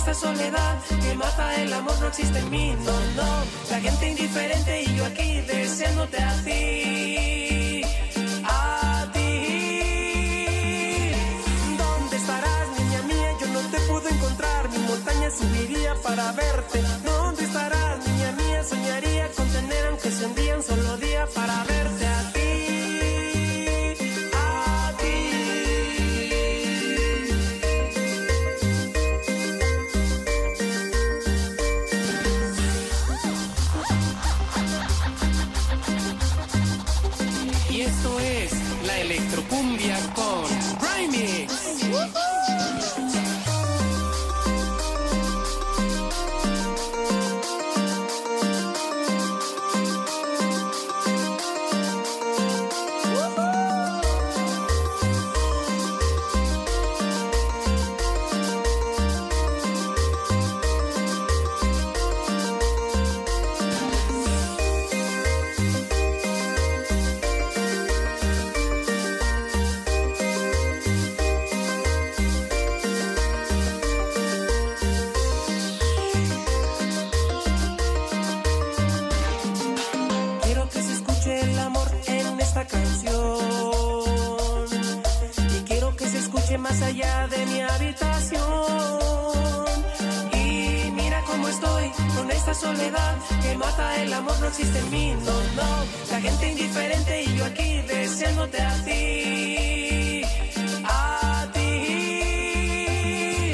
[0.00, 3.30] esta soledad que mata el amor no existe en mí, no, no.
[3.70, 7.82] La gente indiferente y yo aquí deseándote a ti.
[8.44, 9.52] A ti.
[11.76, 13.30] ¿Dónde estarás, niña mía?
[13.40, 16.80] Yo no te pude encontrar, mi montaña subiría para verte.
[17.04, 18.64] ¿Dónde estarás, niña mía?
[18.64, 22.39] Soñaría con tener aunque sea un día, un solo día para verte a ti.
[94.50, 95.84] Existe en mí, no, no.
[96.10, 100.22] La gente indiferente y yo aquí deseándote a ti.
[100.84, 103.52] A ti.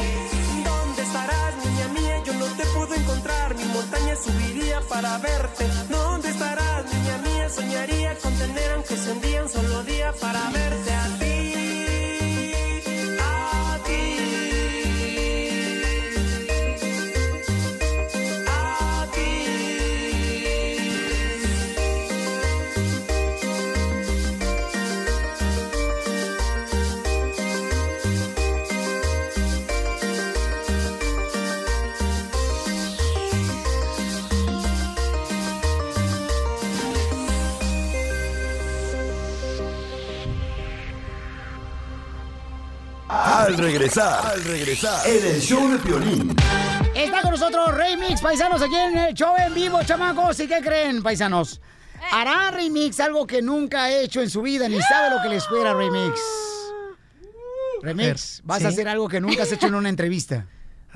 [0.64, 2.23] ¿Dónde estarás, niña mía?
[2.24, 3.55] Yo no te puedo encontrar.
[3.56, 5.64] Mi montaña subiría para verte.
[5.90, 7.48] ¿Dónde estarás, niña mía?
[7.51, 11.26] Soñaría con tener, aunque sea un día, un solo día para verte a ti.
[43.57, 46.37] Al regresar, al regresar, en el show de Piolín.
[46.95, 50.39] Está con nosotros Remix, paisanos, aquí en el show en vivo, chamacos.
[50.41, 51.62] ¿Y qué creen, paisanos?
[52.12, 55.37] Hará Remix algo que nunca ha hecho en su vida, ni sabe lo que le
[55.37, 56.20] espera, Remix.
[57.81, 60.47] Remix, vas a hacer algo que nunca has hecho en una entrevista.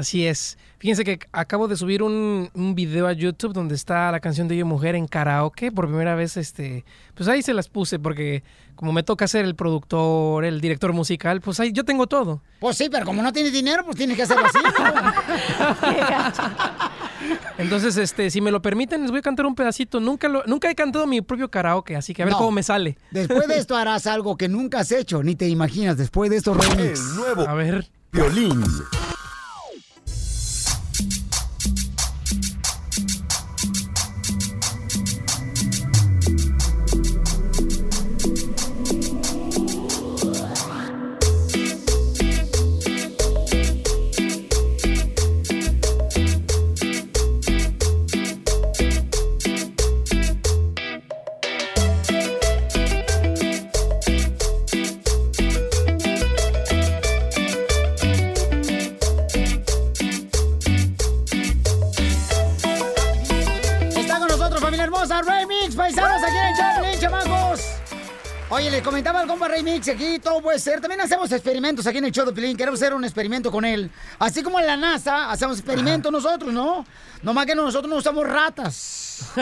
[0.00, 0.56] Así es.
[0.78, 4.56] Fíjense que acabo de subir un, un video a YouTube donde está la canción de
[4.56, 5.70] Yo Mujer en karaoke.
[5.70, 8.42] Por primera vez, este, pues ahí se las puse porque
[8.76, 12.40] como me toca ser el productor, el director musical, pues ahí yo tengo todo.
[12.60, 14.58] Pues sí, pero como no tienes dinero, pues tienes que hacerlo así.
[17.58, 20.00] Entonces, este, si me lo permiten, les voy a cantar un pedacito.
[20.00, 22.38] Nunca lo, nunca he cantado mi propio karaoke, así que a ver No.
[22.38, 22.96] cómo me sale.
[23.10, 25.98] Después de esto harás algo que nunca has hecho, ni te imaginas.
[25.98, 27.00] Después de esto, Remix.
[27.00, 27.86] El nuevo A ver.
[28.10, 28.64] Piolín.
[69.80, 70.80] Remix, aquí todo puede ser.
[70.80, 72.56] También hacemos experimentos aquí en el show de Pilín.
[72.56, 73.90] Queremos hacer un experimento con él.
[74.18, 76.84] Así como en la NASA hacemos experimentos nosotros, ¿no?
[77.22, 79.32] Nomás que nosotros no usamos ratas.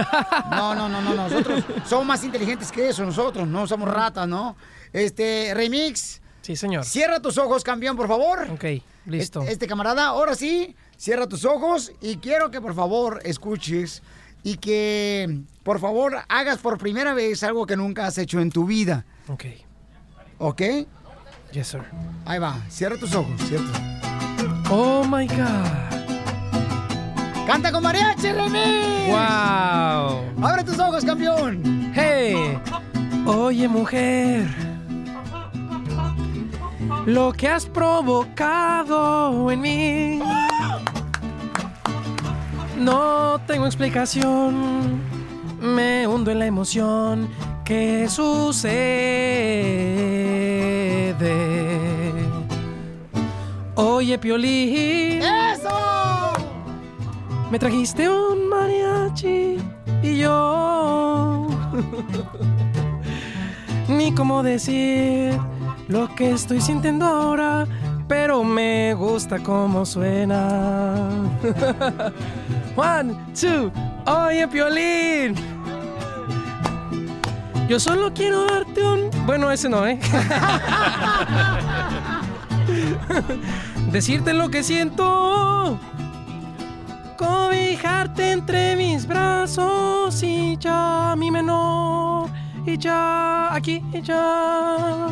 [0.51, 1.15] No, no, no, no.
[1.15, 3.47] Nosotros somos más inteligentes que eso, nosotros.
[3.47, 4.57] No usamos ratas, ¿no?
[4.93, 6.21] Este, Remix.
[6.43, 6.85] Sí, señor.
[6.85, 8.49] Cierra tus ojos, campeón, por favor.
[8.51, 8.65] Ok,
[9.07, 9.41] listo.
[9.41, 14.03] Este, este camarada, ahora sí, cierra tus ojos y quiero que por favor escuches
[14.43, 18.65] y que por favor hagas por primera vez algo que nunca has hecho en tu
[18.65, 19.05] vida.
[19.29, 19.45] Ok.
[20.39, 20.63] ¿Ok?
[21.53, 21.83] Yes, sir.
[22.25, 23.71] Ahí va, cierra tus ojos, ¿cierto?
[24.71, 25.89] Oh my God.
[27.47, 29.09] ¡Canta con mariachi, Remix!
[29.09, 30.47] Wow.
[30.47, 31.91] ¡Abre tus ojos, campeón!
[31.95, 32.59] Hey.
[33.27, 34.47] Oye, mujer.
[37.07, 40.23] Lo que has provocado en mí.
[42.77, 45.01] No tengo explicación.
[45.61, 47.29] Me hundo en la emoción
[47.69, 48.65] que sucede.
[53.75, 55.21] Oye, Piolín.
[55.21, 56.33] ¡Eso!
[57.51, 59.59] Me trajiste un mariachi
[60.03, 61.47] y yo.
[63.89, 65.39] Ni cómo decir
[65.89, 67.67] lo que estoy sintiendo ahora
[68.09, 71.09] pero me gusta cómo suena.
[72.77, 73.71] One, two,
[74.07, 75.58] oye, Piolín.
[77.69, 79.11] Yo solo quiero darte un...
[79.27, 79.99] Bueno, ese no, ¿eh?
[83.93, 85.79] Decirte lo que siento.
[87.19, 92.31] Cobijarte entre mis brazos y ya, mi menor.
[92.65, 95.09] Y ya, aquí, y ya.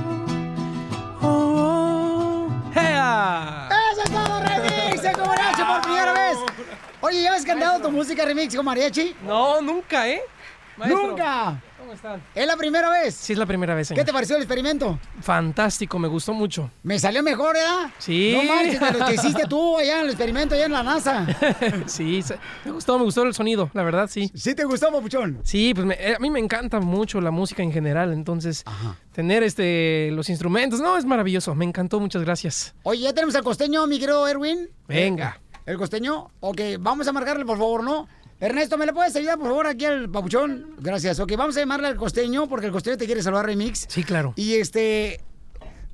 [1.21, 3.69] Oh, ¡Ea!
[3.93, 5.03] ¡Eso es todo, remix!
[5.03, 6.39] ¡Se por primera vez!
[7.03, 9.15] Oye, ¿ya has cantado tu música remix con mariachi?
[9.27, 10.23] No, nunca, ¿eh?
[10.79, 11.61] Maestro, ¡Nunca!
[11.87, 12.21] ¿Cómo están?
[12.35, 13.15] ¿Es la primera vez?
[13.15, 14.01] Sí, es la primera vez, señor.
[14.03, 14.99] ¿Qué te pareció el experimento?
[15.21, 16.69] Fantástico, me gustó mucho.
[16.83, 17.91] Me salió mejor, ¿verdad?
[17.99, 18.35] Sí.
[18.37, 21.25] No marches de lo que hiciste tú allá en el experimento, allá en la NASA.
[21.87, 22.25] sí,
[22.65, 24.33] me gustó, me gustó el sonido, la verdad, sí.
[24.35, 25.39] ¿Sí te gustó, Papuchón?
[25.45, 28.65] Sí, pues me- eh, a mí me encanta mucho la música en general, entonces
[29.13, 32.75] tener este los instrumentos, no, es maravilloso, me encantó, muchas gracias.
[32.83, 34.69] Oye, ya tenemos al costeño, mi querido Erwin.
[34.89, 35.41] Venga.
[35.65, 36.33] ¿El costeño?
[36.41, 38.09] Ok, vamos a marcarle, por favor, ¿no?
[38.39, 40.75] Ernesto, ¿me le puedes ayudar, por favor, aquí al papuchón?
[40.79, 41.19] Gracias.
[41.21, 43.87] Ok, vamos a llamarle al costeño, porque el costeño te quiere saludar, Remix.
[43.89, 44.35] Sí, claro.
[44.37, 45.21] Y este...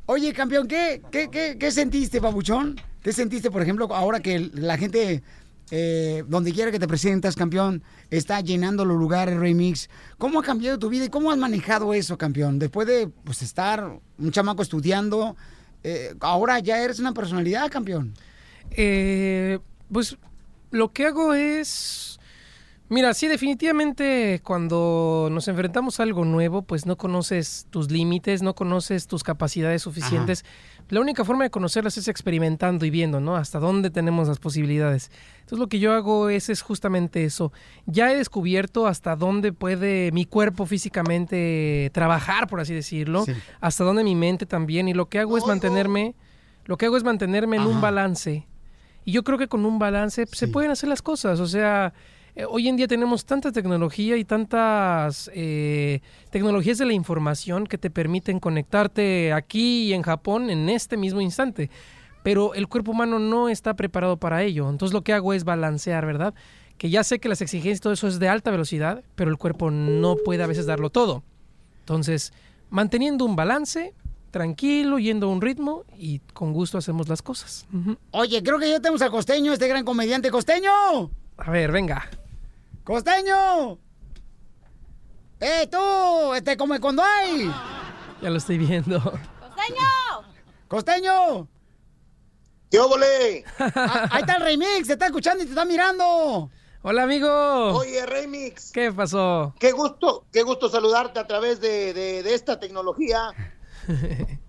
[0.06, 2.80] Oye, campeón, ¿qué, qué, qué, qué sentiste, papuchón?
[3.00, 5.22] ¿Qué sentiste, por ejemplo, ahora que la gente,
[5.70, 9.88] eh, donde quiera que te presentas, campeón, está llenando los lugares, Remix?
[10.18, 12.58] ¿Cómo ha cambiado tu vida y cómo has manejado eso, campeón?
[12.58, 15.36] Después de pues, estar un chamaco estudiando,
[15.84, 18.14] eh, ahora ya eres una personalidad, campeón.
[18.72, 19.60] Eh,
[19.92, 20.16] pues
[20.72, 22.11] lo que hago es...
[22.92, 28.54] Mira, sí, definitivamente cuando nos enfrentamos a algo nuevo, pues no conoces tus límites, no
[28.54, 30.44] conoces tus capacidades suficientes.
[30.90, 33.34] La única forma de conocerlas es experimentando y viendo, ¿no?
[33.34, 35.10] Hasta dónde tenemos las posibilidades.
[35.36, 37.50] Entonces lo que yo hago es, es justamente eso.
[37.86, 43.24] Ya he descubierto hasta dónde puede mi cuerpo físicamente trabajar, por así decirlo,
[43.62, 44.86] hasta dónde mi mente también.
[44.86, 46.14] Y lo que hago es mantenerme,
[46.66, 48.46] lo que hago es mantenerme en un balance.
[49.06, 51.40] Y yo creo que con un balance se pueden hacer las cosas.
[51.40, 51.94] O sea,
[52.34, 56.00] eh, hoy en día tenemos tanta tecnología y tantas eh,
[56.30, 61.20] tecnologías de la información que te permiten conectarte aquí y en Japón en este mismo
[61.20, 61.70] instante.
[62.22, 64.70] Pero el cuerpo humano no está preparado para ello.
[64.70, 66.34] Entonces lo que hago es balancear, ¿verdad?
[66.78, 69.36] Que ya sé que las exigencias y todo eso es de alta velocidad, pero el
[69.36, 71.22] cuerpo no puede a veces darlo todo.
[71.80, 72.32] Entonces,
[72.70, 73.92] manteniendo un balance,
[74.30, 77.66] tranquilo, yendo a un ritmo y con gusto hacemos las cosas.
[78.12, 80.30] Oye, creo que ya tenemos al costeño, este gran comediante.
[80.30, 80.70] ¡Costeño!
[81.36, 82.08] A ver, venga.
[82.84, 83.78] ¡Costeño!
[85.40, 86.34] ¡Eh, tú!
[86.34, 87.50] Este, come cuando hay.
[88.20, 89.00] Ya lo estoy viendo.
[89.00, 90.26] ¡Costeño!
[90.68, 91.48] ¡Costeño!
[92.70, 93.44] ¡Qué óvole!
[93.58, 96.50] Ah, Ahí está el remix, te está escuchando y te está mirando.
[96.84, 97.28] Hola, amigo.
[97.76, 98.72] Oye, Remix.
[98.72, 99.54] ¿Qué pasó?
[99.60, 103.28] Qué gusto, qué gusto saludarte a través de, de- de esta tecnología.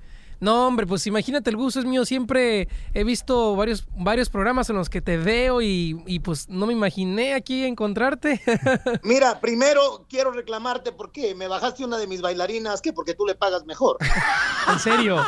[0.44, 2.04] No, hombre, pues imagínate, el gusto es mío.
[2.04, 6.66] Siempre he visto varios, varios programas en los que te veo y, y, pues no
[6.66, 8.42] me imaginé aquí encontrarte.
[9.04, 13.36] Mira, primero quiero reclamarte porque me bajaste una de mis bailarinas, que porque tú le
[13.36, 13.96] pagas mejor.
[14.70, 15.24] en serio.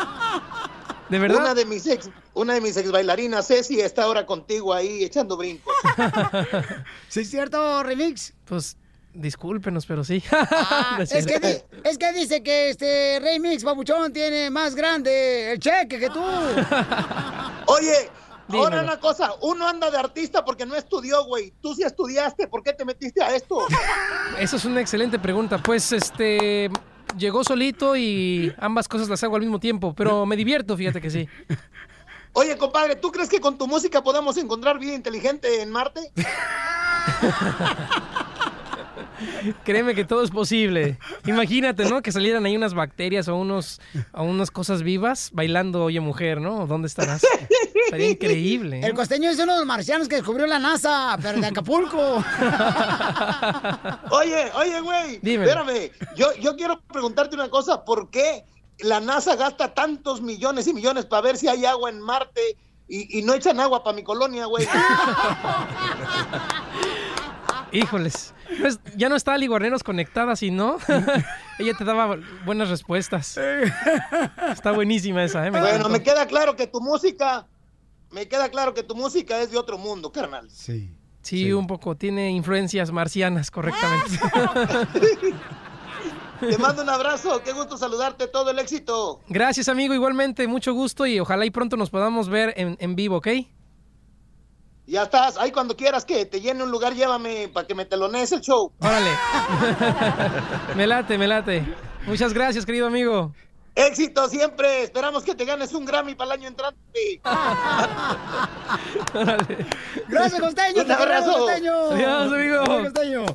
[1.07, 1.39] ¿De verdad?
[1.43, 5.37] Una de mis ex, una de mis ex bailarinas, Ceci, está ahora contigo ahí echando
[5.37, 5.73] brincos.
[7.07, 8.33] ¿Sí es cierto, remix?
[8.43, 8.75] Pues
[9.15, 10.23] discúlpenos, pero sí.
[10.31, 11.47] Ah, es, que cierto.
[11.47, 16.21] di- es que dice que este remix, babuchón, tiene más grande el cheque que tú.
[17.67, 18.09] Oye,
[18.49, 21.51] ahora una cosa, uno anda de artista porque no estudió, güey.
[21.61, 23.65] Tú sí estudiaste, ¿por qué te metiste a esto?
[24.39, 25.57] Esa es una excelente pregunta.
[25.57, 26.69] Pues este
[27.17, 31.09] llegó solito y ambas cosas las hago al mismo tiempo, pero me divierto, fíjate que
[31.09, 31.27] sí.
[32.33, 36.11] Oye, compadre, ¿tú crees que con tu música podemos encontrar vida inteligente en Marte?
[39.63, 40.97] Créeme que todo es posible.
[41.25, 42.01] Imagínate, ¿no?
[42.01, 43.79] Que salieran ahí unas bacterias o unos
[44.13, 46.67] o unas cosas vivas bailando Oye Mujer, ¿no?
[46.67, 47.23] ¿Dónde estarás?
[47.85, 48.79] Estaría increíble.
[48.79, 48.85] ¿eh?
[48.85, 51.97] El costeño es uno de los marcianos que descubrió la NASA, pero de Acapulco.
[54.11, 55.51] Oye, oye, güey, Dímelo.
[55.51, 55.91] espérame.
[56.15, 57.83] Yo, yo quiero preguntarte una cosa.
[57.85, 58.43] ¿Por qué
[58.79, 62.41] la NASA gasta tantos millones y millones para ver si hay agua en Marte
[62.87, 64.67] y, y no echan agua para mi colonia, güey?
[67.71, 68.33] Híjoles.
[68.59, 70.77] Pues, ya no está Ali Guarneros conectada, si no,
[71.59, 73.37] ella te daba buenas respuestas.
[74.51, 75.51] Está buenísima esa, ¿eh?
[75.51, 75.89] Me bueno, encantó.
[75.89, 77.47] me queda claro que tu música,
[78.11, 80.49] me queda claro que tu música es de otro mundo, carnal.
[80.49, 80.91] Sí.
[81.21, 81.95] Sí, un poco.
[81.95, 84.19] Tiene influencias marcianas, correctamente.
[86.39, 89.21] Te mando un abrazo, qué gusto saludarte, todo el éxito.
[89.27, 89.95] Gracias, amigo.
[89.95, 93.27] Igualmente, mucho gusto y ojalá y pronto nos podamos ver en, en vivo, ¿ok?
[94.87, 98.31] Ya estás, ahí cuando quieras que te llene un lugar, llévame para que me telonees
[98.31, 98.71] el show.
[98.79, 99.09] Órale.
[100.75, 101.65] me late, me late.
[102.05, 103.33] Muchas gracias, querido amigo.
[103.73, 104.83] Éxito siempre.
[104.83, 107.21] Esperamos que te ganes un Grammy para el año entrante.
[110.07, 110.83] Gracias, Costeño.
[110.83, 111.33] Un abrazo.
[111.39, 111.73] Costeño.
[111.91, 112.61] Adiós, amigo.
[112.61, 113.25] Adiós, Costeño.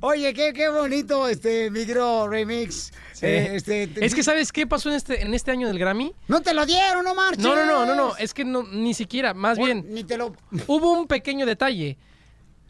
[0.00, 2.92] Oye, qué, qué bonito este micro remix.
[3.16, 3.24] Sí.
[3.24, 6.12] Eh, este, te- Es que ¿sabes qué pasó en este, en este año del Grammy?
[6.28, 7.42] No te lo dieron, no marches.
[7.42, 9.86] No, no, no, no, no, es que no, ni siquiera, más bien.
[9.88, 10.36] Ni te lo...
[10.66, 11.96] Hubo un pequeño detalle.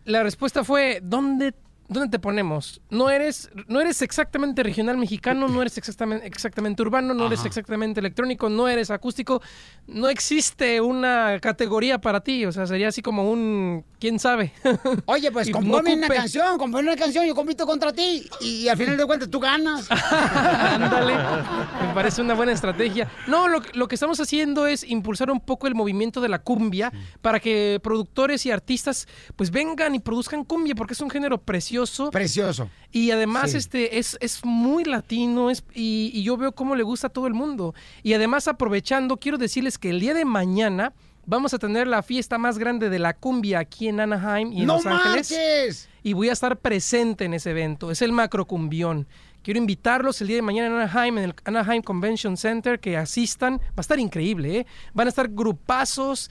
[0.04, 1.52] La respuesta fue, ¿dónde,
[1.88, 2.80] dónde te ponemos?
[2.90, 7.48] No eres, no eres exactamente regional mexicano, no eres exactamente, exactamente urbano, no eres Ajá.
[7.48, 9.40] exactamente electrónico, no eres acústico.
[9.86, 14.52] No existe una categoría para ti, o sea, sería así como un, ¿quién sabe?
[15.06, 18.68] Oye, pues Y no compone una canción, compone una canción, yo compito contra ti y
[18.68, 19.88] al final de cuentas tú ganas.
[19.90, 23.08] Ándale, me parece una buena estrategia.
[23.26, 26.92] No, lo, lo que estamos haciendo es impulsar un poco el movimiento de la cumbia
[27.22, 29.06] para que productores y artistas
[29.36, 31.75] pues vengan y produzcan cumbia porque es un género precioso.
[32.10, 32.70] Precioso.
[32.92, 33.58] Y además Sí.
[33.58, 37.26] este es, es muy latino es, y, y yo veo cómo le gusta a todo
[37.26, 37.74] el mundo.
[38.02, 40.92] Y además aprovechando, quiero decirles que el día de mañana
[41.26, 44.66] vamos a tener la fiesta más grande de la cumbia aquí en Anaheim y en
[44.66, 45.88] ¡No Los Ángeles marches!
[46.02, 47.90] y voy a estar presente en ese evento.
[47.90, 49.06] Es el Macrocumbión.
[49.42, 53.58] Quiero invitarlos el día de mañana en Anaheim, en el Anaheim Convention Center, que asistan.
[53.58, 54.66] Va a estar increíble, ¿eh?
[54.92, 56.30] Van a estar grupazos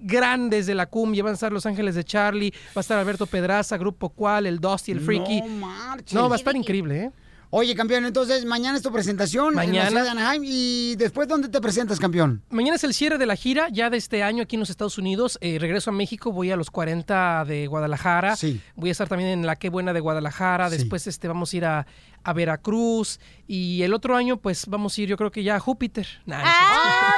[0.00, 1.22] grandes de la cumbia.
[1.22, 4.58] Van a estar Los Ángeles de Charlie, va a estar Alberto Pedraza, Grupo Cual, el
[4.60, 5.42] Dusty, el Freaky.
[5.42, 6.14] No marches.
[6.14, 7.10] No, va a estar increíble, ¿eh?
[7.50, 9.88] Oye, campeón, entonces mañana es tu presentación en la Mañana.
[9.88, 12.42] ciudad de Anaheim y después ¿dónde te presentas, campeón?
[12.50, 14.98] Mañana es el cierre de la gira ya de este año aquí en los Estados
[14.98, 15.38] Unidos.
[15.40, 18.34] Eh, regreso a México, voy a los 40 de Guadalajara.
[18.34, 18.60] Sí.
[18.74, 20.68] Voy a estar también en la Qué Buena de Guadalajara.
[20.70, 20.76] Sí.
[20.78, 21.86] Después este, vamos a ir a,
[22.24, 23.20] a Veracruz.
[23.46, 26.06] Y el otro año, pues vamos a ir, yo creo que ya a Júpiter.
[26.26, 26.56] Nah, no es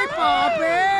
[0.08, 0.97] cierto.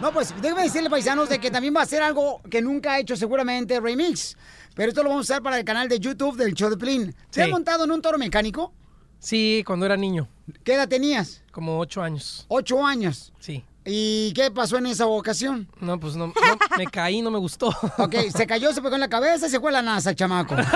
[0.00, 2.98] No, pues déjame decirle, paisanos, de que también va a ser algo que nunca ha
[2.98, 4.36] hecho seguramente Remix.
[4.74, 7.14] Pero esto lo vamos a usar para el canal de YouTube del show de Plin.
[7.30, 7.52] ¿Te has Sí.
[7.52, 8.72] montado en un toro mecánico?
[9.18, 10.28] Sí, cuando era niño.
[10.64, 11.42] ¿Qué edad tenías?
[11.50, 12.44] Como ocho años.
[12.48, 13.32] Ocho años.
[13.40, 13.64] Sí.
[13.86, 15.66] ¿Y qué pasó en esa ocasión?
[15.80, 16.32] No, pues no, no,
[16.76, 17.68] me caí, no me gustó.
[17.98, 20.16] Ok, se cayó, se pegó en la cabeza y se fue a la NASA, el
[20.16, 20.54] chamaco.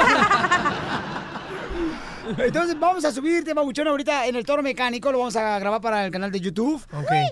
[2.39, 5.11] Entonces vamos a subirte, Babuchón, ahorita en el toro mecánico.
[5.12, 6.85] Lo vamos a grabar para el canal de YouTube.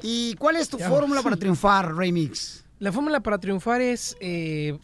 [0.03, 0.89] ¿Y cuál es tu Ya.
[0.89, 2.65] fórmula para triunfar, Remix?
[2.79, 4.79] La fórmula para triunfar es eh,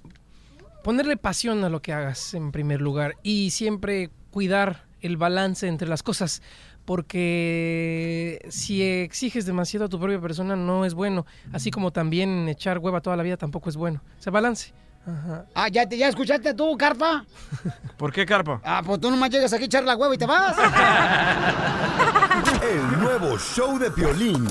[0.83, 5.89] ponerle pasión a lo que hagas en primer lugar y siempre cuidar el balance entre
[5.89, 6.43] las cosas.
[6.85, 11.25] Porque si exiges demasiado a tu propia persona no es bueno.
[11.53, 14.03] Así como también echar hueva toda la vida tampoco es bueno.
[14.19, 14.73] O sea, balance.
[15.07, 15.45] Ajá.
[15.55, 17.25] Ah, ¿ya, te, ¿ya escuchaste tú, Carpa?
[17.97, 18.61] ¿Por qué, Carpa?
[18.65, 20.57] Ah, pues tú nomás llegas aquí a echar la hueva y te vas.
[22.63, 24.47] El nuevo show de Piolín.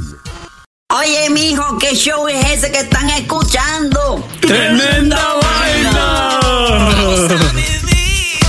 [0.96, 4.24] Oye, mijo, ¿qué show es ese que están escuchando?
[4.42, 6.40] ¡Tremenda vaina!